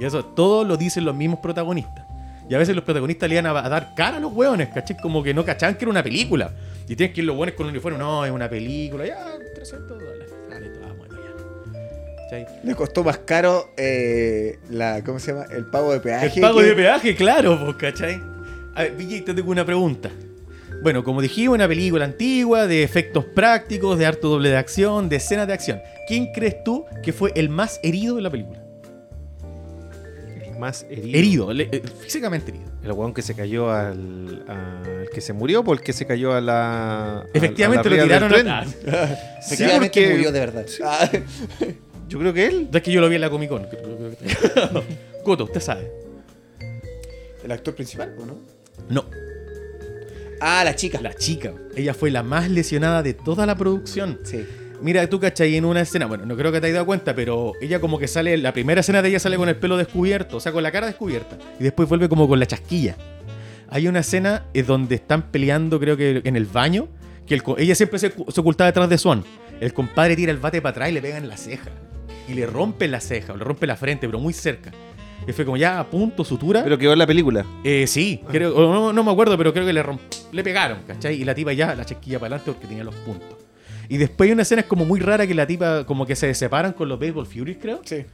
Y 0.00 0.04
eso 0.04 0.24
todo 0.24 0.64
lo 0.64 0.76
dicen 0.76 1.04
los 1.04 1.14
mismos 1.14 1.38
protagonistas. 1.40 2.04
Y 2.50 2.54
a 2.54 2.58
veces 2.58 2.74
los 2.74 2.84
protagonistas 2.84 3.28
le 3.28 3.36
iban 3.36 3.46
a, 3.46 3.68
dar 3.68 3.94
cara 3.94 4.16
a 4.16 4.20
los 4.20 4.32
hueones, 4.32 4.70
¿cachai? 4.70 4.96
Como 4.96 5.22
que 5.22 5.34
no 5.34 5.44
cachaban 5.44 5.76
que 5.76 5.84
era 5.84 5.90
una 5.90 6.02
película. 6.02 6.50
Y 6.88 6.96
tienes 6.96 7.14
que 7.14 7.20
ir 7.20 7.26
los 7.26 7.36
hueones 7.36 7.54
con 7.54 7.66
un 7.66 7.70
uniforme, 7.70 7.98
no, 7.98 8.24
es 8.24 8.32
una 8.32 8.48
película, 8.48 9.06
ya, 9.06 9.38
300 9.54 9.98
dólares. 9.98 10.34
Dale, 10.48 10.72
ah, 10.82 10.92
bueno, 10.96 11.14
ya. 11.14 12.22
¿Cachai? 12.24 12.46
Le 12.64 12.74
costó 12.74 13.04
más 13.04 13.18
caro 13.18 13.72
eh, 13.76 14.58
la, 14.70 15.04
¿cómo 15.04 15.18
se 15.20 15.32
llama? 15.32 15.44
El 15.50 15.66
pago 15.66 15.92
de 15.92 16.00
peaje. 16.00 16.32
El 16.34 16.40
pago 16.40 16.58
que- 16.58 16.64
de 16.64 16.74
peaje, 16.74 17.14
claro, 17.14 17.60
pues, 17.62 17.76
¿cachai? 17.76 18.20
A 18.74 18.82
ver, 18.82 18.94
VJ, 18.96 19.24
te 19.26 19.34
tengo 19.34 19.50
una 19.50 19.66
pregunta. 19.66 20.10
Bueno, 20.82 21.02
como 21.02 21.20
dijimos, 21.20 21.54
una 21.56 21.66
película 21.66 22.04
antigua, 22.04 22.66
de 22.66 22.82
efectos 22.84 23.24
prácticos, 23.24 23.98
de 23.98 24.06
harto 24.06 24.28
doble 24.28 24.50
de 24.50 24.56
acción, 24.56 25.08
de 25.08 25.16
escenas 25.16 25.46
de 25.48 25.52
acción. 25.52 25.80
¿Quién 26.06 26.32
crees 26.32 26.62
tú 26.64 26.84
que 27.02 27.12
fue 27.12 27.32
el 27.34 27.48
más 27.48 27.80
herido 27.82 28.14
de 28.16 28.22
la 28.22 28.30
película? 28.30 28.62
El 30.44 30.56
más 30.58 30.86
herido. 30.88 31.18
Herido, 31.18 31.52
le- 31.52 31.68
eh, 31.72 31.82
físicamente 32.00 32.50
herido. 32.52 32.66
El 32.84 32.92
weón 32.92 33.12
que 33.12 33.22
se 33.22 33.34
cayó 33.34 33.70
al, 33.70 34.44
al 34.46 35.08
que 35.12 35.20
se 35.20 35.32
murió 35.32 35.64
por 35.64 35.78
el 35.78 35.82
que 35.82 35.92
se 35.92 36.06
cayó 36.06 36.32
a 36.32 36.40
la. 36.40 37.18
a- 37.20 37.24
Efectivamente 37.34 37.88
a 37.88 37.90
la 37.90 37.96
lo 37.96 38.02
tiraron 38.04 38.32
a... 38.32 38.34
tren. 38.34 38.48
Ah, 38.94 39.38
Efectivamente 39.40 40.00
porque- 40.00 40.10
murió 40.14 40.32
de 40.32 40.40
verdad. 40.40 40.66
Ah, 40.84 41.10
Yo 42.08 42.18
creo 42.20 42.32
que 42.32 42.46
él. 42.46 42.68
Es 42.72 42.82
que 42.82 42.92
yo 42.92 43.00
lo 43.00 43.08
vi 43.08 43.16
en 43.16 43.20
la 43.20 43.30
Comic 43.30 43.48
Con. 43.50 43.66
Coto, 45.24 45.44
usted 45.44 45.60
sabe. 45.60 45.90
¿El 47.44 47.50
actor 47.52 47.74
principal 47.74 48.14
o 48.18 48.24
no? 48.26 48.38
No, 48.88 49.04
Ah, 50.40 50.62
la 50.64 50.74
chica. 50.74 51.00
la 51.00 51.14
chica. 51.14 51.52
Ella 51.76 51.94
fue 51.94 52.10
la 52.10 52.22
más 52.22 52.50
lesionada 52.50 53.02
de 53.02 53.14
toda 53.14 53.46
la 53.46 53.56
producción. 53.56 54.18
Sí. 54.24 54.44
Mira, 54.80 55.08
tú, 55.08 55.18
¿cachai? 55.18 55.56
En 55.56 55.64
una 55.64 55.80
escena, 55.80 56.06
bueno, 56.06 56.24
no 56.24 56.36
creo 56.36 56.52
que 56.52 56.60
te 56.60 56.66
hayas 56.66 56.76
dado 56.76 56.86
cuenta, 56.86 57.14
pero 57.14 57.52
ella 57.60 57.80
como 57.80 57.98
que 57.98 58.06
sale, 58.06 58.36
la 58.38 58.52
primera 58.52 58.80
escena 58.80 59.02
de 59.02 59.08
ella 59.08 59.18
sale 59.18 59.36
con 59.36 59.48
el 59.48 59.56
pelo 59.56 59.76
descubierto, 59.76 60.36
o 60.36 60.40
sea, 60.40 60.52
con 60.52 60.62
la 60.62 60.70
cara 60.70 60.86
descubierta, 60.86 61.36
y 61.58 61.64
después 61.64 61.88
vuelve 61.88 62.08
como 62.08 62.28
con 62.28 62.38
la 62.38 62.46
chasquilla. 62.46 62.96
Hay 63.70 63.88
una 63.88 64.00
escena 64.00 64.44
eh, 64.54 64.62
donde 64.62 64.94
están 64.94 65.30
peleando, 65.30 65.80
creo 65.80 65.96
que 65.96 66.22
en 66.24 66.36
el 66.36 66.46
baño, 66.46 66.88
que 67.26 67.34
el 67.34 67.42
ella 67.58 67.74
siempre 67.74 67.98
se, 67.98 68.12
se 68.12 68.40
ocultaba 68.40 68.66
detrás 68.66 68.88
de 68.88 68.98
Swan. 68.98 69.24
El 69.60 69.74
compadre 69.74 70.14
tira 70.14 70.30
el 70.30 70.38
bate 70.38 70.62
para 70.62 70.70
atrás 70.70 70.90
y 70.90 70.92
le 70.92 71.02
pega 71.02 71.18
en 71.18 71.28
la 71.28 71.36
ceja. 71.36 71.70
Y 72.28 72.34
le 72.34 72.46
rompe 72.46 72.86
la 72.86 73.00
ceja, 73.00 73.32
o 73.32 73.36
le 73.36 73.44
rompe 73.44 73.66
la 73.66 73.76
frente, 73.76 74.06
pero 74.06 74.20
muy 74.20 74.32
cerca. 74.32 74.70
Y 75.26 75.32
fue 75.32 75.44
como 75.44 75.56
ya 75.56 75.78
a 75.80 75.84
punto, 75.84 76.24
sutura. 76.24 76.62
Pero 76.64 76.78
quedó 76.78 76.92
en 76.92 76.98
la 76.98 77.06
película. 77.06 77.44
Eh, 77.64 77.86
sí, 77.86 78.20
creo, 78.30 78.54
o 78.56 78.72
no, 78.72 78.92
no 78.92 79.04
me 79.04 79.10
acuerdo, 79.10 79.36
pero 79.36 79.52
creo 79.52 79.66
que 79.66 79.72
le, 79.72 79.82
romp- 79.84 79.98
le 80.32 80.42
pegaron, 80.42 80.78
¿cachai? 80.86 81.20
Y 81.20 81.24
la 81.24 81.34
tipa 81.34 81.52
ya 81.52 81.74
la 81.74 81.84
chasquilla 81.84 82.18
para 82.18 82.36
adelante 82.36 82.52
porque 82.52 82.66
tenía 82.66 82.84
los 82.84 82.94
puntos. 82.94 83.36
Y 83.90 83.96
después 83.96 84.28
hay 84.28 84.32
una 84.32 84.42
escena 84.42 84.60
es 84.62 84.66
como 84.66 84.84
muy 84.84 85.00
rara 85.00 85.26
que 85.26 85.34
la 85.34 85.46
tipa 85.46 85.84
como 85.84 86.06
que 86.06 86.14
se 86.16 86.32
separan 86.34 86.72
con 86.72 86.88
los 86.88 86.98
Baseball 86.98 87.26
Furies, 87.26 87.58
creo. 87.60 87.80
Sí. 87.84 88.04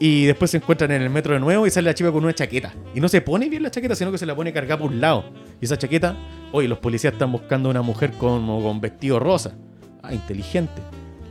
Y 0.00 0.24
después 0.24 0.50
se 0.50 0.56
encuentran 0.56 0.90
en 0.90 1.02
el 1.02 1.08
metro 1.10 1.34
de 1.34 1.40
nuevo 1.40 1.66
y 1.66 1.70
sale 1.70 1.86
la 1.86 1.94
chica 1.94 2.10
con 2.10 2.24
una 2.24 2.34
chaqueta. 2.34 2.74
Y 2.94 3.00
no 3.00 3.08
se 3.08 3.20
pone 3.20 3.48
bien 3.48 3.62
la 3.62 3.70
chaqueta, 3.70 3.94
sino 3.94 4.10
que 4.10 4.18
se 4.18 4.26
la 4.26 4.34
pone 4.34 4.52
cargada 4.52 4.78
por 4.80 4.90
un 4.90 5.00
lado. 5.00 5.24
Y 5.60 5.64
esa 5.64 5.78
chaqueta, 5.78 6.16
oye, 6.52 6.66
los 6.68 6.78
policías 6.78 7.12
están 7.12 7.30
buscando 7.32 7.68
a 7.68 7.70
una 7.70 7.82
mujer 7.82 8.10
como 8.18 8.62
con 8.62 8.80
vestido 8.80 9.18
rosa. 9.20 9.54
Ah, 10.02 10.12
inteligente. 10.12 10.82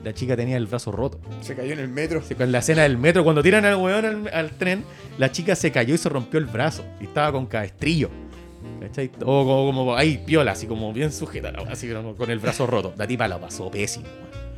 La 0.04 0.14
chica 0.14 0.36
tenía 0.36 0.58
el 0.58 0.68
brazo 0.68 0.92
roto. 0.92 1.20
Se 1.42 1.56
cayó 1.56 1.74
en 1.74 1.80
el 1.80 1.88
metro. 1.88 2.22
Con 2.38 2.52
la 2.52 2.60
escena 2.60 2.84
del 2.84 2.98
metro, 2.98 3.24
cuando 3.24 3.42
tiran 3.42 3.64
al 3.66 3.76
weón 3.78 4.06
al, 4.06 4.28
al 4.34 4.52
tren, 4.52 4.84
la 5.18 5.32
chica 5.32 5.56
se 5.56 5.72
cayó 5.72 5.96
y 5.96 5.98
se 5.98 6.10
rompió 6.10 6.40
el 6.40 6.46
brazo. 6.46 6.84
Y 7.00 7.06
estaba 7.06 7.32
con 7.32 7.46
cabestrillo. 7.46 8.10
¿Cachai? 8.82 9.12
O 9.22 9.46
como, 9.46 9.66
como 9.66 9.96
ahí, 9.96 10.22
piola, 10.26 10.52
así 10.52 10.68
como 10.68 10.92
bien 10.94 11.12
sujeta, 11.12 11.52
la 11.52 11.60
así 11.72 11.90
como 11.90 12.16
con 12.16 12.30
el 12.30 12.40
brazo 12.40 12.68
roto. 12.68 12.94
La 12.98 13.08
tipa 13.08 13.28
lo 13.28 13.40
pasó 13.40 13.70
pésimo. 13.72 14.06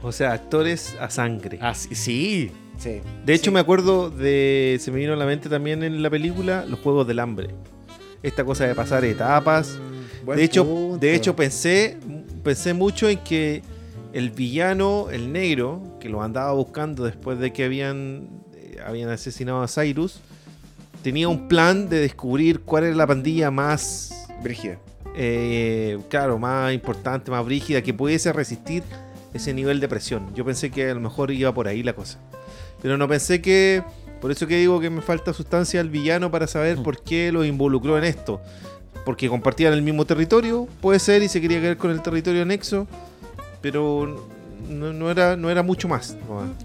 O 0.01 0.12
sea, 0.12 0.34
actores 0.34 0.95
a 0.99 1.10
sangre. 1.10 1.58
Así, 1.62 1.93
sí. 1.95 2.51
Sí. 2.77 3.01
De 3.25 3.34
hecho, 3.34 3.45
Sí. 3.45 3.51
me 3.51 3.60
acuerdo 3.60 4.10
de. 4.10 4.77
Se 4.79 4.91
me 4.91 4.97
vino 4.99 5.13
a 5.13 5.15
la 5.15 5.25
mente 5.25 5.47
también 5.49 5.84
en 5.84 6.01
la 6.03 6.10
película 6.10 6.65
los 6.67 6.79
juegos 6.79 7.08
del 7.08 7.19
hambre. 7.19 7.49
Esta 8.23 8.43
cosa 8.43 8.65
de 8.67 8.75
pasar 8.75 9.05
etapas. 9.05 9.77
Buen 10.23 10.38
de 10.39 10.43
hecho, 10.43 10.65
punto. 10.65 10.97
de 10.97 11.13
hecho 11.15 11.36
pensé, 11.36 11.97
pensé 12.43 12.73
mucho 12.73 13.08
en 13.08 13.19
que 13.19 13.62
el 14.15 14.30
villano, 14.30 15.10
el 15.12 15.34
negro, 15.34 15.97
que 15.99 16.08
lo 16.08 16.23
andaba 16.23 16.54
buscando 16.54 17.04
después 17.04 17.38
de 17.38 17.51
que 17.51 17.65
habían, 17.65 18.30
eh, 18.56 18.78
habían 18.88 19.10
asesinado 19.10 19.62
a 19.62 19.67
Cyrus, 19.67 20.21
tenía 21.04 21.28
un 21.28 21.49
plan 21.49 21.89
de 21.89 21.99
descubrir 21.99 22.62
cuál 22.62 22.86
era 22.86 22.95
la 22.95 23.06
pandilla 23.06 23.51
más, 23.51 24.30
Brígida. 24.41 24.80
eh, 25.17 25.99
claro, 26.08 26.39
más 26.39 26.73
importante, 26.73 27.30
más 27.30 27.43
brígida, 27.43 27.82
que 27.82 27.93
pudiese 27.93 28.32
resistir 28.32 28.84
ese 29.34 29.54
nivel 29.54 29.82
de 29.82 29.89
presión. 29.89 30.34
Yo 30.34 30.45
pensé 30.45 30.71
que 30.71 30.91
a 30.91 30.93
lo 30.93 31.01
mejor 31.01 31.30
iba 31.32 31.54
por 31.54 31.67
ahí 31.67 31.84
la 31.84 31.91
cosa. 31.91 32.17
Pero 32.82 32.97
no 32.97 33.10
pensé 33.10 33.41
que... 33.41 33.84
Por 34.21 34.32
eso 34.32 34.47
que 34.47 34.58
digo 34.58 34.80
que 34.80 34.89
me 34.89 35.01
falta 35.01 35.34
sustancia 35.34 35.82
al 35.82 35.89
villano 35.89 36.32
para 36.32 36.47
saber 36.47 36.82
por 36.82 37.04
qué 37.04 37.34
lo 37.34 37.43
involucró 37.43 37.97
en 37.97 38.06
esto. 38.06 38.41
Porque 39.04 39.28
compartían 39.28 39.73
el 39.73 39.82
mismo 39.82 40.06
territorio, 40.06 40.69
puede 40.80 40.99
ser, 40.99 41.21
y 41.21 41.28
se 41.28 41.41
quería 41.41 41.60
quedar 41.60 41.75
con 41.78 41.91
el 41.91 42.01
territorio 42.01 42.43
anexo, 42.43 42.88
pero 43.71 44.23
no, 44.69 44.93
no 44.93 45.10
era, 45.12 45.36
no 45.36 45.49
era 45.49 45.63
mucho 45.63 45.88
más. 45.88 46.15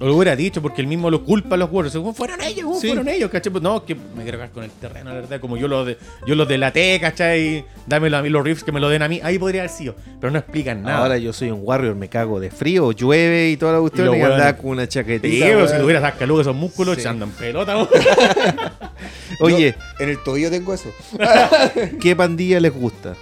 O 0.01 0.07
lo 0.07 0.17
hubiera 0.17 0.37
dicho 0.37 0.61
porque 0.61 0.83
él 0.83 0.87
mismo 0.87 1.11
lo 1.11 1.25
culpa 1.25 1.55
a 1.55 1.59
los 1.59 1.71
Warriors. 1.73 1.99
Fueron 2.15 2.43
ellos, 2.43 2.65
¿cómo 2.65 2.79
Sí. 2.81 2.89
fueron 2.89 3.09
ellos, 3.09 3.31
¿cachai? 3.31 3.51
Pues 3.51 3.63
no, 3.63 3.85
que 3.87 3.95
me 3.95 4.23
quiero 4.23 4.37
quedar 4.39 4.51
con 4.51 4.65
el 4.65 4.71
terreno, 4.71 5.09
la 5.11 5.17
verdad. 5.17 5.41
Como 5.41 5.57
yo 5.57 5.67
los, 5.67 5.87
de, 5.87 5.97
yo 6.27 6.35
los 6.35 6.47
delaté, 6.47 6.99
¿cachai? 7.01 7.65
Dámelo 7.87 8.19
a 8.19 8.23
mí 8.23 8.29
los 8.29 8.45
riffs 8.45 8.65
que 8.65 8.73
me 8.73 8.81
lo 8.81 8.89
den 8.91 9.01
a 9.03 9.09
mí. 9.09 9.19
Ahí 9.23 9.39
podría 9.39 9.63
haber 9.63 9.71
sido. 9.71 9.95
Pero 10.21 10.31
no 10.31 10.39
explican 10.39 10.83
nada. 10.83 10.99
Ahora 10.99 11.17
yo 11.19 11.33
soy 11.33 11.51
un 11.51 11.61
warrior, 11.63 11.95
me 11.95 12.09
cago 12.09 12.39
de 12.39 12.51
frío, 12.51 12.93
llueve 12.93 13.49
y 13.51 13.57
toda 13.57 13.73
la 13.73 13.81
cuestión, 13.81 14.15
Y 14.15 14.19
y, 14.19 14.23
andaba 14.23 14.57
con 14.59 14.71
una 14.73 14.83
Sí, 14.83 14.89
chaquetita. 14.89 15.47
pero 15.47 15.69
si 15.69 15.77
tuvieras 15.79 16.03
esas 16.05 16.17
calugas, 16.19 16.47
esos 16.47 16.57
músculos, 16.57 16.99
Sí. 16.99 17.09
en 17.09 17.31
pelota. 17.31 17.77
Oye, 19.41 19.75
En 19.99 20.09
el 20.11 20.19
tobillo 20.23 20.51
tengo 20.51 20.75
eso. 20.75 20.91
¿qué 22.01 22.15
pandilla 22.15 22.61
les 22.61 22.73
gusta? 22.75 23.15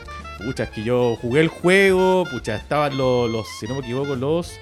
Pucha, 0.44 0.64
es 0.64 0.70
que 0.70 0.82
yo 0.82 1.16
jugué 1.20 1.40
el 1.40 1.48
juego, 1.48 2.24
pucha, 2.30 2.54
estaban 2.56 2.96
los, 2.96 3.30
los 3.30 3.46
si 3.58 3.66
no 3.66 3.74
me 3.74 3.80
equivoco, 3.80 4.14
los 4.14 4.52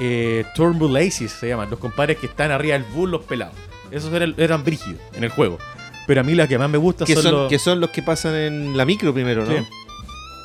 eh, 0.00 0.44
Turbulaces 0.54 1.30
se 1.32 1.48
llaman, 1.48 1.70
los 1.70 1.78
compadres 1.78 2.18
que 2.18 2.26
están 2.26 2.50
arriba 2.50 2.74
del 2.74 2.84
bull, 2.92 3.10
los 3.12 3.22
pelados. 3.22 3.54
Esos 3.90 4.12
eran, 4.12 4.34
eran 4.38 4.64
brígidos 4.64 5.00
en 5.14 5.22
el 5.24 5.30
juego. 5.30 5.58
Pero 6.06 6.22
a 6.22 6.24
mí 6.24 6.34
las 6.34 6.48
que 6.48 6.58
más 6.58 6.68
me 6.68 6.78
gustan 6.78 7.06
Que 7.06 7.14
son, 7.14 7.22
son, 7.22 7.32
los... 7.32 7.48
que 7.48 7.58
son 7.58 7.80
los 7.80 7.90
que 7.90 8.02
pasan 8.02 8.34
en 8.34 8.76
la 8.76 8.84
micro 8.84 9.14
primero, 9.14 9.44
¿no? 9.46 9.52
Sí. 9.56 9.64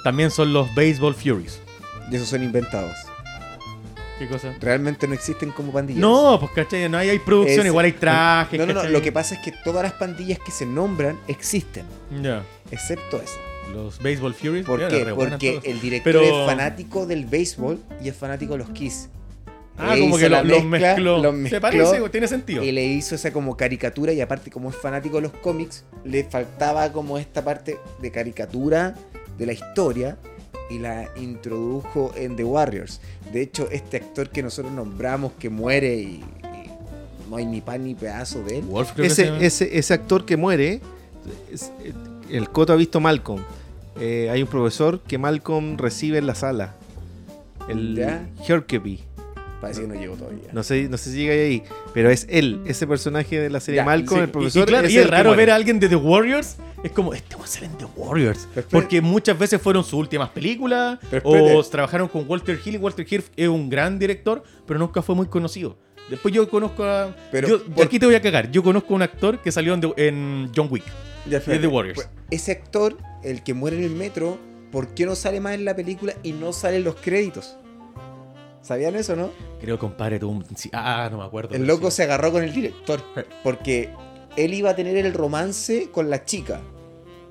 También 0.03 0.29
son 0.31 0.53
los 0.53 0.73
Baseball 0.75 1.15
Furies. 1.15 1.59
Y 2.11 2.15
esos 2.15 2.29
son 2.29 2.43
inventados. 2.43 2.95
¿Qué 4.19 4.27
cosa? 4.27 4.55
Realmente 4.59 5.07
no 5.07 5.13
existen 5.13 5.51
como 5.51 5.71
pandillas. 5.71 6.01
No, 6.01 6.37
pues 6.39 6.51
cachai, 6.51 6.89
no 6.89 6.97
hay, 6.97 7.09
hay 7.09 7.19
producción, 7.19 7.61
Es- 7.61 7.65
igual 7.67 7.85
hay 7.85 7.91
trajes. 7.91 8.59
No, 8.59 8.65
no, 8.65 8.73
no. 8.73 8.83
Lo 8.89 9.01
que 9.01 9.11
pasa 9.11 9.35
es 9.35 9.41
que 9.41 9.51
todas 9.63 9.83
las 9.83 9.93
pandillas 9.93 10.39
que 10.39 10.51
se 10.51 10.65
nombran 10.65 11.19
existen. 11.27 11.85
Ya. 12.21 12.43
Excepto 12.71 13.21
esa. 13.21 13.37
Los 13.73 13.99
Baseball 13.99 14.33
Furies. 14.33 14.65
¿Por 14.65 14.87
qué? 14.87 15.05
Porque 15.15 15.59
el 15.63 15.79
director 15.81 16.13
Pero- 16.13 16.41
es 16.41 16.45
fanático 16.45 17.05
del 17.05 17.25
béisbol 17.25 17.79
y 18.03 18.09
es 18.09 18.15
fanático 18.15 18.53
de 18.53 18.59
los 18.59 18.69
Kiss. 18.71 19.09
Ah, 19.79 19.93
Le 19.95 20.01
como 20.01 20.17
que 20.17 20.27
lo- 20.27 20.43
los 20.43 20.63
mezcla, 20.63 20.95
mezcló. 20.95 21.49
Se 21.49 21.61
parece, 21.61 22.09
tiene 22.09 22.27
sentido. 22.27 22.63
Y 22.63 22.71
le 22.71 22.83
hizo 22.85 23.13
esa 23.13 23.31
como 23.31 23.55
caricatura 23.55 24.11
y 24.11 24.21
aparte 24.21 24.49
como 24.49 24.69
es 24.71 24.75
fanático 24.75 25.17
de 25.17 25.21
los 25.23 25.31
cómics, 25.33 25.83
le 26.03 26.23
faltaba 26.23 26.91
como 26.91 27.19
esta 27.19 27.43
parte 27.43 27.77
de 28.01 28.11
caricatura 28.11 28.95
de 29.37 29.45
la 29.45 29.53
historia 29.53 30.17
y 30.71 30.79
la 30.79 31.09
introdujo 31.17 32.11
en 32.15 32.35
The 32.35 32.43
Warriors. 32.43 33.01
De 33.31 33.41
hecho, 33.41 33.69
este 33.71 33.97
actor 33.97 34.29
que 34.31 34.41
nosotros 34.41 34.73
nombramos 34.73 35.33
que 35.33 35.49
muere 35.51 35.93
y, 35.95 36.23
y 36.23 37.29
no 37.29 37.35
hay 37.35 37.45
ni 37.45 37.61
pan 37.61 37.83
ni 37.83 37.93
pedazo 37.93 38.43
de 38.43 38.57
él. 38.59 38.65
Wolf. 38.65 38.97
Ese, 38.99 39.31
ese, 39.45 39.77
ese 39.77 39.93
actor 39.93 40.25
que 40.25 40.37
muere, 40.37 40.81
es- 41.53 41.71
el 42.29 42.49
Coto 42.49 42.73
ha 42.73 42.75
visto 42.75 42.99
Malcolm. 42.99 43.41
Eh, 43.99 44.29
hay 44.31 44.41
un 44.43 44.47
profesor 44.47 44.99
que 45.01 45.17
Malcolm 45.17 45.77
recibe 45.77 46.17
en 46.19 46.27
la 46.27 46.35
sala. 46.35 46.75
El 47.67 47.95
Ya. 47.95 48.27
Herkeby. 48.47 49.03
Parece 49.59 49.81
que 49.81 49.87
no 49.87 49.95
llegó 49.95 50.15
todavía. 50.15 50.49
No 50.53 50.61
sé, 50.61 50.87
no 50.87 50.97
sé 50.97 51.09
si 51.11 51.17
llega 51.17 51.33
ahí, 51.33 51.63
pero 51.91 52.11
es 52.11 52.27
él, 52.29 52.61
ese 52.67 52.85
personaje 52.85 53.39
de 53.39 53.49
la 53.49 53.59
serie 53.59 53.77
Ya, 53.77 53.85
Malcolm, 53.85 54.19
Sí, 54.19 54.23
el 54.25 54.29
profesor. 54.29 54.63
Y, 54.63 54.65
claro, 54.67 54.87
es 54.87 54.93
y 54.93 55.01
raro 55.01 55.35
ver 55.35 55.49
a 55.49 55.55
alguien 55.55 55.79
de 55.79 55.89
The 55.89 55.95
Warriors. 55.95 56.57
Es 56.83 56.91
como, 56.91 57.11
este 57.15 57.35
va 57.35 57.43
a 57.43 57.47
ser 57.47 57.63
en 57.63 57.75
The 57.75 57.85
Warriors. 57.95 58.47
Pero. 58.53 58.67
Porque 58.69 59.01
muchas 59.01 59.37
veces 59.37 59.59
fueron 59.59 59.83
sus 59.83 59.93
últimas 59.93 60.29
películas. 60.29 60.99
Pero 61.09 61.23
O 61.25 61.63
trabajaron 61.63 62.07
con 62.07 62.25
Walter 62.27 62.59
Hill. 62.63 62.75
Y 62.75 62.77
Walter 62.77 63.05
Hill 63.09 63.23
es 63.35 63.47
un 63.47 63.67
gran 63.67 63.97
director, 63.97 64.43
pero 64.67 64.79
nunca 64.79 65.01
fue 65.01 65.15
muy 65.15 65.25
conocido. 65.25 65.75
Después 66.07 66.31
yo 66.35 66.47
conozco 66.47 66.83
a. 66.83 67.15
Pero 67.31 67.47
yo- 67.47 67.63
por- 67.65 67.83
Aquí 67.83 67.97
te 67.97 68.05
voy 68.05 68.13
a 68.15 68.21
cagar. 68.21 68.51
Yo 68.51 68.61
conozco 68.61 68.93
a 68.93 68.95
un 68.97 69.01
actor 69.01 69.39
que 69.39 69.51
salió 69.51 69.73
en, 69.73 69.81
The- 69.81 69.93
en 70.07 70.51
John 70.55 70.67
Wick. 70.69 70.85
The 71.29 71.67
Warriors. 71.67 71.95
Pues, 71.95 72.09
ese 72.31 72.51
actor, 72.51 72.97
el 73.23 73.43
que 73.43 73.53
muere 73.53 73.77
en 73.77 73.83
el 73.83 73.91
metro, 73.91 74.37
¿por 74.71 74.89
qué 74.93 75.05
no 75.05 75.15
sale 75.15 75.39
más 75.39 75.53
en 75.53 75.65
la 75.65 75.75
película 75.75 76.13
y 76.23 76.31
no 76.33 76.53
salen 76.53 76.83
los 76.83 76.95
créditos? 76.95 77.57
¿Sabían 78.61 78.95
eso, 78.95 79.15
no? 79.15 79.31
Creo, 79.61 79.79
compadre, 79.79 80.19
tú. 80.19 80.43
sí, 80.55 80.69
ah, 80.73 81.07
no 81.09 81.19
me 81.19 81.23
acuerdo. 81.23 81.55
El 81.55 81.65
loco 81.65 81.89
sí. 81.89 81.97
se 81.97 82.03
agarró 82.03 82.31
con 82.33 82.43
el 82.43 82.53
director 82.53 83.01
porque 83.43 83.89
él 84.35 84.53
iba 84.53 84.71
a 84.71 84.75
tener 84.75 84.97
el 84.97 85.13
romance 85.13 85.89
con 85.91 86.09
la 86.09 86.25
chica. 86.25 86.59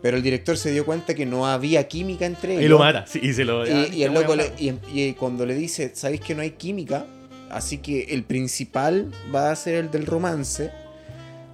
Pero 0.02 0.16
el 0.16 0.22
director 0.22 0.56
se 0.56 0.70
dio 0.72 0.86
cuenta 0.86 1.14
que 1.14 1.26
no 1.26 1.46
había 1.46 1.88
química 1.88 2.26
entre 2.26 2.52
ellos. 2.52 2.64
Y 2.64 2.68
lo 2.68 2.78
mata. 2.78 3.06
Sí, 3.06 3.18
y 3.22 3.32
se 3.32 3.44
lo. 3.44 3.66
Y, 3.66 3.70
ah, 3.70 3.86
y 3.92 4.02
el 4.04 4.14
loco 4.14 4.34
le- 4.36 4.52
y, 4.58 4.72
y 4.92 5.14
cuando 5.14 5.44
le 5.44 5.54
dice, 5.54 5.90
¿sabéis 5.94 6.20
que 6.20 6.34
no 6.34 6.42
hay 6.42 6.52
química? 6.52 7.06
Así 7.50 7.78
que 7.78 8.04
el 8.10 8.24
principal 8.24 9.12
va 9.34 9.50
a 9.50 9.56
ser 9.56 9.74
el 9.74 9.90
del 9.90 10.06
romance. 10.06 10.70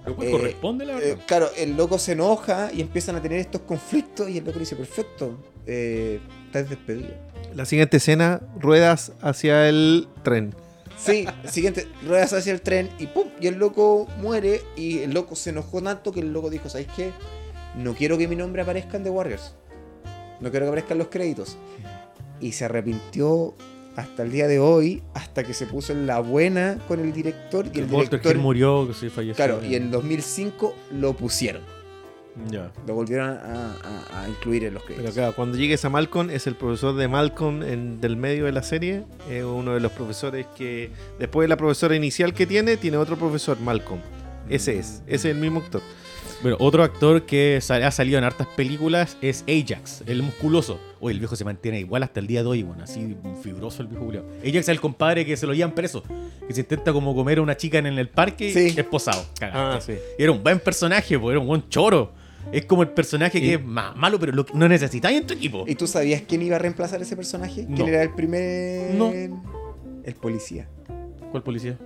Lo 0.05 0.15
cual 0.15 0.27
Eh, 0.27 0.31
corresponde, 0.31 0.85
la 0.85 0.99
Eh, 0.99 1.17
claro, 1.25 1.49
el 1.57 1.77
loco 1.77 1.97
se 1.97 2.11
enoja 2.13 2.71
y 2.73 2.81
empiezan 2.81 3.15
a 3.15 3.21
tener 3.21 3.39
estos 3.39 3.61
conflictos 3.61 4.29
y 4.29 4.37
el 4.37 4.43
loco 4.45 4.55
le 4.55 4.61
dice, 4.61 4.75
perfecto, 4.75 5.37
eh, 5.65 6.19
estás 6.45 6.69
despedido. 6.69 7.09
La 7.55 7.65
siguiente 7.65 7.97
escena, 7.97 8.41
ruedas 8.59 9.13
hacia 9.21 9.69
el 9.69 10.07
tren. 10.23 10.53
Sí, 10.97 11.25
siguiente, 11.49 11.87
ruedas 12.07 12.33
hacia 12.33 12.53
el 12.53 12.61
tren 12.61 12.89
y 12.99 13.07
pum, 13.07 13.27
y 13.39 13.47
el 13.47 13.55
loco 13.55 14.07
muere 14.21 14.61
y 14.75 14.99
el 14.99 15.11
loco 15.13 15.35
se 15.35 15.49
enojó 15.49 15.81
tanto 15.81 16.11
que 16.11 16.19
el 16.19 16.31
loco 16.33 16.49
dijo, 16.49 16.69
¿sabes 16.69 16.87
qué? 16.95 17.11
No 17.75 17.95
quiero 17.95 18.17
que 18.17 18.27
mi 18.27 18.35
nombre 18.35 18.61
aparezca 18.61 18.97
en 18.97 19.03
The 19.03 19.09
Warriors. 19.09 19.55
No 20.39 20.51
quiero 20.51 20.65
que 20.65 20.69
aparezcan 20.69 20.97
los 20.97 21.07
créditos. 21.07 21.57
Y 22.39 22.51
se 22.51 22.65
arrepintió 22.65 23.55
hasta 23.95 24.23
el 24.23 24.31
día 24.31 24.47
de 24.47 24.59
hoy, 24.59 25.03
hasta 25.13 25.43
que 25.43 25.53
se 25.53 25.65
puso 25.65 25.93
en 25.93 26.07
la 26.07 26.19
buena 26.19 26.77
con 26.87 26.99
el 26.99 27.13
director 27.13 27.65
y 27.73 27.79
el 27.79 27.85
Walter 27.85 28.09
director... 28.19 28.35
Hill 28.35 28.41
murió, 28.41 28.87
que 28.87 28.93
se 28.93 29.09
falleció. 29.09 29.35
Claro, 29.35 29.63
y 29.63 29.75
en 29.75 29.91
2005 29.91 30.75
lo 30.93 31.13
pusieron. 31.13 31.61
Ya. 32.49 32.71
Lo 32.87 32.95
volvieron 32.95 33.29
a, 33.29 33.75
a- 33.83 34.23
a 34.23 34.27
incluir 34.29 34.63
en 34.63 34.73
los 34.73 34.81
Pero 34.83 34.95
créditos. 34.95 35.13
claro, 35.15 35.35
cuando 35.35 35.55
llegues 35.55 35.85
a 35.85 35.89
Malcolm, 35.89 36.31
es 36.31 36.47
el 36.47 36.55
profesor 36.55 36.95
de 36.95 37.07
Malcolm 37.07 37.61
en, 37.61 38.01
del 38.01 38.17
medio 38.17 38.45
de 38.45 38.51
la 38.51 38.63
serie. 38.63 39.03
Es 39.29 39.43
uno 39.43 39.75
de 39.75 39.79
los 39.79 39.91
profesores 39.91 40.47
que, 40.57 40.89
después 41.19 41.43
de 41.45 41.49
la 41.49 41.57
profesora 41.57 41.95
inicial 41.95 42.33
que 42.33 42.47
tiene, 42.47 42.75
tiene 42.77 42.97
otro 42.97 43.17
profesor, 43.17 43.59
Malcolm. 43.59 43.99
Ese 44.49 44.79
es, 44.79 45.03
ese 45.05 45.29
es 45.29 45.35
el 45.35 45.37
mismo 45.37 45.59
actor. 45.59 45.81
Bueno, 46.41 46.57
otro 46.59 46.83
actor 46.83 47.21
que 47.27 47.59
sal- 47.61 47.83
ha 47.83 47.91
salido 47.91 48.17
en 48.17 48.23
hartas 48.23 48.47
películas 48.47 49.15
es 49.21 49.43
Ajax, 49.47 50.01
el 50.07 50.23
musculoso. 50.23 50.79
Oye, 51.03 51.13
el 51.15 51.19
viejo 51.19 51.35
se 51.35 51.43
mantiene 51.43 51.79
igual 51.81 52.01
hasta 52.03 52.19
el 52.21 52.27
día 52.27 52.41
de 52.43 52.47
hoy, 52.49 52.63
bueno, 52.63 52.83
así 52.83 53.15
fibroso 53.41 53.81
el 53.81 53.89
viejo 53.89 54.05
Julio. 54.05 54.25
Ajax 54.41 54.55
es 54.55 54.69
el 54.69 54.79
compadre 54.79 55.25
que 55.25 55.35
se 55.35 55.45
lo 55.45 55.53
llevan 55.53 55.73
preso, 55.75 56.01
que 56.47 56.53
se 56.53 56.61
intenta 56.61 56.93
como 56.93 57.13
comer 57.13 57.39
a 57.39 57.41
una 57.41 57.57
chica 57.57 57.77
en 57.77 57.87
el 57.87 58.07
parque 58.09 58.53
Sí. 58.53 58.73
y 58.75 58.79
es 58.79 58.85
posado. 58.85 59.25
Cagaste. 59.39 59.95
sí. 59.97 60.01
Y 60.17 60.23
era 60.23 60.31
un 60.31 60.41
buen 60.41 60.59
personaje, 60.59 61.19
pues, 61.19 61.31
era 61.33 61.39
un 61.41 61.47
buen 61.47 61.67
choro. 61.67 62.13
Es 62.53 62.65
como 62.65 62.83
el 62.83 62.89
personaje 62.89 63.39
que 63.41 63.47
Y- 63.47 63.51
es 63.53 63.63
más 63.65 63.95
malo, 63.97 64.17
pero 64.19 64.31
lo 64.31 64.45
no 64.53 64.67
necesitáis 64.69 65.19
en 65.19 65.27
tu 65.27 65.33
equipo. 65.33 65.65
¿Y 65.67 65.75
tú 65.75 65.87
sabías 65.87 66.21
quién 66.27 66.41
iba 66.41 66.55
a 66.55 66.59
reemplazar 66.59 67.01
ese 67.01 67.15
personaje? 67.17 67.65
No. 67.67 67.75
¿Quién 67.75 67.89
era 67.89 68.01
el 68.03 68.13
primer...? 68.13 68.93
No. 68.95 69.11
El 69.11 70.15
policía. 70.15 70.67
¿Cuál 71.31 71.43
policía? 71.43 71.77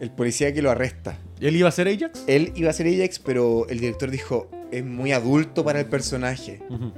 El 0.00 0.10
policía 0.10 0.52
que 0.52 0.62
lo 0.62 0.70
arresta. 0.70 1.16
¿Él 1.40 1.54
iba 1.56 1.68
a 1.68 1.72
ser 1.72 1.86
Ajax? 1.88 2.24
Él 2.26 2.52
iba 2.56 2.70
a 2.70 2.72
ser 2.72 2.86
Ajax, 2.88 3.18
pero 3.20 3.68
el 3.68 3.78
director 3.80 4.10
dijo, 4.10 4.50
es 4.72 4.84
muy 4.84 5.12
adulto 5.12 5.64
para 5.64 5.78
el 5.80 5.86
personaje. 5.86 6.60
Ujú. 6.70 6.92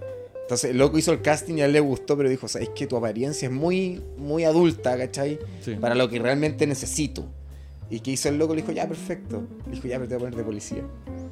Entonces 0.44 0.70
el 0.72 0.78
loco 0.78 0.98
hizo 0.98 1.11
el 1.12 1.22
casting 1.22 1.54
y 1.57 1.62
a 1.62 1.64
él 1.66 1.72
le 1.72 1.80
gustó, 1.80 2.16
pero 2.16 2.28
dijo, 2.28 2.48
sabes 2.48 2.68
que 2.70 2.87
tu 2.87 2.96
apariencia 2.96 3.46
es 3.48 3.52
muy, 3.54 4.02
muy 4.18 4.44
adulta, 4.44 4.96
¿cachai? 4.98 5.38
Sí. 5.62 5.74
Para 5.80 5.94
lo 5.94 6.09
que 6.09 6.18
realmente 6.18 6.66
necesito. 6.66 7.24
¿Y 7.90 8.00
qué 8.00 8.12
hizo 8.12 8.28
el 8.28 8.37
loco? 8.38 8.54
Le 8.54 8.61
dijo, 8.62 8.72
ya, 8.72 8.87
perfecto. 8.87 9.42
Le 9.66 9.72
dijo, 9.76 9.88
ya, 9.88 9.96
pero 9.96 10.09
te 10.09 10.14
voy 10.16 10.22
a 10.22 10.24
poner 10.26 10.37
de 10.37 10.44
policía. 10.44 10.83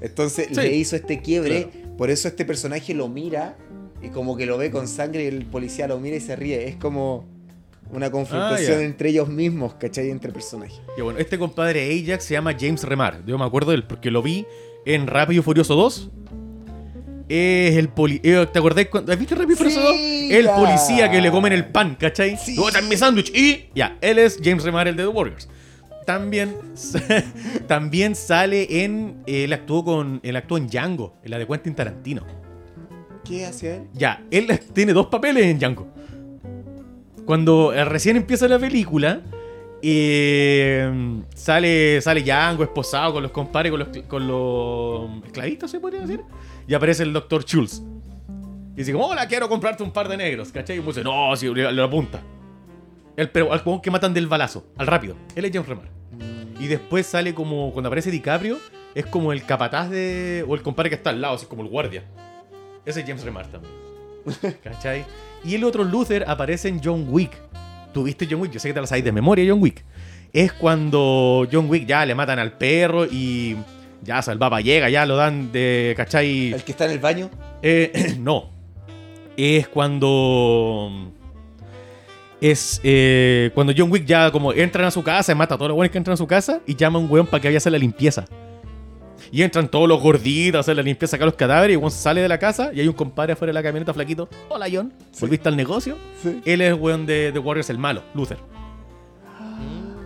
Entonces 0.00 0.48
Sí. 0.48 0.54
le 0.54 0.74
hizo 0.76 0.96
este 0.96 1.20
quiebre, 1.20 1.68
por 1.98 2.08
eso 2.10 2.26
este 2.28 2.44
personaje 2.46 2.94
lo 2.94 3.08
mira 3.08 3.56
y 4.02 4.08
como 4.08 4.36
que 4.36 4.46
lo 4.46 4.56
ve 4.58 4.70
con 4.70 4.88
sangre 4.88 5.24
y 5.24 5.26
el 5.26 5.44
policía 5.46 5.86
lo 5.88 6.00
mira 6.00 6.16
y 6.16 6.20
se 6.20 6.34
ríe. 6.34 6.66
Es 6.68 6.76
como 6.76 7.26
una 7.90 8.10
confrontación 8.10 8.78
Ah, 8.78 8.82
entre 8.84 9.10
ellos 9.10 9.28
mismos, 9.28 9.74
¿cachai? 9.74 10.08
Entre 10.08 10.32
personajes. 10.32 10.80
Y 10.96 11.02
bueno, 11.02 11.18
este 11.18 11.38
compadre 11.38 11.86
Ajax 12.02 12.24
se 12.24 12.32
llama 12.34 12.56
James 12.58 12.82
Remar. 12.84 13.22
Yo 13.26 13.36
me 13.38 13.44
acuerdo 13.44 13.72
de 13.72 13.76
él 13.76 13.84
porque 13.86 14.10
lo 14.10 14.22
vi 14.22 14.46
en 14.86 15.06
Rápido 15.06 15.40
y 15.40 15.44
Furioso 15.44 15.74
2. 15.74 16.10
Es 17.34 17.78
el 17.78 17.88
poli... 17.88 18.20
eh, 18.22 18.46
¿Te 18.52 18.58
acordás 18.58 18.84
cuando... 18.88 19.10
¿Has 19.10 19.18
visto 19.18 19.34
Rápido 19.34 19.54
y 19.54 19.56
Furioso 19.56 19.80
2? 19.80 19.96
Sí, 19.96 20.28
El 20.34 20.50
policía 20.50 21.10
que 21.10 21.18
le 21.18 21.30
comen 21.30 21.54
el 21.54 21.64
pan, 21.64 21.96
¿cachai? 21.98 22.36
Sí. 22.36 22.54
Luego 22.54 22.68
está 22.68 22.80
en 22.80 22.90
mi 22.90 22.96
sándwich. 22.98 23.34
Y 23.34 23.70
ya, 23.74 23.96
él 24.02 24.18
es 24.18 24.38
James 24.44 24.62
Remar, 24.62 24.86
el 24.86 24.96
de 24.96 25.04
The 25.04 25.08
Warriors. 25.08 25.48
También, 26.04 26.54
también 27.66 28.14
sale 28.16 28.84
en... 28.84 29.22
Él 29.26 29.50
actuó 29.54 29.82
con... 29.82 30.20
Él 30.22 30.36
actuó 30.36 30.58
en 30.58 30.66
Django, 30.68 31.14
en 31.24 31.30
la 31.30 31.38
de 31.38 31.46
Quentin 31.46 31.74
Tarantino. 31.74 32.26
¿Qué 33.24 33.46
hacía 33.46 33.76
él? 33.76 33.88
Ya, 33.94 34.22
él 34.30 34.60
tiene 34.74 34.92
dos 34.92 35.06
papeles 35.06 35.46
en 35.46 35.58
Django. 35.58 35.88
Cuando 37.24 37.72
eh, 37.72 37.82
recién 37.86 38.18
empieza 38.18 38.46
la 38.46 38.58
película, 38.58 39.22
eh, 39.80 41.22
sale, 41.34 42.02
sale 42.02 42.20
Django 42.20 42.62
esposado 42.62 43.14
con 43.14 43.22
los 43.22 43.32
compadres, 43.32 43.70
con 43.70 43.78
los, 43.78 43.88
con 44.06 44.28
los 44.28 45.24
esclavistas, 45.24 45.70
se 45.70 45.80
podría 45.80 46.02
decir. 46.02 46.20
Y 46.66 46.74
aparece 46.74 47.02
el 47.02 47.12
doctor 47.12 47.44
Schultz. 47.44 47.82
Y 48.74 48.76
dice, 48.76 48.92
como, 48.92 49.06
hola, 49.06 49.26
quiero 49.26 49.48
comprarte 49.48 49.82
un 49.82 49.92
par 49.92 50.08
de 50.08 50.16
negros, 50.16 50.50
¿cachai? 50.50 50.78
Y 50.78 50.80
me 50.80 50.86
dice, 50.86 51.04
no, 51.04 51.34
si 51.36 51.52
le, 51.52 51.70
le 51.70 51.82
apunta. 51.82 52.22
El, 53.16 53.30
pero 53.30 53.52
al 53.52 53.62
que 53.82 53.90
matan 53.90 54.14
del 54.14 54.26
balazo, 54.26 54.66
al 54.78 54.86
rápido. 54.86 55.16
Él 55.34 55.44
es 55.44 55.52
James 55.52 55.68
Remar. 55.68 55.88
Y 56.58 56.68
después 56.68 57.06
sale 57.06 57.34
como, 57.34 57.72
cuando 57.72 57.88
aparece 57.88 58.10
DiCaprio, 58.10 58.58
es 58.94 59.06
como 59.06 59.32
el 59.32 59.44
capataz 59.44 59.90
de. 59.90 60.44
o 60.46 60.54
el 60.54 60.62
compadre 60.62 60.90
que 60.90 60.96
está 60.96 61.10
al 61.10 61.20
lado, 61.20 61.34
así 61.34 61.46
como 61.46 61.62
el 61.62 61.68
guardia. 61.68 62.04
Ese 62.84 63.00
es 63.00 63.06
James 63.06 63.24
Remar 63.24 63.46
también. 63.48 63.74
¿Cachai? 64.62 65.04
Y 65.44 65.54
el 65.54 65.64
otro 65.64 65.84
Luther 65.84 66.24
aparece 66.26 66.68
en 66.68 66.80
John 66.82 67.06
Wick. 67.08 67.32
¿Tuviste 67.92 68.26
John 68.30 68.40
Wick? 68.40 68.52
Yo 68.52 68.60
sé 68.60 68.68
que 68.68 68.74
te 68.74 68.80
lo 68.80 68.86
sabes 68.86 69.04
de 69.04 69.12
memoria, 69.12 69.44
John 69.48 69.60
Wick. 69.60 69.84
Es 70.32 70.52
cuando 70.52 71.46
John 71.50 71.68
Wick 71.68 71.86
ya 71.86 72.06
le 72.06 72.14
matan 72.14 72.38
al 72.38 72.56
perro 72.56 73.04
y 73.04 73.56
ya 74.02 74.20
Salvaba 74.20 74.60
llega, 74.60 74.90
ya 74.90 75.06
lo 75.06 75.16
dan 75.16 75.52
de. 75.52 75.94
¿Cachai? 75.96 76.52
¿El 76.52 76.64
que 76.64 76.72
está 76.72 76.86
en 76.86 76.92
el 76.92 76.98
baño? 76.98 77.30
Eh, 77.62 78.16
no. 78.18 78.50
Es 79.36 79.68
cuando. 79.68 81.12
Es 82.40 82.80
eh, 82.82 83.52
cuando 83.54 83.72
John 83.76 83.90
Wick 83.90 84.04
ya 84.04 84.32
como 84.32 84.52
entran 84.52 84.86
a 84.86 84.90
su 84.90 85.02
casa, 85.02 85.32
mata 85.34 85.54
a 85.54 85.58
todos 85.58 85.68
los 85.68 85.76
buenos 85.76 85.92
que 85.92 85.98
entran 85.98 86.14
a 86.14 86.16
su 86.16 86.26
casa 86.26 86.60
y 86.66 86.74
llama 86.74 86.98
a 86.98 87.02
un 87.02 87.10
weón 87.10 87.26
para 87.26 87.40
que 87.40 87.48
vaya 87.48 87.56
a 87.56 87.58
hacer 87.58 87.72
la 87.72 87.78
limpieza. 87.78 88.24
Y 89.30 89.42
entran 89.42 89.68
todos 89.68 89.88
los 89.88 90.02
gorditos 90.02 90.58
a 90.58 90.60
hacer 90.60 90.76
la 90.76 90.82
limpieza, 90.82 91.12
sacar 91.12 91.26
los 91.26 91.36
cadáveres 91.36 91.74
y 91.74 91.76
weón 91.76 91.92
sale 91.92 92.20
de 92.20 92.28
la 92.28 92.38
casa 92.38 92.70
y 92.74 92.80
hay 92.80 92.88
un 92.88 92.94
compadre 92.94 93.34
afuera 93.34 93.50
de 93.50 93.54
la 93.54 93.62
camioneta 93.62 93.94
flaquito. 93.94 94.28
Hola 94.48 94.66
John, 94.70 94.92
¿volviste 95.20 95.48
al 95.48 95.56
negocio? 95.56 95.96
Sí. 96.20 96.42
Él 96.44 96.60
es 96.60 96.68
el 96.68 96.74
weón 96.74 97.06
de, 97.06 97.30
de 97.30 97.38
Warriors, 97.38 97.70
el 97.70 97.78
malo, 97.78 98.02
Luther. 98.12 98.38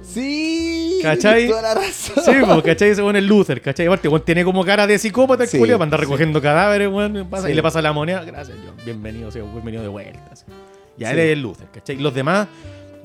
Sí. 0.03 0.76
¿Cachai? 1.03 1.49
Toda 1.49 1.63
la 1.63 1.75
razón. 1.75 2.17
Sí, 2.25 2.33
pues, 2.45 2.63
¿cachai? 2.63 2.91
Ese 2.91 3.03
weón 3.03 3.17
es 3.17 3.25
Luther, 3.25 3.61
¿cachai? 3.61 3.87
Aparte, 3.87 4.09
weón 4.09 4.25
tiene 4.25 4.45
como 4.45 4.65
cara 4.65 4.87
de 4.87 4.99
psicópata 4.99 5.45
el 5.45 5.49
Sí, 5.49 5.59
para 5.59 5.83
andar 5.83 6.01
recogiendo 6.01 6.41
cadáveres, 6.41 6.89
weón. 6.89 7.27
pasa-. 7.31 7.51
Y 7.51 7.55
le 7.55 7.63
pasa 7.63 7.81
la 7.83 7.93
moneda. 7.93 8.25
Gracias, 8.25 8.57
John. 8.65 8.75
Bienvenido, 8.85 9.31
sí, 9.31 9.41
bienvenido 9.41 9.83
de 9.83 9.89
vuelta. 9.89 10.21
así. 10.33 10.45
Ya 10.97 11.13
él 11.13 11.19
es 11.19 11.39
Luther, 11.39 11.69
¿cachai? 11.73 11.97
Los 11.97 12.15
demás, 12.15 12.49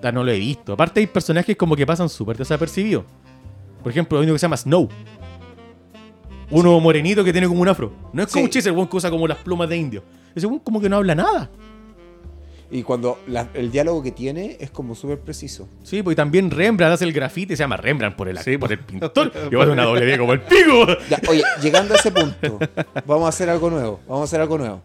ya 0.02 0.12
no 0.12 0.24
lo 0.24 0.32
he 0.32 0.40
visto. 0.40 0.74
Aparte, 0.74 1.00
hay 1.02 1.08
personajes 1.08 1.56
como 1.58 1.76
que 1.76 1.86
pasan 1.86 2.10
súper 2.10 2.38
desapercibidos. 2.38 3.04
Por 3.84 3.92
ejemplo, 3.92 4.18
hay 4.20 4.26
uno 4.26 4.34
que 4.34 4.40
se 4.40 4.44
llama 4.46 4.58
Snow. 4.58 4.88
Uno 6.52 6.80
morenito 6.80 7.24
que 7.24 7.32
tiene 7.32 7.48
como 7.48 7.62
un 7.62 7.68
afro. 7.68 7.92
No 8.14 8.24
es 8.24 8.32
como 8.32 8.44
un 8.46 8.50
chiste, 8.50 8.70
el 8.70 8.76
weón 8.76 8.88
que 8.88 8.98
usa 8.98 9.10
como 9.10 9.28
las 9.28 9.38
plumas 9.38 9.70
de 9.70 9.78
indio. 9.78 10.04
Ese 10.36 10.48
como 10.64 10.82
que 10.82 10.90
no 10.90 10.98
habla 10.98 11.16
nada. 11.16 11.50
Y 12.74 12.84
cuando 12.84 13.20
la- 13.28 13.50
el 13.54 13.70
diálogo 13.70 14.02
que 14.02 14.12
tiene 14.12 14.56
es 14.60 14.72
como 14.72 14.96
súper 14.96 15.20
preciso. 15.20 15.68
Sí, 15.84 16.02
pues 16.02 16.14
y 16.14 16.16
también 16.16 16.50
Rembrandt 16.50 16.94
hace 16.94 17.04
el 17.04 17.12
grafite, 17.12 17.56
se 17.58 17.64
llama 17.64 17.76
Rembrandt 17.76 18.16
por 18.16 18.30
el, 18.30 18.38
Sí, 18.38 18.58
por 18.58 18.70
pues. 18.70 18.80
el 18.80 18.86
pintor. 18.86 19.32
Y 19.52 19.56
va 19.56 19.66
a 19.66 19.68
una 19.70 19.84
doble 19.84 20.18
como 20.18 20.32
el 20.34 20.42
pico. 20.42 20.88
Ya, 21.10 21.20
oye, 21.30 21.44
llegando 21.62 21.94
a 21.94 21.98
ese 21.98 22.12
punto, 22.12 22.60
vamos 23.06 23.26
a 23.26 23.30
hacer 23.30 23.50
algo 23.50 23.70
nuevo. 23.70 24.00
Vamos 24.08 24.22
a 24.22 24.24
hacer 24.24 24.40
algo 24.42 24.58
nuevo. 24.58 24.82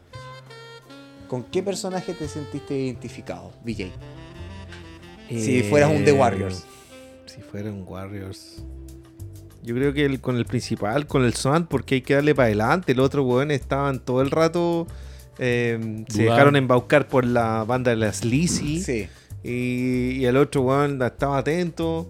¿Con 1.29 1.45
qué 1.45 1.63
personaje 1.63 2.13
te 2.15 2.27
sentiste 2.29 2.77
identificado, 2.77 3.53
VJ? 3.65 3.91
Si 5.29 5.63
fueras 5.65 5.91
un 5.91 6.05
The 6.05 6.13
Warriors. 6.13 6.65
Si 7.27 7.41
fuera 7.41 7.71
un 7.71 7.85
Warriors. 7.87 8.63
Yo 9.63 9.75
creo 9.75 9.93
que 9.93 10.05
el- 10.05 10.21
con 10.21 10.37
el 10.37 10.45
principal, 10.45 11.07
con 11.07 11.25
el 11.25 11.35
Swan, 11.35 11.67
porque 11.67 11.97
hay 11.97 12.01
que 12.03 12.15
darle 12.15 12.35
para 12.35 12.47
adelante. 12.47 12.93
El 12.93 13.01
otro 13.01 13.25
weón 13.25 13.51
estaban 13.51 13.99
todo 14.01 14.23
el 14.23 14.31
rato. 14.31 14.87
Eh, 15.39 16.05
se 16.09 16.25
dejaron 16.25 16.57
embaucar 16.57 17.09
por 17.09 17.25
la 17.25 17.65
banda 17.65 17.91
de 17.91 17.97
las 17.97 18.25
Lizzy. 18.25 18.83
Sí. 18.83 19.09
Y, 19.45 20.19
y 20.21 20.25
el 20.25 20.37
otro 20.37 20.63
weón 20.63 21.01
estaba 21.03 21.39
atento. 21.39 22.09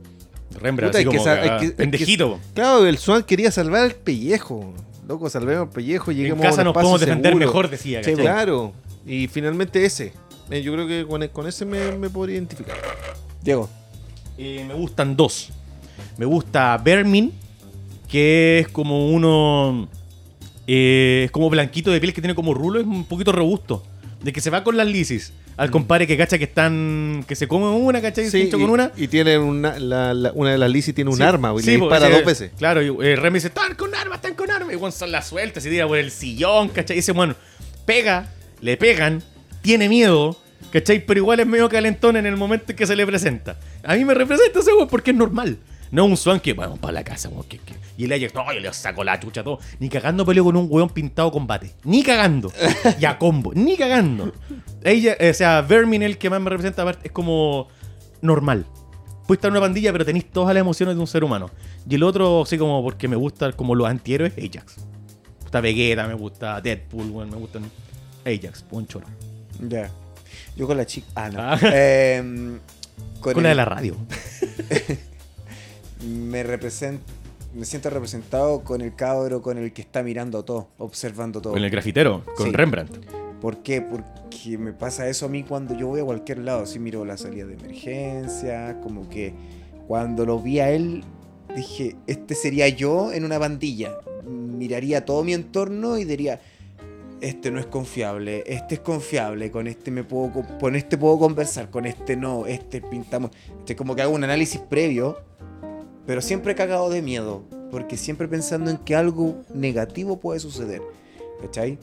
Rembrandt, 0.61 0.97
Puta, 1.05 1.57
así 1.57 1.67
que 1.67 1.73
pendejito. 1.73 2.39
Claro, 2.55 2.87
el 2.87 2.97
Swan 2.99 3.23
quería 3.25 3.51
salvar 3.51 3.85
el 3.85 3.95
pellejo. 3.95 4.73
Loco, 5.07 5.29
salvemos 5.29 5.69
el 5.69 5.73
pellejo 5.75 6.11
En 6.11 6.17
lleguemos 6.17 6.45
a 6.45 6.49
casa 6.49 6.63
un 6.63 6.65
nos 6.67 6.75
podemos 6.75 7.01
defender 7.01 7.33
seguro. 7.33 7.47
mejor, 7.47 7.71
decía. 7.71 8.03
Sí. 8.03 8.15
Claro. 8.15 8.73
Y 9.07 9.29
finalmente 9.29 9.85
ese. 9.85 10.13
Eh, 10.51 10.63
yo 10.63 10.73
creo 10.73 10.87
que 10.87 11.05
con, 11.07 11.27
con 11.29 11.47
ese 11.47 11.65
me, 11.67 11.93
me 11.93 12.09
podría 12.09 12.37
identificar. 12.37 12.77
Diego. 13.43 13.69
Eh, 14.39 14.65
me 14.67 14.75
gustan 14.75 15.17
dos. 15.17 15.51
Me 16.17 16.25
gusta 16.27 16.77
Vermin, 16.79 17.33
que 18.09 18.61
es 18.61 18.69
como 18.69 19.11
uno. 19.11 19.89
Eh, 20.67 21.23
es 21.27 21.31
como 21.31 21.49
blanquito 21.51 21.91
de 21.91 22.01
piel 22.01 22.13
que 22.13 22.21
tiene 22.21 22.35
como 22.35 22.55
rulo, 22.55 22.81
es 22.81 22.87
un 22.87 23.05
poquito 23.05 23.33
robusto. 23.33 23.83
De 24.23 24.33
que 24.33 24.41
se 24.41 24.51
va 24.51 24.65
con 24.65 24.77
las 24.77 24.87
lisis. 24.89 25.33
Al 25.59 25.71
compadre 25.71 26.07
que 26.07 26.17
cacha 26.17 26.37
que 26.39 26.45
están. 26.45 27.25
que 27.29 27.37
se 27.37 27.47
come 27.47 27.67
una, 27.69 28.01
¿cachai? 28.03 28.29
Se 28.29 28.39
hincha 28.41 28.57
y, 28.57 28.61
con 28.61 28.71
una. 28.71 28.91
y 28.97 29.09
tiene 29.09 29.39
una, 29.39 29.79
la- 29.79 30.13
la- 30.15 30.33
una 30.33 30.51
de 30.53 30.59
las 30.59 30.71
Lizzy 30.71 30.93
tiene 30.93 31.11
un 31.11 31.17
Sí, 31.19 31.23
arma 31.23 31.55
y 31.57 31.63
sí, 31.63 31.73
le 31.73 31.79
po, 31.79 31.85
dispara 31.85 32.07
ese- 32.09 32.17
dos 32.17 32.25
veces. 32.27 32.51
Claro, 32.59 32.83
y 32.83 33.07
eh, 33.07 33.15
Remy 33.17 33.35
dice, 33.37 33.49
están 33.49 33.75
con 33.75 33.95
arma, 33.95 34.17
están 34.17 34.35
con 34.35 34.51
arma. 34.51 34.73
Y 34.73 34.77
Juan 34.77 34.93
la 35.09 35.23
suelta, 35.23 35.61
se 35.61 35.71
tira 35.71 35.87
por 35.87 35.99
el 35.99 36.11
sillón, 36.11 36.69
¿cachai? 36.71 36.97
Y 36.97 37.01
ese 37.01 37.13
bueno, 37.13 37.35
pega, 37.85 38.31
le 38.61 38.77
pegan, 38.77 39.23
tiene 39.63 39.89
miedo, 39.89 40.37
¿cachai? 40.73 41.05
Pero 41.07 41.19
igual 41.21 41.41
es 41.41 41.47
medio 41.47 41.69
calentón 41.69 42.17
en 42.17 42.27
el 42.27 42.37
momento 42.37 42.73
en 42.73 42.77
que 42.77 42.87
se 42.87 42.97
le 42.97 43.07
presenta. 43.07 43.59
A 43.85 43.95
mí 43.95 44.05
me 44.05 44.15
representa 44.15 44.59
ese 44.61 44.73
weón 44.75 44.89
porque 44.89 45.11
es 45.13 45.17
normal. 45.17 45.59
No 45.91 46.05
un 46.05 46.17
Swan 46.17 46.41
que 46.41 46.53
vamos 46.53 46.79
para 46.79 46.93
la 46.95 47.05
casa, 47.05 47.29
weón. 47.29 47.45
que- 47.45 47.59
que- 47.59 47.75
Y 47.99 48.05
el 48.05 48.13
Ajax, 48.13 48.35
no, 48.35 48.53
yo 48.53 48.61
le 48.61 48.73
saco 48.73 49.03
la 49.05 49.19
chucha 49.21 49.43
todo. 49.45 49.59
Ni 49.79 49.89
cagando 49.89 50.27
peleo 50.27 50.45
con 50.45 50.57
un 50.57 50.67
weón 50.69 50.89
pintado 50.91 51.31
combate. 51.33 51.73
Ni 51.85 52.03
cagando. 52.03 52.53
y 53.01 53.05
a 53.05 53.19
combo. 53.19 53.53
Ni 53.55 53.77
cagando. 53.77 54.33
Ella, 54.83 55.17
o 55.19 55.33
sea, 55.35 55.63
Vermin, 55.63 56.03
el 56.03 56.19
que 56.19 56.29
más 56.31 56.41
me 56.41 56.51
representa, 56.51 56.83
aparte, 56.83 57.09
es 57.09 57.13
como 57.13 57.69
normal. 58.21 58.67
Puedes 59.27 59.39
estar 59.39 59.49
en 59.49 59.53
una 59.57 59.61
pandilla, 59.61 59.93
pero 59.93 60.05
tenéis 60.05 60.31
todas 60.31 60.55
las 60.55 60.61
emociones 60.61 60.95
de 60.95 61.01
un 61.01 61.07
ser 61.07 61.25
humano. 61.25 61.51
Y 61.89 61.95
el 61.97 62.03
otro, 62.03 62.43
así 62.43 62.59
como 62.59 62.83
porque 62.83 63.09
me 63.09 63.17
gusta 63.17 63.53
como 63.53 63.75
los 63.75 63.89
antihéroes, 63.89 64.33
Ajax. 64.39 64.77
Me 64.79 65.43
gusta 65.43 65.61
Vegeta, 65.61 66.07
me 66.07 66.15
gusta 66.15 66.61
Deadpool, 66.61 67.11
weón, 67.11 67.31
me 67.31 67.37
gustan 67.37 67.63
Ajax, 68.25 68.65
buen 68.71 68.87
choro. 68.87 69.07
Ya. 69.61 69.91
Yo 70.57 70.67
con 70.67 70.77
la 70.77 70.85
chica. 70.87 71.07
Ah, 71.15 71.29
no. 71.31 71.41
Ah. 71.41 71.59
Em, 71.63 72.59
con 73.21 73.33
Con 73.35 73.43
la 73.43 73.49
de 73.49 73.53
el- 73.53 73.57
la 73.57 73.65
radio. 73.65 73.97
me 76.05 76.45
represent- 76.45 76.99
me 77.55 77.65
siento 77.65 77.89
representado 77.91 78.63
con 78.63 78.81
el 78.81 78.95
cabro 78.95 79.41
con 79.43 79.57
el 79.59 79.73
que 79.73 79.83
está 79.83 80.03
mirando 80.03 80.45
todo, 80.45 80.69
observando 80.79 81.41
todo. 81.41 81.53
Con 81.55 81.65
el 81.65 81.71
grafitero, 81.71 82.23
con 82.37 82.47
Sí. 82.49 82.53
Rembrandt. 82.53 82.93
¿Por 83.41 83.59
qué? 83.63 83.81
Porque 83.83 84.59
me 84.59 84.73
pasa 84.73 85.09
eso 85.09 85.27
a 85.27 85.29
mí 85.29 85.43
cuando 85.43 85.75
yo 85.77 85.87
voy 85.89 86.01
a 86.01 86.05
cualquier 86.05 86.39
lado. 86.39 86.67
Si 86.67 86.79
miro 86.79 87.05
la 87.05 87.17
salida 87.17 87.47
de 87.47 87.55
emergencia, 87.55 88.81
como 88.83 89.09
que 89.09 89.35
cuando 89.87 90.27
lo 90.27 90.41
vi 90.41 90.59
a 90.61 90.71
él, 90.71 91.05
dije, 91.55 91.97
este 92.07 92.35
sería 92.35 92.69
yo 92.69 93.13
en 93.13 93.25
una 93.25 93.39
bandilla. 93.39 93.97
Miraría 94.27 95.05
todo 95.05 95.23
mi 95.23 95.33
entorno 95.35 95.97
y 95.99 96.05
diría, 96.05 96.41
este 97.21 97.51
no 97.51 97.59
es 97.61 97.67
confiable, 97.67 98.43
este 98.47 98.75
es 98.77 98.81
confiable, 98.81 99.51
con 99.51 99.67
este 99.67 99.91
me 99.91 100.03
puedo, 100.05 100.33
co- 100.33 100.59
con 100.59 100.75
este 100.77 100.99
puedo 100.99 101.19
conversar, 101.19 101.71
con 101.71 101.87
este 101.87 102.17
no, 102.17 102.47
este 102.47 102.81
pintamos. 102.83 103.31
Este 103.61 103.77
como 103.77 103.95
que 103.95 104.03
hago 104.03 104.15
un 104.15 104.25
análisis 104.25 104.61
previo, 104.61 105.19
pero 106.07 106.21
siempre 106.23 106.55
cagado 106.55 106.89
de 106.91 107.03
miedo, 107.03 107.43
porque 107.71 107.97
siempre 107.97 108.29
pensando 108.29 108.71
en 108.71 108.79
que 108.79 108.95
algo 108.95 109.37
negativo 109.55 110.19
puede 110.21 110.41
suceder. 110.41 110.83
¿Cachai? 111.43 111.79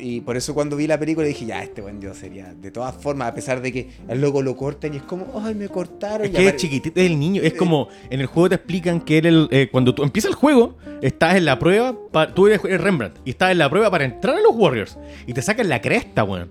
Y 0.00 0.20
por 0.20 0.36
eso 0.36 0.54
cuando 0.54 0.76
vi 0.76 0.86
la 0.86 0.96
película 0.98 1.26
dije, 1.26 1.44
ya, 1.44 1.60
este 1.62 1.80
buen 1.82 1.98
Dios 1.98 2.16
sería. 2.18 2.54
De 2.54 2.70
todas 2.70 2.94
formas, 2.94 3.28
a 3.28 3.34
pesar 3.34 3.60
de 3.60 3.72
que 3.72 3.90
al 4.08 4.20
loco 4.20 4.42
lo 4.42 4.56
cortan 4.56 4.94
y 4.94 4.98
es 4.98 5.02
como, 5.02 5.26
ay, 5.44 5.56
me 5.56 5.68
cortaron. 5.68 6.24
Es 6.24 6.30
que 6.32 6.46
es 6.46 6.56
chiquitito, 6.56 7.00
es 7.00 7.06
el 7.06 7.18
niño. 7.18 7.42
Es 7.42 7.54
como 7.54 7.88
en 8.08 8.20
el 8.20 8.26
juego 8.26 8.48
te 8.48 8.54
explican 8.54 9.00
que 9.00 9.18
era 9.18 9.28
el, 9.28 9.48
eh, 9.50 9.68
cuando 9.72 9.94
tú 9.96 10.04
empieza 10.04 10.28
el 10.28 10.34
juego, 10.34 10.76
estás 11.02 11.34
en 11.34 11.44
la 11.46 11.58
prueba. 11.58 11.96
pa- 12.12 12.32
tú 12.32 12.46
eres 12.46 12.64
eres 12.64 12.80
Rembrandt 12.80 13.18
y 13.24 13.30
estás 13.30 13.50
en 13.50 13.58
la 13.58 13.68
prueba 13.68 13.90
para 13.90 14.04
entrar 14.04 14.36
a 14.36 14.40
los 14.40 14.54
Warriors. 14.54 14.96
Y 15.26 15.32
te 15.32 15.42
sacan 15.42 15.68
la 15.68 15.80
cresta, 15.80 16.22
weón. 16.22 16.50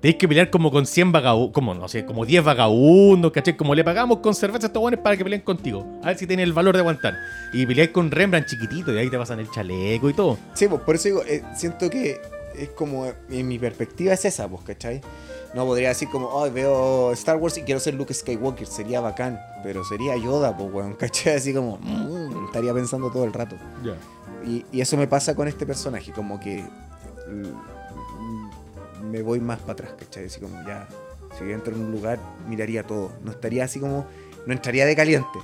Tenés 0.00 0.16
que 0.16 0.28
pelear 0.28 0.48
como 0.50 0.70
con 0.70 0.86
100 0.86 1.10
vagabundos, 1.10 1.52
como 1.52 1.74
no 1.74 1.88
sé, 1.88 2.06
como 2.06 2.24
10 2.24 2.44
vagabundos, 2.44 3.32
¿cachai? 3.32 3.56
Como 3.56 3.74
le 3.74 3.82
pagamos 3.82 4.18
con 4.18 4.32
cerveza 4.32 4.66
a 4.66 4.68
estos 4.68 4.80
weones 4.80 5.00
para 5.00 5.16
que 5.16 5.24
peleen 5.24 5.42
contigo. 5.42 5.84
A 6.04 6.08
ver 6.08 6.18
si 6.18 6.26
tienen 6.26 6.44
el 6.44 6.52
valor 6.52 6.74
de 6.76 6.80
aguantar. 6.80 7.14
Y 7.52 7.66
peleáis 7.66 7.90
con 7.90 8.10
Rembrandt 8.10 8.46
chiquitito 8.46 8.92
y 8.92 8.98
ahí 8.98 9.10
te 9.10 9.18
pasan 9.18 9.40
el 9.40 9.50
chaleco 9.50 10.08
y 10.08 10.14
todo. 10.14 10.38
Sí, 10.54 10.68
pues 10.68 10.82
por 10.82 10.94
eso 10.94 11.08
digo, 11.08 11.22
eh, 11.24 11.42
siento 11.56 11.90
que 11.90 12.20
es 12.56 12.68
como, 12.70 13.06
en 13.28 13.48
mi 13.48 13.58
perspectiva 13.58 14.12
es 14.12 14.24
esa, 14.24 14.46
pues, 14.48 14.62
¿cachai? 14.62 15.00
No 15.52 15.64
podría 15.64 15.88
decir 15.88 16.08
como, 16.10 16.28
oh, 16.28 16.48
veo 16.48 17.12
Star 17.12 17.36
Wars 17.36 17.58
y 17.58 17.62
quiero 17.62 17.80
ser 17.80 17.94
Luke 17.94 18.14
Skywalker, 18.14 18.66
sería 18.68 19.00
bacán, 19.00 19.40
pero 19.64 19.84
sería 19.84 20.16
Yoda, 20.16 20.56
pues, 20.56 20.72
weón, 20.72 20.94
¿cachai? 20.98 21.34
Así 21.34 21.52
como, 21.52 21.78
mm, 21.78 22.46
estaría 22.46 22.72
pensando 22.72 23.10
todo 23.10 23.24
el 23.24 23.32
rato. 23.32 23.56
Y, 24.46 24.64
y 24.70 24.80
eso 24.80 24.96
me 24.96 25.08
pasa 25.08 25.34
con 25.34 25.48
este 25.48 25.66
personaje, 25.66 26.12
como 26.12 26.38
que 26.38 26.64
me 29.10 29.22
voy 29.22 29.40
más 29.40 29.58
para 29.60 29.72
atrás, 29.72 29.90
¿cachai? 29.98 30.26
Así 30.26 30.40
como 30.40 30.56
ya, 30.66 30.86
si 31.38 31.50
entro 31.50 31.74
en 31.74 31.80
un 31.80 31.92
lugar, 31.92 32.18
miraría 32.48 32.82
todo. 32.82 33.12
No 33.24 33.30
estaría 33.30 33.64
así 33.64 33.80
como, 33.80 34.06
no 34.46 34.52
entraría 34.52 34.86
de 34.86 34.94
caliente, 34.96 35.38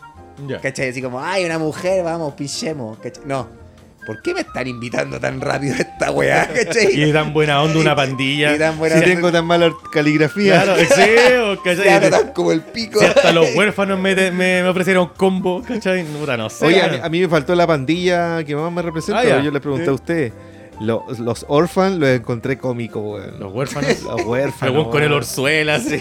Ya. 0.47 0.61
¿cachai? 0.61 0.91
Así 0.91 1.01
como, 1.03 1.21
ay, 1.21 1.45
una 1.45 1.59
mujer, 1.59 2.03
vamos, 2.05 2.35
pinchemos, 2.35 2.99
¿cachai? 2.99 3.25
No. 3.27 3.65
¿Por 4.07 4.21
qué 4.21 4.35
me 4.35 4.41
están 4.41 4.67
invitando 4.67 5.19
tan 5.19 5.41
rápido 5.41 5.77
a 5.77 5.79
esta 5.79 6.11
weá, 6.11 6.47
cachai? 6.55 7.03
Y 7.09 7.11
tan 7.11 7.33
buena 7.33 7.63
onda 7.63 7.79
una 7.79 7.97
pandilla. 7.97 8.55
Y 8.55 8.59
tan 8.59 8.77
buena 8.79 8.97
Si 8.97 9.03
onda. 9.03 9.15
tengo 9.15 9.33
tan 9.33 9.47
mala 9.47 9.73
caligrafía. 9.93 10.63
Claro, 10.63 10.79
sí, 10.95 11.61
¿cachai? 11.65 12.11
tan 12.11 12.33
como 12.35 12.53
el 12.53 12.61
pico. 12.61 12.99
Si 13.01 13.07
hasta 13.07 13.33
los 13.33 13.55
huérfanos 13.55 13.99
me, 13.99 14.15
me, 14.15 14.31
me 14.63 14.69
ofrecieron 14.69 15.09
combo, 15.17 15.63
¿cachai? 15.63 16.05
Puta, 16.05 16.37
no 16.37 16.51
sé. 16.51 16.67
Oye, 16.67 16.83
a 16.83 16.85
mí, 16.85 16.91
bueno. 16.91 17.05
a 17.05 17.09
mí 17.09 17.21
me 17.23 17.29
faltó 17.29 17.55
la 17.55 17.67
pandilla 17.67 18.45
que 18.45 18.55
más 18.55 18.71
me 18.71 18.83
representa. 18.83 19.21
Ah, 19.23 19.41
yo 19.43 19.51
le 19.51 19.61
pregunté 19.61 19.89
a 19.89 19.93
usted. 19.95 20.33
Los, 20.81 21.19
los 21.19 21.45
orphans 21.49 21.99
los 21.99 22.09
encontré 22.09 22.59
cómicos, 22.59 23.03
weón. 23.03 23.39
Los 23.41 23.53
huérfanos. 23.53 24.03
Los 24.05 24.25
huérfanos. 24.25 24.75
weón 24.75 24.91
con 24.91 25.03
el 25.03 25.13
orzuela, 25.13 25.77
así. 25.77 26.01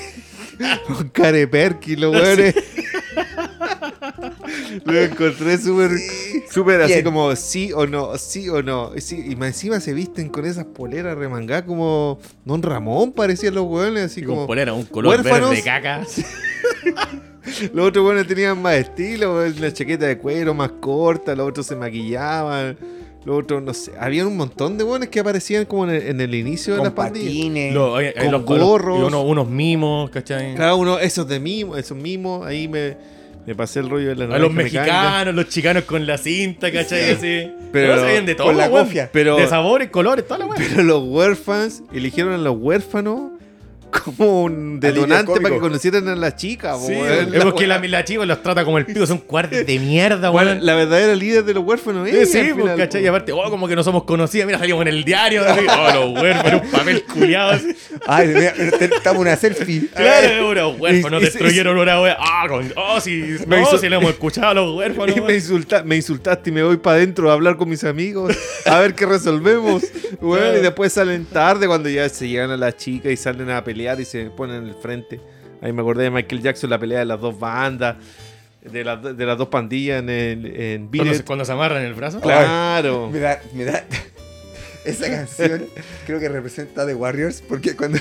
Con 0.88 1.10
care 1.14 1.48
perky, 1.48 1.96
los 1.96 2.14
weones. 2.14 2.56
Lo 4.86 5.00
encontré 5.00 5.58
súper, 5.58 5.92
súper 6.52 6.82
así 6.82 7.04
como 7.04 7.36
sí 7.36 7.72
o 7.74 7.86
no, 7.86 8.18
sí 8.18 8.50
o 8.50 8.62
no. 8.62 8.92
Sí, 8.98 9.24
y 9.28 9.34
encima 9.44 9.80
se 9.80 9.94
visten 9.94 10.30
con 10.30 10.46
esas 10.46 10.66
poleras 10.66 11.18
remangadas 11.18 11.64
como 11.64 12.20
Don 12.46 12.62
Ramón, 12.62 13.12
parecían 13.12 13.54
los 13.56 13.66
weones, 13.66 14.04
así 14.06 14.22
Con 14.22 14.36
como. 14.36 14.48
polera, 14.48 14.74
un 14.74 14.86
color 14.86 15.18
huérfanos. 15.18 15.50
verde 15.52 15.64
caca. 15.64 16.02
Los 17.74 17.88
otros 17.88 18.06
weones 18.06 18.28
tenían 18.28 18.62
más 18.62 18.76
estilo, 18.76 19.46
la 19.48 19.74
chaqueta 19.74 20.06
de 20.08 20.18
cuero 20.18 20.54
más 20.54 20.72
corta, 20.80 21.36
los 21.36 21.50
otros 21.50 21.66
se 21.66 21.76
maquillaban. 21.76 22.78
Los 23.26 23.40
otros, 23.40 23.64
no 23.64 23.74
sé, 23.74 23.92
había 24.00 24.28
un 24.28 24.36
montón 24.36 24.78
de 24.78 24.84
weones 24.84 25.08
que 25.10 25.20
aparecían 25.22 25.66
como 25.66 25.86
en 25.86 25.92
el, 25.92 26.02
en 26.08 26.22
el 26.22 26.36
inicio 26.36 26.74
de 26.74 26.80
con 26.80 26.88
la 26.90 26.96
pandilla. 26.96 27.26
patines. 27.26 27.74
Los, 27.74 27.90
oye, 27.96 28.14
Con 28.14 28.32
los- 28.32 28.44
gorros. 28.46 29.00
y 29.00 29.04
unos, 29.04 29.24
unos 29.26 29.48
mimos, 29.48 30.10
¿cachai? 30.10 30.56
Cada 30.56 30.76
uno, 30.76 31.00
esos 31.00 31.28
de 31.28 31.40
mimo, 31.40 31.78
esos 31.78 31.98
mismos, 31.98 32.46
ahí 32.46 32.68
me, 32.68 32.98
me 33.46 33.56
pasé 33.56 33.80
el 33.80 33.90
rollo 33.90 34.10
de 34.10 34.16
la 34.28 34.36
A 34.36 34.40
los 34.40 34.52
mecánica. 34.52 34.82
mexicanos, 34.82 35.36
los 35.36 35.48
chicanos 35.50 35.84
con 35.84 36.06
la 36.06 36.18
cinta, 36.18 36.72
¿cachai? 36.72 37.12
Así. 37.12 37.52
Pero- 37.72 37.96
Pero 37.96 38.06
se 38.06 38.22
de 38.22 38.36
todo, 38.36 38.48
con 38.48 38.58
la 38.58 38.70
cofia. 38.70 39.10
Pero- 39.14 39.38
De 39.38 39.48
sabores, 39.48 39.90
colores, 39.90 40.28
toda 40.28 40.40
la 40.40 40.46
weá. 40.48 40.58
Pero 40.58 40.84
los 40.84 41.04
huérfanos 41.04 41.82
eligieron 41.94 42.34
a 42.34 42.38
los 42.38 42.56
huérfanos 42.58 43.32
como 44.02 44.44
un 44.44 44.80
detonante 44.80 45.40
para 45.42 45.56
que 45.56 45.62
conocieran 45.62 46.08
a 46.08 46.16
la 46.16 46.36
chica. 46.36 46.76
Sí, 46.78 46.94
weón. 46.94 47.34
es 47.34 47.44
porque 47.44 47.68
La- 47.68 47.80
la, 47.80 47.88
la 47.88 48.04
chica 48.06 48.26
los 48.26 48.42
trata 48.42 48.66
como 48.66 48.78
el 48.78 48.86
pico, 48.86 49.06
son 49.06 49.20
cuartos 49.20 49.66
de 49.66 49.80
mierda, 49.80 50.30
Bueno, 50.30 50.52
weón. 50.52 50.66
la 50.66 50.76
verdadera 50.76 51.16
líder 51.16 51.44
de 51.46 51.54
los 51.54 51.64
huérfanos 51.64 52.08
Sí, 52.10 52.16
ella, 52.16 52.26
sí, 52.26 52.38
al 52.40 52.46
pues, 52.50 52.62
final, 52.64 52.78
¿cachai? 52.78 53.04
Y 53.04 53.08
aparte, 53.08 53.32
oh, 53.32 53.50
como 53.50 53.68
que 53.68 53.76
no 53.76 53.84
somos 53.84 54.04
conocidos. 54.04 54.46
Mira, 54.48 54.60
salimos 54.60 54.82
en 54.84 54.88
el 54.90 55.04
diario. 55.04 55.44
así. 55.48 55.66
Oh, 55.70 55.92
los 56.14 56.22
huérfanos, 56.24 56.62
un 56.64 56.72
papel 56.72 57.04
culiado. 57.04 57.60
Ay, 58.08 58.28
mira, 58.28 58.54
estamos 58.80 59.22
una 59.22 59.36
selfie. 59.36 59.88
Claro, 59.96 60.50
unos 60.50 60.80
huérfanos 60.80 61.22
Y- 61.22 61.24
y- 61.24 61.26
destruyeron 61.28 61.78
una 61.78 62.02
wea. 62.02 62.18
Ah, 62.20 62.46
con, 62.48 62.72
oh, 62.76 63.00
sí, 63.00 63.38
Me 63.48 63.58
no, 63.58 63.64
hizo- 63.64 63.78
sí, 63.78 63.90
lo 63.90 63.98
hemos 63.98 64.12
escuchado 64.12 64.48
a 64.50 64.54
los 64.54 64.76
huérfanos. 64.78 65.16
Y 65.18 65.22
me, 65.22 65.36
insulta, 65.36 65.84
me 65.84 65.96
insultaste 65.96 66.50
y 66.50 66.54
me 66.54 66.64
voy 66.64 66.78
para 66.78 66.98
adentro 66.98 67.30
a 67.30 67.34
hablar 67.34 67.58
con 67.58 67.70
mis 67.70 67.84
amigos 67.84 68.36
a 68.66 68.80
ver 68.80 68.96
qué 68.96 69.06
resolvemos. 69.06 69.84
Bueno, 70.22 70.44
Claro. 70.46 70.58
y 70.60 70.62
después 70.62 70.94
salen 70.94 71.26
tarde 71.26 71.68
cuando 71.68 71.90
ya 71.90 72.08
se 72.10 72.28
llegan 72.28 72.52
a 72.52 72.58
la 72.58 72.76
chica 72.76 73.10
y 73.12 73.18
salen 73.18 73.50
a 73.50 73.64
pelear 73.64 73.83
y 74.00 74.06
se 74.06 74.26
ponen 74.32 74.64
en 74.64 74.70
el 74.70 74.76
frente. 74.76 75.20
Ahí 75.62 75.72
me 75.72 75.82
acordé 75.82 76.04
de 76.04 76.10
Michael 76.12 76.42
Jackson, 76.42 76.70
la 76.70 76.80
pelea 76.80 77.00
de 77.00 77.06
las 77.06 77.20
dos 77.22 77.38
bandas, 77.40 77.96
de, 78.62 78.84
las 78.84 79.02
de 79.18 79.26
las 79.26 79.38
dos 79.38 79.48
pandillas 79.50 80.00
en, 80.00 80.10
el, 80.10 80.46
en 80.62 80.88
Cuando, 80.88 81.12
It. 81.12 81.18
se- 81.18 81.24
cuando 81.26 81.46
se 81.46 81.52
amarran 81.52 81.84
el 81.84 81.94
brazo. 81.94 82.20
Claro. 82.20 83.10
Me 83.12 83.20
da, 83.20 83.42
me 83.54 83.66
da. 83.66 83.84
Esa 84.86 85.10
canción 85.10 85.66
creo 86.06 86.20
que 86.20 86.28
representa 86.30 86.86
The 86.86 86.96
Warriors 86.96 87.42
porque 87.42 87.76
cuando. 87.76 88.00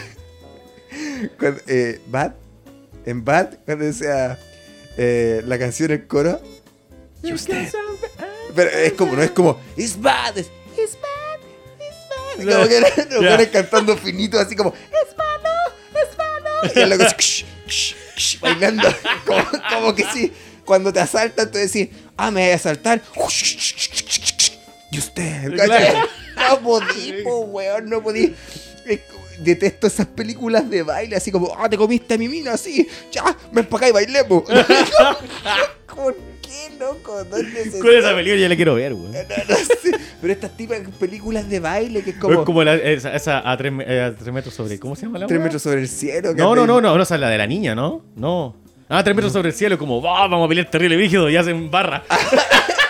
cuando 1.39 1.61
eh, 1.66 2.01
Bad. 2.09 2.33
En 3.07 3.24
Bad, 3.24 3.59
cuando 3.64 3.85
decía 3.85 4.39
eh, 4.97 5.43
la 5.47 5.59
canción, 5.59 5.91
el 5.91 6.07
coro. 6.07 6.41
Pero 8.55 8.70
es 8.70 8.93
como, 8.95 9.14
no 9.16 9.22
es 9.22 9.30
como. 9.30 9.61
It's 9.76 10.01
bad. 10.01 10.37
Es, 10.37 10.51
it's 10.76 10.99
bad. 11.01 11.41
It's 11.80 12.47
bad. 12.47 13.09
Como 13.14 13.37
que 13.39 13.49
cantando 13.51 13.97
finito, 13.97 14.39
así 14.39 14.55
como. 14.57 14.70
Es 14.74 15.16
malo. 15.16 15.49
Y 16.75 16.79
el 16.79 16.91
loco 16.91 17.05
así, 17.05 17.15
"Ksh, 17.17 17.45
ksh, 17.67 17.95
ksh", 18.17 18.41
bailando. 18.41 18.89
Como, 19.27 19.45
como 19.71 19.95
que 19.95 20.05
sí. 20.13 20.33
Cuando 20.65 20.93
te 20.93 21.01
asaltan, 21.01 21.51
tú 21.51 21.59
decís, 21.59 21.89
ah, 22.17 22.31
me 22.31 22.43
voy 22.43 22.53
a 22.53 22.55
asaltar. 22.55 23.03
Y 24.91 24.99
usted. 24.99 25.51
No 26.37 26.61
podí, 26.61 27.23
po, 27.25 27.41
weón, 27.41 27.91
no 27.91 28.03
podí. 28.03 28.35
Detesto 29.39 29.87
esas 29.87 30.07
películas 30.07 30.69
de 30.71 30.83
baile, 30.83 31.17
así 31.17 31.33
como, 31.33 31.53
ah, 31.59 31.69
te 31.69 31.77
comiste 31.77 32.15
a 32.15 32.19
mi 32.19 32.29
mina, 32.29 32.53
así, 32.53 32.87
ya, 33.11 33.37
ven 33.51 33.65
para 33.67 33.79
acá 33.79 33.89
y 33.89 33.93
bailemos. 33.93 34.45
¿Por 35.95 36.17
qué, 36.68 36.76
loco? 36.78 37.24
¿Dónde 37.24 37.70
se 37.70 37.78
Con 37.80 37.90
esa 37.94 38.14
película 38.14 38.40
ya 38.42 38.48
la 38.48 38.57
quiero 38.57 38.74
ver, 38.74 38.92
weón. 38.92 39.12
no, 39.12 39.18
no 39.18 39.57
sé. 39.57 39.90
Pero 40.20 40.32
estas 40.32 40.57
típicas 40.57 40.82
películas 41.00 41.48
de 41.48 41.59
baile 41.61 42.03
que 42.03 42.11
es 42.11 42.16
Es 42.16 42.22
como, 42.22 42.44
como 42.44 42.62
la- 42.62 42.74
esa, 42.76 43.14
esa 43.14 43.50
a, 43.50 43.57
tres, 43.57 43.72
eh, 43.86 44.00
a 44.03 44.14
tres 44.16 44.32
metros 44.32 44.55
sobre. 44.55 44.78
¿Cómo 44.78 44.94
se 44.94 45.07
llama 45.07 45.18
la 45.18 45.26
tres 45.26 45.40
metros 45.40 45.62
sobre 45.62 45.80
el 45.80 45.88
cielo. 45.88 46.32
No, 46.34 46.55
no, 46.55 46.66
no, 46.66 46.80
no, 46.80 46.96
no, 46.96 47.03
esa 47.03 47.14
es 47.16 47.20
la 47.20 47.28
de 47.28 47.38
la 47.38 47.46
niña, 47.46 47.74
¿no? 47.74 48.03
No. 48.16 48.55
Ah, 48.88 49.03
tres 49.03 49.16
metros 49.16 49.32
sobre 49.32 49.48
el 49.48 49.55
cielo, 49.55 49.78
como, 49.78 50.03
"Va, 50.03 50.26
vamos 50.28 50.44
a 50.44 50.48
pelear 50.48 50.70
terrible 50.70 50.96
brígido 50.96 51.28
y 51.30 51.36
hacen 51.36 51.70
barra. 51.70 52.05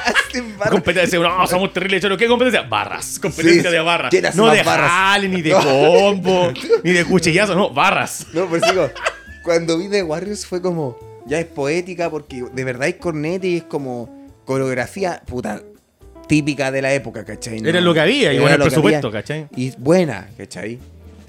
Hacen 0.04 0.58
barra. 0.58 0.70
Competencia, 0.72 1.18
no, 1.20 1.46
somos 1.46 1.72
terribles 1.72 2.02
choros. 2.02 2.18
¿Qué 2.18 2.26
competencia? 2.26 2.62
Barras. 2.62 3.18
Competencia 3.20 3.62
Sí, 3.62 3.68
de 3.76 3.80
barras. 3.80 4.10
¿quién 4.10 4.26
hace 4.26 4.36
No 4.38 4.50
de 4.50 4.62
barras? 4.62 4.90
jale, 4.90 5.28
ni 5.28 5.42
de 5.42 5.50
No. 5.52 5.60
combo, 5.60 6.52
ni 6.82 6.90
de 6.90 7.04
cuchillazo, 7.04 7.54
no, 7.54 7.70
barras. 7.70 8.26
No, 8.32 8.46
por 8.46 8.58
eso 8.58 8.70
digo, 8.72 8.90
cuando 9.44 9.78
vi 9.78 9.88
The 9.88 10.02
Warriors 10.02 10.44
fue 10.44 10.60
como, 10.60 10.98
ya 11.26 11.40
es 11.40 11.46
poética 11.46 12.10
porque 12.10 12.44
de 12.52 12.64
verdad 12.64 12.88
es 12.88 12.96
cornete 12.96 13.48
y 13.48 13.56
es 13.58 13.64
como 13.64 14.28
coreografía, 14.44 15.22
puta, 15.26 15.62
típica 16.28 16.70
de 16.70 16.82
la 16.82 16.92
época, 16.94 17.24
¿cachai? 17.24 17.60
Era 17.64 17.80
lo 17.80 17.94
que 17.94 18.00
había, 18.00 18.30
bueno, 18.40 18.56
el 18.56 18.62
presupuesto, 18.62 19.08
había. 19.08 19.20
¿cachai? 19.20 19.48
Y 19.56 19.70
buena, 19.78 20.28
¿cachai? 20.36 20.78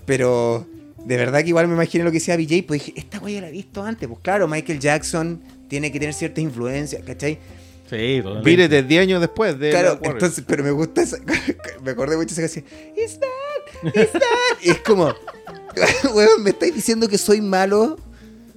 Pero 0.05 0.65
de 1.05 1.17
verdad 1.17 1.41
que 1.41 1.49
igual 1.49 1.67
me 1.67 1.73
imaginé 1.73 2.03
lo 2.03 2.11
que 2.11 2.19
decía 2.19 2.37
BJ, 2.37 2.65
pues 2.65 2.85
dije, 2.85 2.99
esta 2.99 3.19
wea 3.19 3.35
ya 3.35 3.41
la 3.41 3.49
he 3.49 3.51
visto 3.51 3.83
antes. 3.83 4.07
Pues 4.07 4.19
claro, 4.21 4.47
Michael 4.47 4.79
Jackson 4.79 5.41
tiene 5.67 5.91
que 5.91 5.99
tener 5.99 6.13
ciertas 6.13 6.43
influencias, 6.43 7.03
¿cachai? 7.03 7.39
Sí, 7.89 8.21
de 8.21 8.83
10 8.83 9.01
años 9.01 9.21
después 9.21 9.59
de 9.59 9.69
Claro, 9.69 9.99
entonces, 10.01 10.43
pero 10.47 10.63
me 10.63 10.71
gusta 10.71 11.03
esa, 11.03 11.17
me 11.83 11.91
acordé 11.91 12.15
mucho 12.15 12.33
de 12.33 12.45
esa 12.45 12.61
canción. 12.61 12.65
Is 12.95 13.19
that, 13.19 13.95
is 13.95 14.11
that? 14.11 14.21
Y 14.63 14.69
es 14.71 14.79
como, 14.79 15.13
weón, 16.13 16.43
me 16.43 16.51
estáis 16.51 16.73
diciendo 16.73 17.07
que 17.07 17.17
soy 17.17 17.41
malo, 17.41 17.97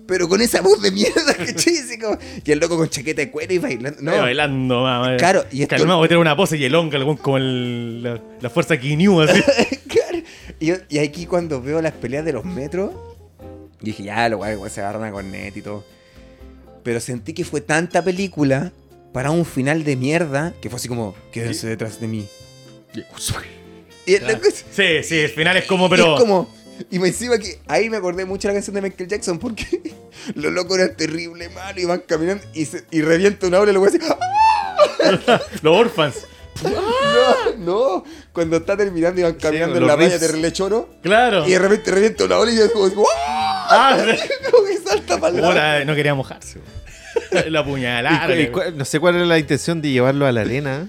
pero 0.06 0.28
con 0.28 0.40
esa 0.40 0.60
voz 0.60 0.80
de 0.82 0.90
mierda. 0.90 1.36
Así 1.38 1.98
como, 2.00 2.18
y 2.44 2.52
el 2.52 2.58
loco 2.58 2.76
con 2.76 2.88
chaqueta 2.88 3.22
de 3.22 3.30
cuero 3.30 3.52
y 3.54 3.58
bailando. 3.58 4.00
No, 4.02 4.16
bailando, 4.18 4.82
mamá. 4.82 5.16
Claro, 5.16 5.44
y 5.50 5.62
esto- 5.62 5.76
Calmado, 5.76 5.98
voy 5.98 6.06
a 6.06 6.08
tener 6.08 6.20
una 6.20 6.36
pose 6.36 6.56
y 6.56 6.64
el 6.64 6.74
algún 6.74 7.16
como 7.16 7.36
el, 7.38 8.02
la, 8.02 8.20
la 8.40 8.50
fuerza 8.50 8.76
Kinyu, 8.78 9.20
así. 9.22 9.40
Claro. 9.88 10.18
Y, 10.60 10.72
y 10.94 10.98
aquí 10.98 11.26
cuando 11.26 11.60
veo 11.60 11.80
las 11.82 11.92
peleas 11.92 12.24
de 12.24 12.32
los 12.32 12.44
metros, 12.44 12.90
dije, 13.80 14.02
ya, 14.04 14.28
lo 14.28 14.38
guay, 14.38 14.56
se 14.70 14.80
agarran 14.80 15.04
a 15.04 15.10
cornet 15.12 15.56
y 15.56 15.62
todo. 15.62 15.84
Pero 16.82 17.00
sentí 17.00 17.32
que 17.34 17.44
fue 17.44 17.60
tanta 17.60 18.02
película 18.02 18.72
para 19.12 19.30
un 19.30 19.44
final 19.44 19.82
de 19.84 19.96
mierda 19.96 20.54
que 20.60 20.70
fue 20.70 20.76
así 20.78 20.88
como, 20.88 21.14
quédense 21.32 21.66
detrás 21.66 22.00
de 22.00 22.06
mí. 22.08 22.26
Y 24.06 24.14
el 24.14 24.26
loco- 24.26 24.48
Sí, 24.50 25.02
sí, 25.02 25.18
el 25.18 25.30
final 25.30 25.56
es 25.56 25.64
como, 25.64 25.88
pero. 25.88 26.14
Es 26.14 26.20
como. 26.20 26.48
Y 26.90 26.98
me 26.98 27.08
encima 27.08 27.38
que 27.38 27.60
ahí 27.68 27.88
me 27.90 27.96
acordé 27.96 28.24
mucho 28.24 28.48
de 28.48 28.54
la 28.54 28.58
canción 28.58 28.74
de 28.74 28.82
Michael 28.82 29.08
Jackson 29.08 29.38
porque 29.38 29.94
los 30.34 30.52
locos 30.52 30.78
eran 30.78 30.96
terrible 30.96 31.48
malos 31.48 31.82
y 31.82 31.84
van 31.86 32.00
caminando 32.06 32.44
y, 32.54 32.64
se, 32.66 32.84
y 32.90 33.00
revienta 33.02 33.46
una 33.46 33.60
ola 33.60 33.70
y 33.70 33.74
luego 33.74 33.86
así. 33.88 33.98
¡Ah! 34.08 35.40
Los 35.62 35.76
orphans. 35.76 36.16
No, 36.64 37.56
no. 37.58 38.04
Cuando 38.32 38.56
está 38.58 38.76
terminando 38.76 39.20
y 39.20 39.24
van 39.24 39.34
caminando 39.34 39.76
en 39.78 39.86
la 39.86 39.96
raya 39.96 40.08
riffs. 40.08 40.20
de 40.22 40.28
relechoro 40.28 40.88
Claro. 41.02 41.46
y 41.46 41.50
de 41.50 41.58
repente 41.58 41.90
revienta 41.90 42.24
una 42.24 42.38
ola 42.38 42.52
y 42.52 42.58
es 42.58 42.70
como. 42.70 43.06
¡Ah! 43.16 43.42
Ah. 43.68 43.98
Como 44.48 44.64
que 44.64 44.76
salta 44.78 45.18
para. 45.18 45.34
Puta, 45.34 45.84
no 45.84 45.94
quería 45.96 46.14
mojarse. 46.14 46.60
La 47.48 47.64
puñalada. 47.64 48.28
Cu- 48.52 48.60
no 48.76 48.84
sé 48.84 49.00
cuál 49.00 49.16
era 49.16 49.24
la 49.26 49.38
intención 49.40 49.82
de 49.82 49.90
llevarlo 49.90 50.24
a 50.24 50.30
la 50.30 50.42
arena. 50.42 50.88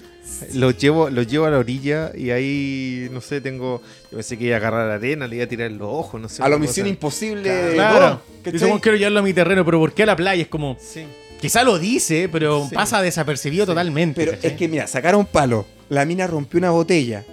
Los 0.54 0.76
llevo, 0.78 1.10
los 1.10 1.26
llevo 1.26 1.46
a 1.46 1.50
la 1.50 1.58
orilla 1.58 2.12
y 2.16 2.30
ahí, 2.30 3.08
no 3.10 3.20
sé, 3.20 3.40
tengo. 3.40 3.82
Yo 4.10 4.18
pensé 4.18 4.38
que 4.38 4.44
iba 4.44 4.54
a 4.54 4.58
agarrar 4.58 4.86
la 4.88 4.94
arena, 4.94 5.26
le 5.26 5.36
iba 5.36 5.44
a 5.44 5.48
tirar 5.48 5.70
los 5.72 5.88
ojos, 5.90 6.20
no 6.20 6.28
sé. 6.28 6.42
A 6.42 6.48
la 6.48 6.58
misión 6.58 6.84
cosa. 6.84 6.90
imposible. 6.90 7.72
Claro. 7.74 8.22
"Bueno, 8.44 8.80
quiero 8.80 8.96
llevarlo 8.96 9.18
a 9.20 9.22
mi 9.22 9.32
terreno, 9.34 9.64
pero 9.64 9.78
¿por 9.80 9.92
qué 9.92 10.04
a 10.04 10.06
la 10.06 10.16
playa? 10.16 10.42
Es 10.42 10.48
como. 10.48 10.76
Sí. 10.80 11.04
Quizá 11.40 11.62
lo 11.64 11.78
dice, 11.78 12.28
pero 12.30 12.66
Sí. 12.68 12.74
pasa 12.74 13.00
desapercibido 13.02 13.66
totalmente. 13.66 14.20
Pero 14.20 14.32
¿cachai? 14.36 14.50
es 14.52 14.56
que, 14.56 14.68
mira, 14.68 14.86
sacaron 14.86 15.26
palo. 15.26 15.66
La 15.88 16.04
mina 16.04 16.26
rompió 16.26 16.58
una 16.58 16.70
botella. 16.70 17.24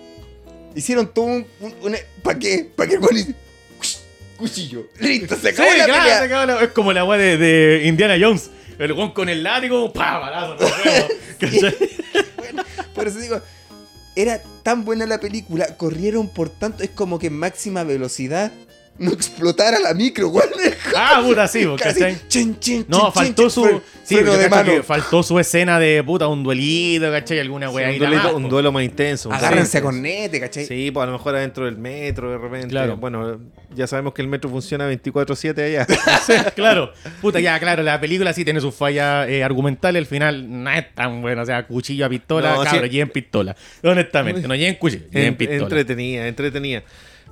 Hicieron 0.75 1.13
todo 1.13 1.25
un. 1.25 1.45
un, 1.61 1.95
¿Para 2.23 2.37
qué? 2.39 2.69
¿Para 2.75 2.89
qué? 2.89 2.99
Cuchillo. 4.37 4.87
Listo, 4.99 5.35
se 5.35 5.41
Sí, 5.41 5.47
acabó 5.61 5.69
la 5.77 5.85
claro, 5.85 6.01
pelea. 6.03 6.17
se 6.19 6.25
acabó 6.25 6.45
la- 6.45 6.61
es 6.63 6.69
como 6.71 6.91
la 6.91 7.05
weá 7.05 7.17
de, 7.17 7.37
de 7.37 7.87
Indiana 7.87 8.15
Jones. 8.19 8.49
El 8.77 8.91
weón 8.91 9.11
con 9.13 9.29
el 9.29 9.41
látigo, 9.43 9.93
pa, 9.93 10.17
balazo. 10.19 10.57
Bueno, 12.37 12.63
por 12.95 13.07
eso 13.07 13.19
digo, 13.19 13.39
era 14.15 14.41
tan 14.63 14.85
buena 14.85 15.05
la 15.05 15.19
película, 15.19 15.67
corrieron 15.77 16.27
por 16.29 16.49
tanto, 16.49 16.83
es 16.83 16.89
como 16.89 17.19
que 17.19 17.27
en 17.27 17.37
máxima 17.37 17.83
velocidad 17.83 18.51
no 18.97 19.11
explotara 19.11 19.77
la 19.79 19.93
micro, 19.93 20.29
weón. 20.29 20.49
Ah, 20.95 21.21
puta, 21.25 21.45
sí, 21.49 21.65
¿cachai? 21.77 22.17
chin, 22.29 22.57
chin, 22.59 22.85
No, 22.87 22.99
chin, 23.05 23.11
faltó 23.13 23.41
chin, 23.43 23.49
su. 23.51 23.63
fre- 23.65 23.81
Sí, 24.05 24.15
freno 24.15 24.31
yo 24.31 24.37
de 24.37 24.43
cacho 24.49 24.55
mano. 24.55 24.71
que 24.71 24.83
faltó 24.83 25.21
su 25.23 25.37
escena 25.39 25.77
de 25.79 26.01
puta, 26.05 26.27
un 26.29 26.41
duelito, 26.43 27.11
¿cachai? 27.11 27.39
Alguna 27.39 27.67
Sí, 27.69 27.75
weá 27.75 27.89
un, 27.91 28.15
más, 28.15 28.33
un 28.33 28.47
duelo 28.49 28.71
más 28.71 28.83
intenso. 28.83 29.29
Agárrense 29.33 29.81
duelo 29.81 29.87
con 29.87 29.97
intenso. 29.97 30.21
nete, 30.23 30.39
¿cachai? 30.39 30.65
Sí, 30.65 30.91
pues 30.91 31.03
a 31.03 31.07
lo 31.07 31.11
mejor 31.13 31.35
adentro 31.35 31.65
del 31.65 31.77
metro 31.77 32.31
de 32.31 32.37
repente. 32.37 32.67
Claro. 32.69 32.95
Bueno, 32.95 33.39
ya 33.75 33.85
sabemos 33.87 34.13
que 34.13 34.21
el 34.21 34.27
metro 34.27 34.49
funciona 34.49 34.89
24-7 34.91 35.57
allá. 35.63 35.85
Sí, 36.25 36.33
claro. 36.55 36.91
Puta, 37.21 37.39
ya, 37.39 37.59
claro, 37.59 37.83
la 37.83 37.99
película 37.99 38.33
sí 38.33 38.43
tiene 38.43 38.59
sus 38.61 38.73
fallas 38.73 39.27
eh, 39.29 39.43
argumentales. 39.43 39.99
El 39.99 40.05
final 40.07 40.63
no 40.63 40.69
es 40.71 40.93
tan 40.95 41.21
bueno. 41.21 41.41
O 41.41 41.45
sea, 41.45 41.67
cuchillo 41.67 42.05
a 42.05 42.09
pistola, 42.09 42.55
No, 42.55 42.63
cabrón, 42.63 42.83
sí. 42.85 42.89
lleven 42.89 43.09
pistola. 43.09 43.55
Honestamente, 43.83 44.47
no 44.47 44.55
lleven 44.55 44.75
cuchillo, 44.75 45.05
lleven 45.11 45.27
En- 45.29 45.35
pistola. 45.37 45.61
entretenida, 45.63 46.27
entretenida. 46.27 46.83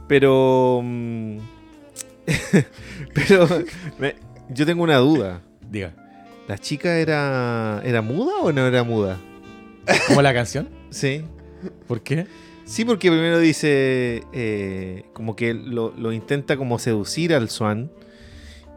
Pero. 0.07 0.81
mm, 0.83 1.37
pero. 3.13 3.47
me- 3.99 4.15
yo 4.49 4.65
tengo 4.65 4.83
una 4.83 4.97
duda. 4.97 5.41
Diga, 5.69 5.93
¿La 6.47 6.57
chica 6.57 6.97
era. 6.97 7.81
¿Era 7.85 8.01
muda 8.01 8.33
o 8.41 8.51
no 8.51 8.67
era 8.67 8.83
muda? 8.83 9.17
¿cómo 10.07 10.21
la 10.21 10.33
canción? 10.33 10.69
Sí. 10.89 11.23
¿Por 11.87 12.01
qué? 12.03 12.25
Sí, 12.65 12.85
porque 12.85 13.09
primero 13.09 13.39
dice. 13.39 14.23
eh, 14.33 15.05
como 15.13 15.35
que 15.35 15.53
lo, 15.53 15.93
lo 15.97 16.11
intenta 16.11 16.57
como 16.57 16.79
seducir 16.79 17.33
al 17.33 17.49
Swan. 17.49 17.91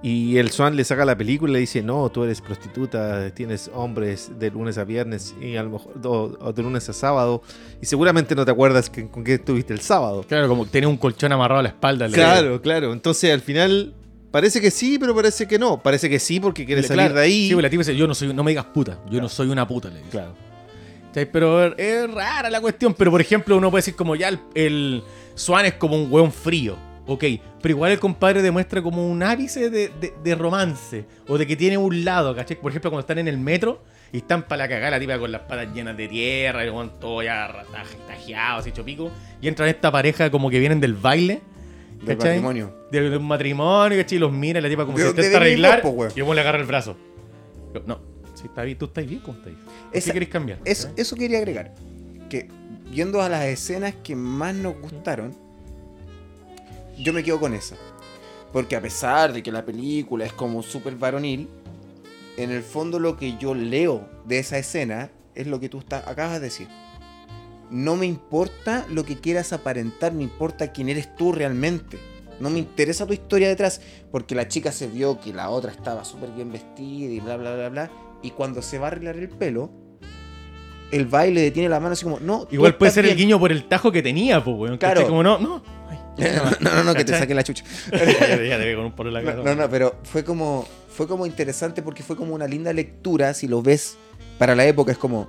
Y 0.02 0.36
el 0.36 0.50
Swan 0.50 0.76
le 0.76 0.84
saca 0.84 1.04
la 1.04 1.16
película 1.16 1.50
y 1.50 1.54
le 1.54 1.58
dice: 1.60 1.82
No, 1.82 2.08
tú 2.10 2.22
eres 2.24 2.40
prostituta, 2.40 3.30
tienes 3.34 3.70
hombres 3.74 4.30
de 4.38 4.50
lunes 4.50 4.76
a 4.78 4.84
viernes 4.84 5.34
y 5.40 5.56
a 5.56 5.62
lo 5.62 5.70
mejor. 5.70 5.92
o- 6.04 6.36
o 6.40 6.52
de 6.52 6.62
lunes 6.62 6.88
a 6.88 6.92
sábado. 6.92 7.42
Y 7.80 7.86
seguramente 7.86 8.34
no 8.34 8.44
te 8.44 8.50
acuerdas 8.50 8.90
que- 8.90 9.08
con 9.08 9.24
qué 9.24 9.34
estuviste 9.34 9.72
el 9.72 9.80
sábado. 9.80 10.24
Claro, 10.28 10.48
como 10.48 10.66
tenía 10.66 10.88
un 10.88 10.96
colchón 10.98 11.32
amarrado 11.32 11.60
a 11.60 11.62
la 11.62 11.70
espalda. 11.70 12.08
Claro, 12.08 12.60
claro. 12.60 12.92
Entonces 12.92 13.32
al 13.32 13.40
final 13.40 13.94
parece 14.30 14.60
que 14.60 14.70
sí, 14.70 14.98
pero 14.98 15.14
parece 15.14 15.48
que 15.48 15.58
no. 15.58 15.82
Parece 15.82 16.10
que 16.10 16.18
sí 16.18 16.40
porque 16.40 16.66
quiere 16.66 16.82
salir 16.82 17.14
de 17.14 17.20
ahí. 17.22 17.48
Sí, 17.48 17.54
pues 17.54 17.62
la 17.62 17.70
tipa 17.70 17.80
dice, 17.80 17.96
yo 17.96 18.06
no 18.06 18.14
soy, 18.14 18.32
no 18.34 18.44
me 18.44 18.50
digas 18.50 18.66
puta, 18.66 18.98
yo 19.10 19.20
no 19.20 19.28
soy 19.28 19.48
una 19.48 19.66
puta, 19.66 19.88
le 19.88 19.98
dice. 19.98 20.10
Claro. 20.10 20.34
¿Cachai? 21.16 21.32
Pero 21.32 21.74
es, 21.76 22.12
rara 22.12 22.50
la 22.50 22.60
cuestión. 22.60 22.92
Pero 22.94 23.10
por 23.10 23.20
ejemplo, 23.22 23.56
uno 23.56 23.70
puede 23.70 23.80
decir 23.80 23.96
como 23.96 24.14
ya 24.16 24.28
el, 24.28 24.38
el 24.54 25.02
Swan 25.34 25.64
es 25.64 25.74
como 25.74 25.96
un 25.96 26.12
hueón 26.12 26.30
frío. 26.30 26.76
Ok, 27.08 27.24
pero 27.62 27.72
igual 27.72 27.92
el 27.92 28.00
compadre 28.00 28.42
demuestra 28.42 28.82
como 28.82 29.08
un 29.08 29.22
ápice 29.22 29.70
de, 29.70 29.88
de- 30.00 30.12
de 30.22 30.34
romance. 30.34 31.04
O 31.28 31.38
de 31.38 31.46
que 31.46 31.56
tiene 31.56 31.78
un 31.78 32.04
lado, 32.04 32.34
¿cachai? 32.34 32.60
Por 32.60 32.70
ejemplo, 32.72 32.90
cuando 32.90 33.00
están 33.00 33.18
en 33.18 33.28
el 33.28 33.38
metro 33.38 33.82
y 34.12 34.18
están 34.18 34.42
para 34.42 34.64
la 34.64 34.68
cagada, 34.68 34.90
la 34.90 35.00
tipa 35.00 35.16
con 35.18 35.30
las 35.32 35.42
patas 35.42 35.68
llenas 35.72 35.96
de 35.96 36.08
tierra, 36.08 36.64
y 36.64 36.66
el 36.66 36.72
hueón 36.74 36.92
todo 37.00 37.22
ya 37.22 37.64
tajeado, 38.08 38.58
así 38.58 38.70
hecho 38.70 38.84
pico. 38.84 39.10
Y 39.40 39.46
entran 39.48 39.68
esta 39.68 39.90
pareja 39.92 40.30
como 40.30 40.50
que 40.50 40.58
vienen 40.58 40.80
del 40.80 40.94
baile. 40.94 41.40
Del 42.02 42.16
¿cachai? 42.18 42.32
matrimonio. 42.40 42.74
De, 42.90 43.08
de 43.08 43.16
un 43.16 43.26
matrimonio, 43.28 43.98
¿cachai? 43.98 44.16
Y 44.16 44.20
los 44.20 44.32
mira 44.32 44.58
y 44.58 44.62
la 44.62 44.68
tipa 44.68 44.84
como 44.84 44.98
¿De 44.98 45.04
se 45.04 45.10
intenta 45.10 45.36
arreglar. 45.38 45.80
weón? 45.84 46.12
y 46.14 46.20
hueón 46.22 46.34
le 46.34 46.40
agarra 46.42 46.58
el 46.58 46.66
brazo. 46.66 46.96
No, 47.86 48.00
si 48.46 48.48
está 48.48 48.62
bien, 48.62 48.78
tú 48.78 48.84
estás 48.86 49.06
bien, 49.06 49.20
¿cómo 49.20 49.36
estás? 49.38 49.52
¿Qué 50.04 50.12
querés 50.12 50.28
cambiar? 50.28 50.58
Eso, 50.64 50.88
eso 50.96 51.16
quería 51.16 51.38
agregar. 51.38 51.74
Que 52.30 52.48
viendo 52.90 53.20
a 53.20 53.28
las 53.28 53.44
escenas 53.44 53.94
que 54.02 54.14
más 54.16 54.54
nos 54.54 54.80
gustaron, 54.80 55.34
yo 56.98 57.12
me 57.12 57.22
quedo 57.22 57.38
con 57.40 57.54
esa. 57.54 57.76
Porque 58.52 58.76
a 58.76 58.80
pesar 58.80 59.32
de 59.32 59.42
que 59.42 59.52
la 59.52 59.64
película 59.64 60.24
es 60.24 60.32
como 60.32 60.62
súper 60.62 60.96
varonil, 60.96 61.48
en 62.36 62.50
el 62.50 62.62
fondo 62.62 62.98
lo 62.98 63.16
que 63.16 63.36
yo 63.38 63.54
leo 63.54 64.08
de 64.24 64.38
esa 64.38 64.58
escena 64.58 65.10
es 65.34 65.46
lo 65.46 65.58
que 65.60 65.68
tú 65.68 65.78
está- 65.78 66.08
acabas 66.08 66.34
de 66.34 66.40
decir. 66.40 66.68
No 67.70 67.96
me 67.96 68.06
importa 68.06 68.86
lo 68.90 69.04
que 69.04 69.16
quieras 69.16 69.52
aparentar, 69.52 70.12
me 70.12 70.22
importa 70.22 70.72
quién 70.72 70.88
eres 70.88 71.14
tú 71.16 71.32
realmente. 71.32 71.98
No 72.38 72.50
me 72.50 72.58
interesa 72.58 73.06
tu 73.06 73.12
historia 73.14 73.48
detrás, 73.48 73.80
porque 74.12 74.34
la 74.34 74.46
chica 74.46 74.70
se 74.70 74.86
vio 74.86 75.18
que 75.20 75.32
la 75.32 75.48
otra 75.50 75.72
estaba 75.72 76.04
súper 76.04 76.30
bien 76.30 76.52
vestida 76.52 77.10
y 77.12 77.20
bla, 77.20 77.36
bla, 77.36 77.54
bla, 77.54 77.68
bla. 77.70 77.90
Y 78.26 78.32
cuando 78.32 78.60
se 78.60 78.78
va 78.80 78.88
a 78.88 78.90
arreglar 78.90 79.16
el 79.16 79.28
pelo, 79.28 79.70
el 80.90 81.06
baile 81.06 81.42
detiene 81.42 81.68
la 81.68 81.78
mano 81.78 81.92
así 81.92 82.02
como, 82.02 82.18
no. 82.18 82.48
Igual 82.50 82.74
puede 82.74 82.90
ser 82.90 83.06
el 83.06 83.16
guiño 83.16 83.38
por 83.38 83.52
el 83.52 83.68
tajo 83.68 83.92
que 83.92 84.02
tenía, 84.02 84.42
pues, 84.42 84.56
weón. 84.56 84.78
Claro. 84.78 84.94
¿cachai? 84.94 85.08
Como 85.08 85.22
no, 85.22 85.38
no. 85.38 85.62
Ay, 85.88 85.98
no, 86.60 86.70
no, 86.72 86.82
no, 86.82 86.92
que 86.92 87.04
te 87.04 87.12
¿Cachai? 87.12 87.20
saque 87.20 87.34
la 87.34 87.44
chucha. 87.44 87.62
con 88.96 89.06
un 89.06 89.12
la 89.12 89.22
cara. 89.22 89.36
No, 89.36 89.44
no, 89.44 89.54
no, 89.54 89.70
pero 89.70 90.00
fue 90.02 90.24
como, 90.24 90.66
fue 90.88 91.06
como 91.06 91.24
interesante 91.24 91.82
porque 91.82 92.02
fue 92.02 92.16
como 92.16 92.34
una 92.34 92.48
linda 92.48 92.72
lectura, 92.72 93.32
si 93.32 93.46
lo 93.46 93.62
ves 93.62 93.96
para 94.38 94.56
la 94.56 94.66
época, 94.66 94.90
es 94.90 94.98
como, 94.98 95.28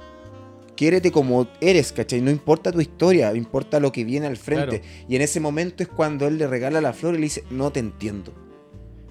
quiérete 0.76 1.12
como 1.12 1.48
eres, 1.62 1.91
¿cachai? 1.91 2.20
No 2.20 2.32
importa 2.32 2.72
tu 2.72 2.82
historia, 2.82 3.32
importa 3.36 3.80
lo 3.80 3.91
que 3.91 4.06
viene 4.06 4.26
al 4.26 4.38
frente. 4.38 4.80
Claro. 4.82 5.06
Y 5.08 5.16
en 5.18 5.22
ese 5.22 5.39
momento 5.39 5.84
es 5.84 5.89
cuando 5.89 6.26
él 6.28 6.39
le 6.39 6.48
regala 6.48 6.82
la 6.82 6.93
flor 6.93 7.14
y 7.14 7.18
le 7.18 7.24
dice, 7.26 7.43
no 7.52 7.72
te 7.72 7.80
entiendo. 7.80 8.34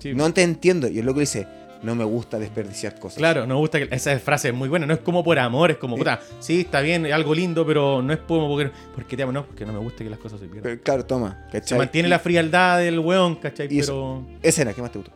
Sí. 0.01 0.13
No 0.13 0.33
te 0.33 0.43
entiendo. 0.43 0.89
Y 0.89 0.99
el 0.99 1.07
loco 1.07 1.21
le 1.21 1.23
dice, 1.23 1.47
no 1.87 1.95
me 1.95 2.05
gusta 2.05 2.39
desperdiciar 2.39 2.99
cosas. 2.99 3.17
Claro, 3.19 3.47
nos 3.47 3.57
gusta 3.59 3.79
que 3.79 3.95
esa 3.95 4.19
frase 4.19 4.49
es 4.49 4.55
muy 4.55 4.69
buena. 4.69 4.85
No 4.87 4.93
es 4.93 5.01
como 5.01 5.25
por 5.25 5.39
amor, 5.39 5.71
es 5.71 5.79
como, 5.79 5.97
puta, 5.97 6.21
sí, 6.41 6.61
está 6.61 6.81
bien, 6.83 7.07
es 7.07 7.13
algo 7.15 7.35
lindo, 7.35 7.65
pero 7.65 8.03
no 8.03 8.13
es 8.13 8.19
como 8.29 8.49
porque, 8.49 8.71
porque 8.95 9.17
te 9.17 9.23
amo, 9.23 9.33
no, 9.33 9.47
porque 9.47 9.65
no 9.65 9.73
me 9.73 9.79
gusta 9.79 10.05
que 10.05 10.11
las 10.11 10.19
cosas 10.19 10.41
se 10.41 10.47
pierdan. 10.47 10.63
Pero, 10.65 10.83
claro, 10.83 11.05
toma, 11.07 11.47
Se 11.51 11.61
¿cachai? 11.61 11.79
mantiene 11.79 12.09
la 12.09 12.19
frialdad 12.19 12.79
del 12.79 12.99
weón, 12.99 13.37
¿cachai? 13.37 13.69
Y 13.71 13.81
pero. 13.81 14.23
Esa 14.43 14.63
era, 14.63 14.73
¿qué 14.75 14.83
más 14.83 14.93
te 14.93 14.99
gustó? 14.99 15.13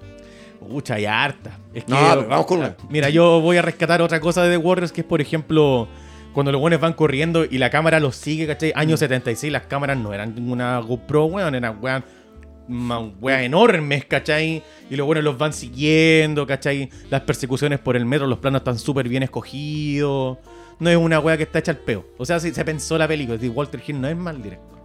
Pucha, 0.60 0.94
hay 0.94 1.06
harta. 1.06 1.58
Es 1.74 1.84
que, 1.84 1.90
No, 1.92 1.98
pero 2.10 2.28
vamos 2.28 2.46
con 2.46 2.58
una. 2.60 2.76
Mira, 2.88 3.08
yo 3.10 3.40
voy 3.40 3.56
a 3.56 3.62
rescatar 3.62 4.00
otra 4.02 4.20
cosa 4.20 4.42
de 4.44 4.50
The 4.50 4.56
Warriors, 4.58 4.92
que 4.92 5.00
es, 5.00 5.06
por 5.06 5.20
ejemplo, 5.20 5.88
cuando 6.34 6.52
los 6.52 6.60
buenos 6.60 6.80
van 6.80 6.92
corriendo 6.92 7.44
y 7.44 7.58
la 7.58 7.70
cámara 7.70 7.98
los 7.98 8.14
sigue, 8.14 8.46
¿cachai? 8.46 8.72
Año 8.76 8.94
Mm. 8.94 8.98
76, 8.98 9.52
las 9.52 9.62
cámaras 9.62 9.96
no 9.98 10.12
eran 10.14 10.38
una 10.48 10.78
GoPro, 10.78 11.24
weón, 11.26 11.54
eran, 11.54 11.78
weón, 11.82 12.04
ma- 12.70 13.00
weas 13.20 13.42
enormes, 13.42 14.04
¿cachai? 14.06 14.62
Y 14.88 14.96
los 14.96 15.06
buenos 15.06 15.22
los 15.24 15.36
van 15.36 15.52
siguiendo, 15.52 16.46
¿cachai? 16.46 16.88
Las 17.10 17.20
persecuciones 17.22 17.78
por 17.80 17.96
el 17.96 18.06
metro, 18.06 18.26
los 18.26 18.38
planos 18.38 18.60
están 18.60 18.78
súper 18.78 19.08
bien 19.08 19.22
escogidos. 19.22 20.38
No 20.78 20.88
es 20.88 20.96
una 20.96 21.20
wea 21.20 21.36
que 21.36 21.42
está 21.42 21.58
hecha 21.58 21.72
al 21.72 21.78
peo. 21.78 22.06
O 22.16 22.24
sea, 22.24 22.40
si 22.40 22.52
se 22.54 22.64
pensó 22.64 22.96
la 22.96 23.06
película. 23.06 23.34
es 23.34 23.40
decir, 23.42 23.54
Walter 23.54 23.82
Hill 23.86 24.00
no 24.00 24.08
es 24.08 24.16
mal 24.16 24.42
director. 24.42 24.78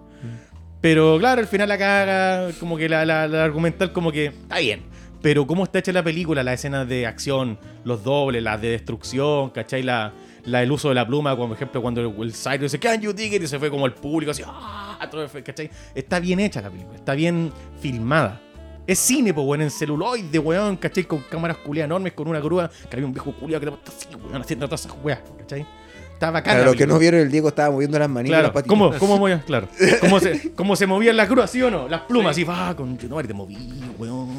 Pero 0.82 1.18
claro, 1.18 1.42
al 1.42 1.48
final 1.48 1.70
la 1.70 1.78
caga, 1.78 2.50
como 2.60 2.78
que 2.78 2.88
la, 2.90 3.06
la- 3.06 3.28
la 3.28 3.44
argumental 3.44 3.92
como 3.92 4.12
que 4.12 4.26
está 4.28 4.60
bien. 4.60 4.82
Pero 5.22 5.48
cómo 5.48 5.64
está 5.64 5.80
hecha 5.80 5.92
la 5.92 6.04
película, 6.04 6.44
las 6.44 6.56
escenas 6.56 6.88
de 6.88 7.08
acción, 7.08 7.58
los 7.84 8.04
dobles, 8.04 8.44
las 8.44 8.62
de 8.62 8.70
destrucción, 8.70 9.50
¿cachai? 9.50 9.82
La, 9.82 10.14
la- 10.46 10.64
el 10.64 10.72
uso 10.72 10.90
de 10.90 10.96
la 10.96 11.06
pluma, 11.08 11.36
como 11.36 11.50
por 11.50 11.56
ejemplo 11.58 11.82
cuando 11.82 12.02
el, 12.02 12.22
el 12.24 12.34
Cyro 12.34 12.60
dice, 12.64 12.80
Can 12.80 13.02
you 13.02 13.14
dig 13.14 13.34
it? 13.34 13.44
Y 13.44 13.48
se 13.48 13.60
fue 13.60 13.70
como 13.70 13.86
el 13.86 13.94
público 13.94 14.32
así, 14.32 14.44
¡ah! 14.46 15.08
Todo, 15.10 15.28
¿cachai? 15.44 15.70
Está 15.94 16.20
bien 16.20 16.40
hecha 16.40 16.62
la 16.62 16.70
película, 16.70 16.96
está 16.96 17.14
bien 17.14 17.52
filmada. 17.80 18.42
Es 18.88 19.00
cine, 19.00 19.34
pues, 19.34 19.46
weón, 19.48 19.62
en 19.64 19.72
celuloide, 19.72 20.38
weón, 20.40 20.78
¿cachai? 20.78 21.04
Con 21.06 21.20
cámaras 21.22 21.58
culiadas 21.58 21.88
enormes, 21.88 22.14
con 22.14 22.28
una 22.28 22.40
grúa, 22.40 22.70
que 22.90 22.96
había 22.96 23.06
un 23.08 23.14
viejo 23.14 23.34
culiado 23.34 23.60
que 23.66 23.72
te 23.72 23.92
así, 23.92 24.08
weón, 24.16 24.42
haciendo 24.42 24.68
todas 24.68 24.86
esas 24.86 24.96
weas, 25.04 25.20
¿cachai? 25.40 25.66
Está. 26.14 26.32
Para 26.32 26.60
la 26.60 26.66
los 26.66 26.76
que 26.76 26.88
no 26.88 26.98
vieron, 26.98 27.20
el 27.20 27.30
Diego 27.30 27.50
estaba 27.50 27.72
moviendo 27.72 28.00
las 28.00 28.08
manitas 28.10 28.40
Claro, 28.40 28.54
las. 28.56 28.64
¿cómo, 28.64 28.94
cómo 28.98 29.18
movían? 29.20 29.40
Claro. 29.40 29.68
¿Cómo 30.00 30.20
se, 30.20 30.54
cómo 30.54 30.76
se 30.76 30.88
movían 30.88 31.18
las 31.18 31.28
grúas, 31.30 31.50
sí 31.52 31.62
o 31.62 31.70
no? 31.70 31.90
Las 31.90 32.02
plumas, 32.02 32.32
así, 32.32 32.44
va, 32.44 32.74
con 32.76 32.98
no, 33.10 33.22
te 33.24 33.34
moví, 33.34 33.58
weón. 33.98 34.30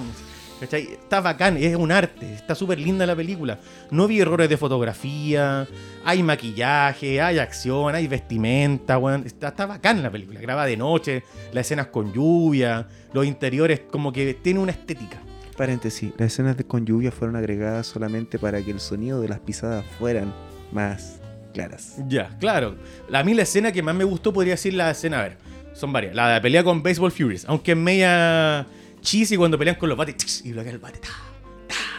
¿Cachai? 0.60 0.84
Está 0.84 1.20
bacán, 1.20 1.58
es 1.58 1.76
un 1.76 1.92
arte, 1.92 2.32
está 2.32 2.54
súper 2.54 2.78
linda 2.78 3.04
la 3.04 3.14
película. 3.14 3.58
No 3.90 4.06
vi 4.06 4.20
errores 4.20 4.48
de 4.48 4.56
fotografía, 4.56 5.66
hay 6.04 6.22
maquillaje, 6.22 7.20
hay 7.20 7.38
acción, 7.38 7.94
hay 7.94 8.08
vestimenta, 8.08 8.96
weón. 8.96 9.24
Está, 9.26 9.48
está 9.48 9.66
bacán 9.66 10.02
la 10.02 10.10
película, 10.10 10.40
graba 10.40 10.64
de 10.64 10.76
noche, 10.76 11.24
las 11.52 11.66
escenas 11.66 11.88
con 11.88 12.12
lluvia, 12.12 12.86
los 13.12 13.26
interiores, 13.26 13.80
como 13.90 14.12
que 14.12 14.32
tiene 14.34 14.60
una 14.60 14.72
estética. 14.72 15.18
Paréntesis, 15.58 16.12
las 16.16 16.32
escenas 16.32 16.56
de 16.56 16.64
con 16.64 16.86
lluvia 16.86 17.12
fueron 17.12 17.36
agregadas 17.36 17.86
solamente 17.86 18.38
para 18.38 18.62
que 18.62 18.70
el 18.70 18.80
sonido 18.80 19.20
de 19.20 19.28
las 19.28 19.40
pisadas 19.40 19.84
fueran 19.98 20.34
más 20.72 21.20
claras. 21.52 21.96
Ya, 22.08 22.36
claro. 22.38 22.76
A 23.12 23.22
mí 23.22 23.34
la 23.34 23.42
escena 23.42 23.72
que 23.72 23.82
más 23.82 23.94
me 23.94 24.04
gustó 24.04 24.32
podría 24.32 24.56
ser 24.56 24.74
la 24.74 24.90
escena, 24.90 25.20
a 25.20 25.22
ver, 25.22 25.38
son 25.74 25.92
varias. 25.92 26.14
La 26.14 26.28
de 26.28 26.34
la 26.34 26.42
pelea 26.42 26.64
con 26.64 26.82
Baseball 26.82 27.12
Furies, 27.12 27.44
aunque 27.46 27.72
es 27.72 27.78
media 27.78 28.66
cheesy 29.06 29.36
cuando 29.36 29.56
pelean 29.56 29.76
con 29.76 29.88
los 29.88 29.96
bates 29.96 30.44
y 30.44 30.52
bloquean 30.52 30.74
el 30.74 30.80
bate. 30.80 30.98
ta. 30.98 31.08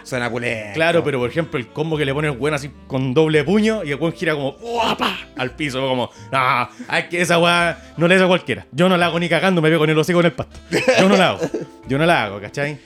Suena 0.04 0.30
pulento. 0.30 0.74
Claro, 0.74 1.04
pero 1.04 1.20
por 1.20 1.30
ejemplo, 1.30 1.60
el 1.60 1.68
combo 1.68 1.98
que 1.98 2.06
le 2.06 2.14
pone 2.14 2.30
el 2.30 2.38
weón 2.38 2.54
así 2.54 2.70
con 2.88 3.14
doble 3.14 3.44
puño 3.44 3.84
y 3.84 3.92
el 3.92 3.96
weón 3.96 4.14
gira 4.14 4.36
como 4.36 4.54
¡guapa! 4.54 5.18
al 5.36 5.52
piso, 5.52 5.82
como, 5.82 6.10
no, 6.32 6.70
es 6.98 7.06
que 7.06 7.22
esa 7.22 7.40
weá 7.40 7.94
no 7.98 8.08
la 8.08 8.16
hace 8.16 8.26
cualquiera. 8.26 8.68
Yo 8.72 8.88
no 8.88 8.98
la 8.98 9.08
hago 9.08 9.20
ni 9.20 9.28
cagando, 9.28 9.62
me 9.62 9.70
veo 9.70 9.80
con 9.80 9.90
el 9.90 9.98
hocico 9.98 10.20
en 10.20 10.28
el 10.28 10.32
pasto. 10.34 10.60
Yo 11.00 11.10
no 11.10 11.18
la 11.18 11.30
hago. 11.30 11.42
Yo 11.88 11.98
no 11.98 12.06
la 12.06 12.24
hago, 12.24 12.40
¿cachai? 12.40 12.78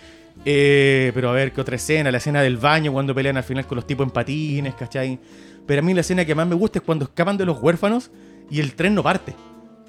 Eh, 0.45 1.11
pero 1.13 1.29
a 1.29 1.33
ver, 1.33 1.51
¿qué 1.51 1.61
otra 1.61 1.75
escena? 1.75 2.11
La 2.11 2.17
escena 2.17 2.41
del 2.41 2.57
baño 2.57 2.91
cuando 2.91 3.13
pelean 3.13 3.37
al 3.37 3.43
final 3.43 3.67
con 3.67 3.75
los 3.75 3.85
tipos 3.85 4.05
en 4.05 4.11
patines, 4.11 4.73
¿cachai? 4.75 5.19
Pero 5.67 5.79
a 5.79 5.83
mí 5.83 5.93
la 5.93 6.01
escena 6.01 6.25
que 6.25 6.33
más 6.33 6.47
me 6.47 6.55
gusta 6.55 6.79
es 6.79 6.85
cuando 6.85 7.05
escapan 7.05 7.37
de 7.37 7.45
los 7.45 7.59
huérfanos 7.59 8.11
y 8.49 8.59
el 8.59 8.73
tren 8.73 8.95
no 8.95 9.03
parte. 9.03 9.35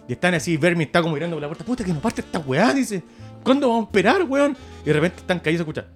Y 0.06 0.12
están 0.12 0.34
así, 0.34 0.56
Vermi 0.56 0.84
está 0.84 1.00
como 1.00 1.14
mirando 1.14 1.36
por 1.36 1.42
la 1.42 1.48
puerta. 1.48 1.64
Puta, 1.64 1.84
que 1.84 1.92
no 1.92 2.00
parte 2.00 2.20
esta 2.20 2.38
weá, 2.40 2.74
dice. 2.74 3.02
¿Cuándo 3.42 3.68
vamos 3.68 3.84
a 3.84 3.86
esperar, 3.88 4.22
weón? 4.24 4.56
Y 4.82 4.86
de 4.86 4.92
repente 4.92 5.18
están 5.20 5.40
caídos 5.40 5.60
a 5.60 5.62
escuchar. 5.62 5.86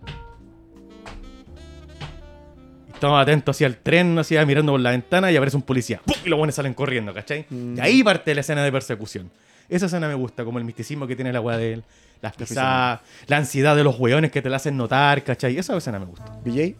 Y 2.88 2.92
Estamos 2.94 3.20
atentos 3.20 3.56
hacia 3.56 3.66
el 3.66 3.76
tren, 3.76 4.18
así 4.18 4.36
mirando 4.46 4.72
por 4.72 4.80
la 4.80 4.90
ventana 4.90 5.30
y 5.30 5.36
aparece 5.36 5.56
un 5.56 5.62
policía. 5.62 6.00
¡Pum! 6.04 6.16
Y 6.24 6.28
los 6.28 6.38
buenos 6.38 6.54
salen 6.54 6.74
corriendo, 6.74 7.12
¿cachai? 7.12 7.46
Y 7.50 7.78
ahí 7.80 8.02
parte 8.02 8.34
la 8.34 8.40
escena 8.40 8.64
de 8.64 8.72
persecución. 8.72 9.30
Esa 9.68 9.86
escena 9.86 10.08
me 10.08 10.14
gusta, 10.14 10.44
como 10.44 10.58
el 10.58 10.64
misticismo 10.64 11.06
que 11.06 11.14
tiene 11.16 11.32
la 11.32 11.40
weá 11.40 11.56
de 11.56 11.72
él. 11.74 11.84
Las 12.22 12.34
pisadas, 12.34 13.00
la 13.26 13.36
ansiedad 13.36 13.76
de 13.76 13.84
los 13.84 13.98
weones 13.98 14.30
que 14.32 14.40
te 14.40 14.48
la 14.48 14.56
hacen 14.56 14.76
notar, 14.76 15.22
¿cachai? 15.22 15.58
Esa 15.58 15.76
escena 15.76 15.98
me 15.98 16.06
gusta. 16.06 16.38
¿BJ? 16.44 16.74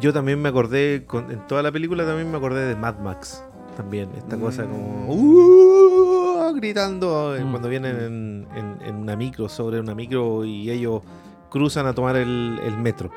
Yo 0.00 0.12
también 0.12 0.40
me 0.40 0.48
acordé, 0.48 1.04
con- 1.06 1.30
en 1.30 1.46
toda 1.46 1.62
la 1.62 1.70
película 1.70 2.04
también 2.06 2.30
me 2.30 2.36
acordé 2.38 2.66
de 2.66 2.74
Mad 2.76 2.98
Max. 3.00 3.44
También, 3.76 4.08
esta 4.16 4.36
cosa 4.38 4.62
como 4.64 5.12
"Uh", 5.12 6.23
gritando 6.54 7.36
eh, 7.36 7.44
Mm. 7.44 7.50
cuando 7.50 7.68
vienen 7.68 7.96
en, 7.96 8.46
en- 8.56 8.78
en 8.88 8.94
una 8.96 9.16
micro, 9.16 9.48
sobre 9.48 9.80
una 9.80 9.94
micro 9.94 10.44
y 10.44 10.70
ellos 10.70 11.02
cruzan 11.50 11.86
a 11.86 11.92
tomar 11.94 12.16
el, 12.16 12.58
el 12.64 12.76
metro. 12.78 13.10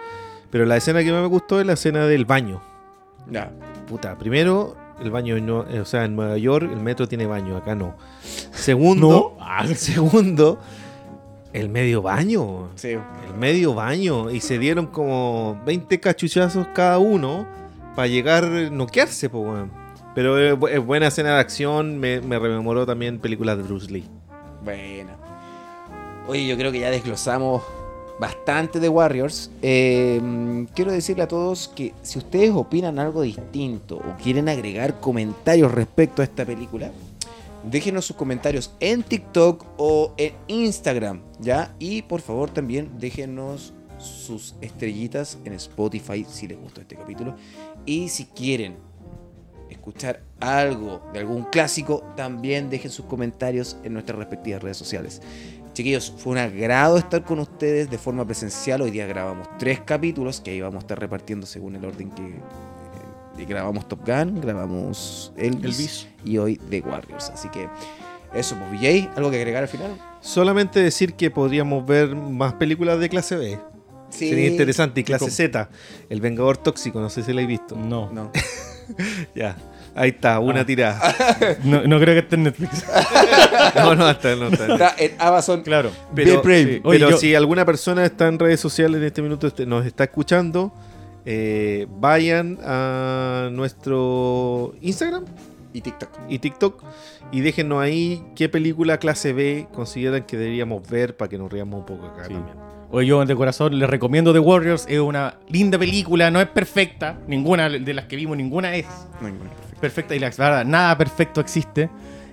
Pero 0.51 0.65
la 0.65 0.77
escena 0.77 1.03
que 1.03 1.11
más 1.11 1.21
me 1.21 1.27
gustó 1.27 1.59
es 1.59 1.65
la 1.65 1.73
escena 1.73 2.05
del 2.05 2.25
baño. 2.25 2.61
Ya. 3.29 3.51
Puta, 3.87 4.17
primero, 4.17 4.75
el 5.01 5.11
baño, 5.11 5.37
no, 5.39 5.65
eh, 5.69 5.79
o 5.81 5.85
sea, 5.85 6.05
en 6.05 6.15
Nueva 6.15 6.37
York 6.37 6.69
el 6.71 6.79
metro 6.79 7.07
tiene 7.07 7.25
baño, 7.25 7.57
acá 7.57 7.75
no. 7.75 7.95
Segundo, 8.51 9.37
segundo, 9.75 10.59
el 11.53 11.69
medio 11.69 12.01
baño. 12.01 12.69
Sí. 12.75 12.89
El 12.91 13.37
medio 13.37 13.73
baño. 13.73 14.29
Y 14.31 14.39
se 14.39 14.57
dieron 14.59 14.87
como 14.87 15.59
20 15.65 15.99
cachuchazos 15.99 16.67
cada 16.73 16.97
uno 16.99 17.45
para 17.95 18.07
llegar 18.07 18.43
a 18.45 18.69
noquearse, 18.69 19.27
weón. 19.27 19.71
Pero 20.17 20.35
es, 20.39 20.55
bu- 20.55 20.67
es 20.67 20.83
buena 20.83 21.05
escena 21.09 21.35
de 21.35 21.39
acción. 21.41 21.99
Me, 21.99 22.21
me 22.21 22.39
rememoró 22.39 22.87
también 22.87 23.19
películas 23.19 23.55
de 23.57 23.61
Bruce 23.61 23.91
Lee. 23.91 24.03
Bueno. 24.65 25.11
Oye, 26.27 26.47
yo 26.47 26.57
creo 26.57 26.71
que 26.71 26.79
ya 26.79 26.89
desglosamos 26.89 27.61
bastante 28.19 28.79
de 28.79 28.89
Warriors. 28.89 29.51
Eh, 29.61 30.65
quiero 30.73 30.91
decirle 30.91 31.21
a 31.21 31.27
todos 31.27 31.67
que 31.67 31.93
si 32.01 32.17
ustedes 32.17 32.49
opinan 32.49 32.97
algo 32.97 33.21
distinto 33.21 33.97
o 33.97 34.15
quieren 34.23 34.49
agregar 34.49 34.99
comentarios 34.99 35.71
respecto 35.71 36.23
a 36.23 36.25
esta 36.25 36.43
película, 36.45 36.89
déjenos 37.69 38.05
sus 38.05 38.15
comentarios 38.15 38.73
en 38.79 39.03
TikTok 39.03 39.65
o 39.77 40.15
en 40.17 40.33
Instagram, 40.47 41.21
¿ya? 41.39 41.75
Y 41.77 42.01
por 42.01 42.21
favor 42.21 42.49
también 42.49 42.89
déjenos 42.97 43.71
sus 43.99 44.55
estrellitas 44.61 45.37
en 45.45 45.53
Spotify 45.53 46.25
si 46.27 46.47
les 46.47 46.59
gustó 46.59 46.81
este 46.81 46.95
capítulo. 46.95 47.35
Y 47.85 48.09
si 48.09 48.25
quieren 48.25 48.86
escuchar 49.69 50.21
algo 50.39 51.01
de 51.13 51.19
algún 51.19 51.43
clásico, 51.43 52.03
también 52.15 52.69
dejen 52.69 52.91
sus 52.91 53.05
comentarios 53.05 53.77
en 53.83 53.93
nuestras 53.93 54.17
respectivas 54.19 54.61
redes 54.61 54.77
sociales. 54.77 55.21
Chiquillos, 55.73 56.13
fue 56.17 56.31
un 56.31 56.39
agrado 56.39 56.97
estar 56.97 57.23
con 57.23 57.39
ustedes 57.39 57.89
de 57.89 57.97
forma 57.97 58.25
presencial. 58.25 58.81
Hoy 58.81 58.91
día 58.91 59.05
grabamos 59.05 59.47
tres 59.59 59.79
capítulos 59.81 60.41
que 60.41 60.51
ahí 60.51 60.61
vamos 60.61 60.77
a 60.77 60.79
estar 60.79 60.99
repartiendo 60.99 61.45
según 61.45 61.75
el 61.75 61.85
orden 61.85 62.09
que 62.09 62.23
eh, 62.23 63.45
grabamos 63.45 63.87
Top 63.87 63.99
Gun, 64.03 64.41
grabamos 64.41 65.31
Elvis, 65.37 65.63
Elvis. 65.63 66.07
y 66.25 66.37
hoy 66.39 66.57
The 66.69 66.81
Warriors. 66.81 67.29
Así 67.29 67.49
que 67.49 67.69
eso, 68.33 68.55
pues 68.55 68.81
VJ, 68.81 69.09
¿algo 69.15 69.29
que 69.29 69.37
agregar 69.37 69.63
al 69.63 69.69
final? 69.69 69.97
Solamente 70.19 70.81
decir 70.81 71.13
que 71.13 71.29
podríamos 71.29 71.85
ver 71.85 72.15
más 72.15 72.53
películas 72.53 72.99
de 72.99 73.09
clase 73.09 73.35
B. 73.35 73.59
Sería 74.09 74.47
interesante. 74.47 75.01
Y 75.01 75.03
clase 75.03 75.25
¿Cómo? 75.25 75.31
Z. 75.31 75.69
El 76.09 76.21
Vengador 76.21 76.57
Tóxico. 76.57 76.99
No 76.99 77.09
sé 77.09 77.23
si 77.23 77.33
la 77.33 77.41
he 77.41 77.45
visto. 77.45 77.75
No. 77.75 78.11
No. 78.11 78.31
Ya. 79.35 79.55
Ahí 79.95 80.09
está, 80.09 80.39
una 80.39 80.61
Ah. 80.61 80.65
tirada. 80.65 81.15
no. 81.63 81.81
no 81.83 81.99
creo 81.99 82.13
que 82.13 82.19
esté 82.19 82.35
en 82.35 82.43
Netflix. 82.43 82.85
No, 83.75 83.95
no, 83.95 84.09
está, 84.09 84.35
no 84.35 84.47
está. 84.47 84.65
Está 84.67 84.95
en 84.97 85.11
Amazon. 85.19 85.61
claro. 85.61 85.91
Pero, 86.15 86.29
Bien 86.31 86.41
brave. 86.43 86.63
sí. 86.75 86.81
Oye, 86.83 86.99
pero 86.99 87.11
yo- 87.11 87.17
si 87.17 87.35
alguna 87.35 87.65
persona 87.65 88.05
está 88.05 88.27
en 88.27 88.37
redes 88.39 88.59
sociales 88.59 88.99
en 89.01 89.07
este 89.07 89.21
minuto, 89.21 89.47
este- 89.47 89.65
nos 89.65 89.85
está 89.85 90.03
escuchando, 90.05 90.71
eh, 91.25 91.85
vayan 91.89 92.57
a 92.63 93.49
nuestro 93.51 94.73
Instagram 94.81 95.25
Y 95.73 95.81
TikTok. 95.81 96.09
y 96.29 96.39
TikTok 96.39 96.83
y 97.31 97.41
déjenos 97.41 97.81
ahí 97.81 98.23
qué 98.35 98.47
película 98.49 98.97
clase 98.99 99.33
B 99.33 99.67
consideran 99.73 100.23
que 100.23 100.37
deberíamos 100.37 100.87
ver 100.89 101.17
para 101.17 101.29
que 101.29 101.37
nos 101.37 101.51
riamos 101.51 101.79
un 101.81 101.85
poco 101.85 102.05
acá 102.07 102.25
Sí. 102.25 102.33
también. 102.33 102.55
Oye, 102.89 103.07
yo 103.07 103.25
de 103.25 103.35
corazón 103.35 103.77
les 103.77 103.89
recomiendo 103.89 104.31
The 104.33 104.39
Warriors. 104.39 104.85
Es 104.87 104.99
una 104.99 105.35
linda 105.49 105.77
película, 105.77 106.31
no 106.31 106.39
es 106.39 106.47
perfecta. 106.47 107.17
Ninguna 107.27 107.69
de 107.69 107.93
las 107.93 108.05
que 108.05 108.15
vimos, 108.15 108.37
ninguna 108.37 108.75
es 108.75 108.85
perfecta. 109.81 110.15
Y 110.15 110.19
la 110.19 110.29
verdad, 110.29 110.63
nada 110.65 110.97
perfecto 110.97 111.41
existe. 111.41 111.89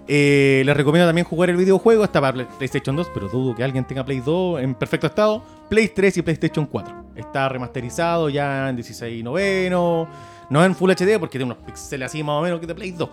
Eh, 0.07 0.63
les 0.65 0.77
recomiendo 0.77 1.09
también 1.09 1.27
jugar 1.27 1.51
el 1.51 1.57
videojuego. 1.57 2.05
Está 2.05 2.21
para 2.21 2.35
Play- 2.35 2.47
PlayStation 2.59 2.95
2, 2.95 3.11
pero 3.13 3.29
dudo 3.29 3.55
que 3.55 3.65
alguien 3.65 3.85
tenga 3.85 4.05
Play 4.05 4.21
2 4.25 4.61
en 4.63 4.75
perfecto 4.75 5.07
estado. 5.09 5.43
Play 5.69 5.89
3 5.89 6.19
y 6.19 6.23
PlayStation 6.23 6.67
4. 6.67 7.04
Está 7.17 7.49
remasterizado 7.49 8.29
ya 8.29 8.69
en 8.69 8.77
16 8.77 9.23
noveno. 9.23 10.09
No 10.51 10.65
en 10.65 10.75
Full 10.75 10.91
HD 10.91 11.19
porque 11.19 11.39
tiene 11.39 11.53
unos 11.53 11.65
píxeles 11.65 12.07
así 12.07 12.23
más 12.23 12.39
o 12.39 12.43
menos 12.43 12.61
que 12.61 12.67
de 12.67 12.75
Play 12.75 12.91
2. 12.93 13.09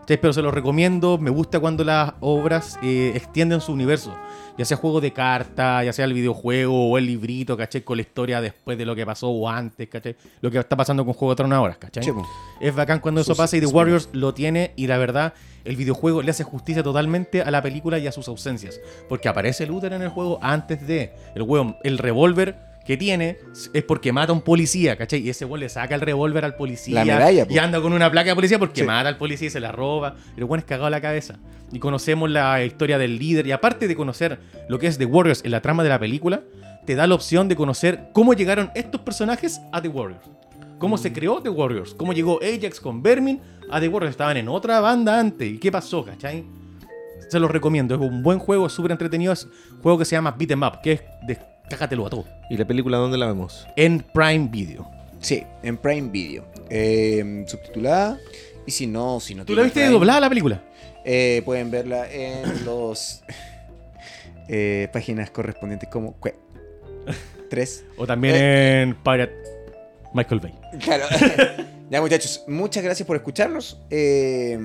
¿Cachai? 0.00 0.20
Pero 0.20 0.32
se 0.32 0.42
los 0.42 0.54
recomiendo. 0.54 1.18
Me 1.18 1.30
gusta 1.30 1.58
cuando 1.58 1.84
las 1.84 2.12
obras 2.20 2.78
eh, 2.82 3.12
extienden 3.14 3.60
su 3.60 3.72
universo. 3.72 4.14
Ya 4.56 4.64
sea 4.64 4.76
juego 4.76 5.00
de 5.00 5.12
cartas, 5.12 5.84
ya 5.84 5.92
sea 5.92 6.04
el 6.04 6.12
videojuego 6.12 6.90
o 6.90 6.98
el 6.98 7.06
librito, 7.06 7.56
¿cachai? 7.56 7.82
Con 7.82 7.96
la 7.96 8.02
historia 8.02 8.40
después 8.40 8.76
de 8.76 8.84
lo 8.84 8.94
que 8.94 9.06
pasó 9.06 9.28
o 9.28 9.48
antes, 9.48 9.88
¿cachai? 9.88 10.16
Lo 10.40 10.50
que 10.50 10.58
está 10.58 10.76
pasando 10.76 11.04
con 11.04 11.14
Juego 11.14 11.32
de 11.32 11.36
Tronos 11.36 11.56
ahora, 11.56 11.74
¿cachai? 11.74 12.04
Es 12.60 12.74
bacán 12.74 13.00
cuando 13.00 13.22
eso 13.22 13.34
pasa 13.34 13.56
y 13.56 13.60
The. 13.60 13.66
Warriors 13.66 14.10
lo 14.12 14.34
tiene 14.34 14.72
y 14.76 14.86
la 14.86 14.98
verdad, 14.98 15.32
el 15.64 15.76
videojuego 15.76 16.22
le 16.22 16.30
hace 16.30 16.44
justicia 16.44 16.82
totalmente 16.82 17.42
a 17.42 17.50
la 17.50 17.62
película 17.62 17.98
y 17.98 18.06
a 18.06 18.12
sus 18.12 18.28
ausencias. 18.28 18.80
Porque 19.08 19.28
aparece 19.28 19.66
Luther 19.66 19.92
en 19.92 20.02
el 20.02 20.08
juego 20.10 20.38
antes 20.42 20.86
de 20.86 21.14
el 21.34 21.42
weón, 21.42 21.76
el 21.82 21.98
revólver 21.98 22.69
que 22.90 22.96
tiene 22.96 23.38
es 23.72 23.84
porque 23.84 24.10
mata 24.12 24.32
a 24.32 24.34
un 24.34 24.42
policía, 24.42 24.96
¿cachai? 24.98 25.20
Y 25.20 25.30
ese 25.30 25.44
weón 25.44 25.60
le 25.60 25.68
saca 25.68 25.94
el 25.94 26.00
revólver 26.00 26.44
al 26.44 26.56
policía. 26.56 27.04
La 27.04 27.14
medalla. 27.18 27.46
Y 27.48 27.56
anda 27.58 27.80
con 27.80 27.92
una 27.92 28.10
placa 28.10 28.30
de 28.30 28.34
policía 28.34 28.58
porque 28.58 28.80
Sí. 28.80 28.84
mata 28.86 29.08
al 29.08 29.16
policía 29.16 29.46
y 29.46 29.50
se 29.50 29.60
la 29.60 29.70
roba. 29.70 30.16
El 30.36 30.42
weón 30.42 30.58
es 30.58 30.64
cagado 30.64 30.86
a 30.86 30.90
la 30.90 31.00
cabeza. 31.00 31.36
Y 31.70 31.78
conocemos 31.78 32.28
la 32.28 32.64
historia 32.64 32.98
del 32.98 33.16
líder. 33.16 33.46
Y 33.46 33.52
aparte 33.52 33.86
de 33.86 33.94
conocer 33.94 34.40
lo 34.68 34.80
que 34.80 34.88
es 34.88 34.98
The 34.98 35.04
Warriors 35.04 35.44
en 35.44 35.52
la 35.52 35.60
trama 35.62 35.84
de 35.84 35.88
la 35.88 36.00
película, 36.00 36.42
te 36.84 36.96
da 36.96 37.06
la 37.06 37.14
opción 37.14 37.46
de 37.46 37.54
conocer 37.54 38.08
cómo 38.12 38.34
llegaron 38.34 38.72
estos 38.74 39.00
personajes 39.02 39.60
a 39.70 39.80
The 39.80 39.86
Warriors. 39.86 40.24
Cómo 40.80 40.98
se 40.98 41.12
creó 41.12 41.40
The 41.40 41.48
Warriors. 41.50 41.94
Cómo 41.94 42.12
llegó 42.12 42.40
Ajax 42.42 42.80
con 42.80 43.04
Vermin 43.04 43.40
a 43.70 43.78
The 43.78 43.86
Warriors. 43.86 44.10
Estaban 44.14 44.36
en 44.36 44.48
otra 44.48 44.80
banda 44.80 45.20
antes. 45.20 45.48
¿Y 45.48 45.58
qué 45.58 45.70
pasó, 45.70 46.04
cachai? 46.04 46.44
Se 47.28 47.38
los 47.38 47.52
recomiendo. 47.52 47.94
Es 47.94 48.00
un 48.00 48.24
buen 48.24 48.40
juego, 48.40 48.68
súper 48.68 48.90
entretenido. 48.90 49.32
Es 49.32 49.44
un 49.44 49.80
juego 49.80 49.96
que 49.96 50.04
se 50.04 50.16
llama 50.16 50.34
Beat 50.36 50.50
'em 50.50 50.62
Up, 50.64 50.80
que 50.82 50.92
es 50.94 51.02
de 51.24 51.38
cágatelo 51.70 52.06
a 52.06 52.10
todo. 52.10 52.24
¿Y 52.50 52.56
la 52.58 52.66
película 52.66 52.98
dónde 52.98 53.16
la 53.16 53.26
vemos? 53.26 53.66
En 53.76 54.00
Prime 54.00 54.48
Video. 54.50 54.86
Sí, 55.20 55.44
en 55.62 55.76
Prime 55.78 56.10
Video. 56.10 56.44
Eh, 56.68 57.44
subtitulada. 57.46 58.18
Y 58.66 58.70
si 58.72 58.86
no, 58.86 59.20
si 59.20 59.34
no 59.34 59.44
¿Tú 59.46 59.54
la 59.54 59.62
viste 59.62 59.80
Prime, 59.80 59.92
doblada 59.92 60.20
la 60.20 60.28
película? 60.28 60.62
eh, 61.04 61.40
pueden 61.46 61.70
verla 61.70 62.10
en 62.12 62.64
los 62.66 63.22
eh, 64.48 64.88
páginas 64.92 65.30
correspondientes 65.30 65.88
como 65.88 66.12
Cue. 66.14 66.34
3. 67.50 67.84
O 67.96 68.06
también 68.06 68.34
Eh. 68.36 68.82
en 68.82 68.94
Pirate 68.96 69.32
Michael 70.12 70.40
Bay. 70.40 70.54
Claro. 70.80 71.04
ya, 71.90 72.00
muchachos, 72.00 72.44
muchas 72.48 72.82
gracias 72.82 73.06
por 73.06 73.16
escucharnos. 73.16 73.80
Eh, 73.90 74.58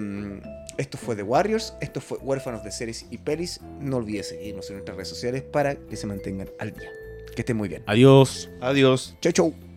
esto 0.78 0.98
fue 0.98 1.16
The 1.16 1.24
Warriors. 1.24 1.74
Esto 1.82 2.02
fue 2.02 2.18
Huérfanos 2.20 2.64
de 2.64 2.72
Series 2.72 3.06
y 3.10 3.18
Pelis. 3.18 3.62
No 3.80 3.98
olvides 3.98 4.30
seguirnos 4.30 4.70
en 4.70 4.78
nuestras 4.78 4.98
redes 4.98 5.10
sociales 5.10 5.44
para 5.44 5.76
que 5.76 5.96
se 5.96 6.08
mantengan 6.08 6.50
al 6.60 6.72
día. 6.72 6.90
Que 7.36 7.42
estén 7.42 7.58
muy 7.58 7.68
bien. 7.68 7.84
Adiós. 7.86 8.50
Adiós. 8.62 9.16
Chau, 9.22 9.32
chau. 9.32 9.75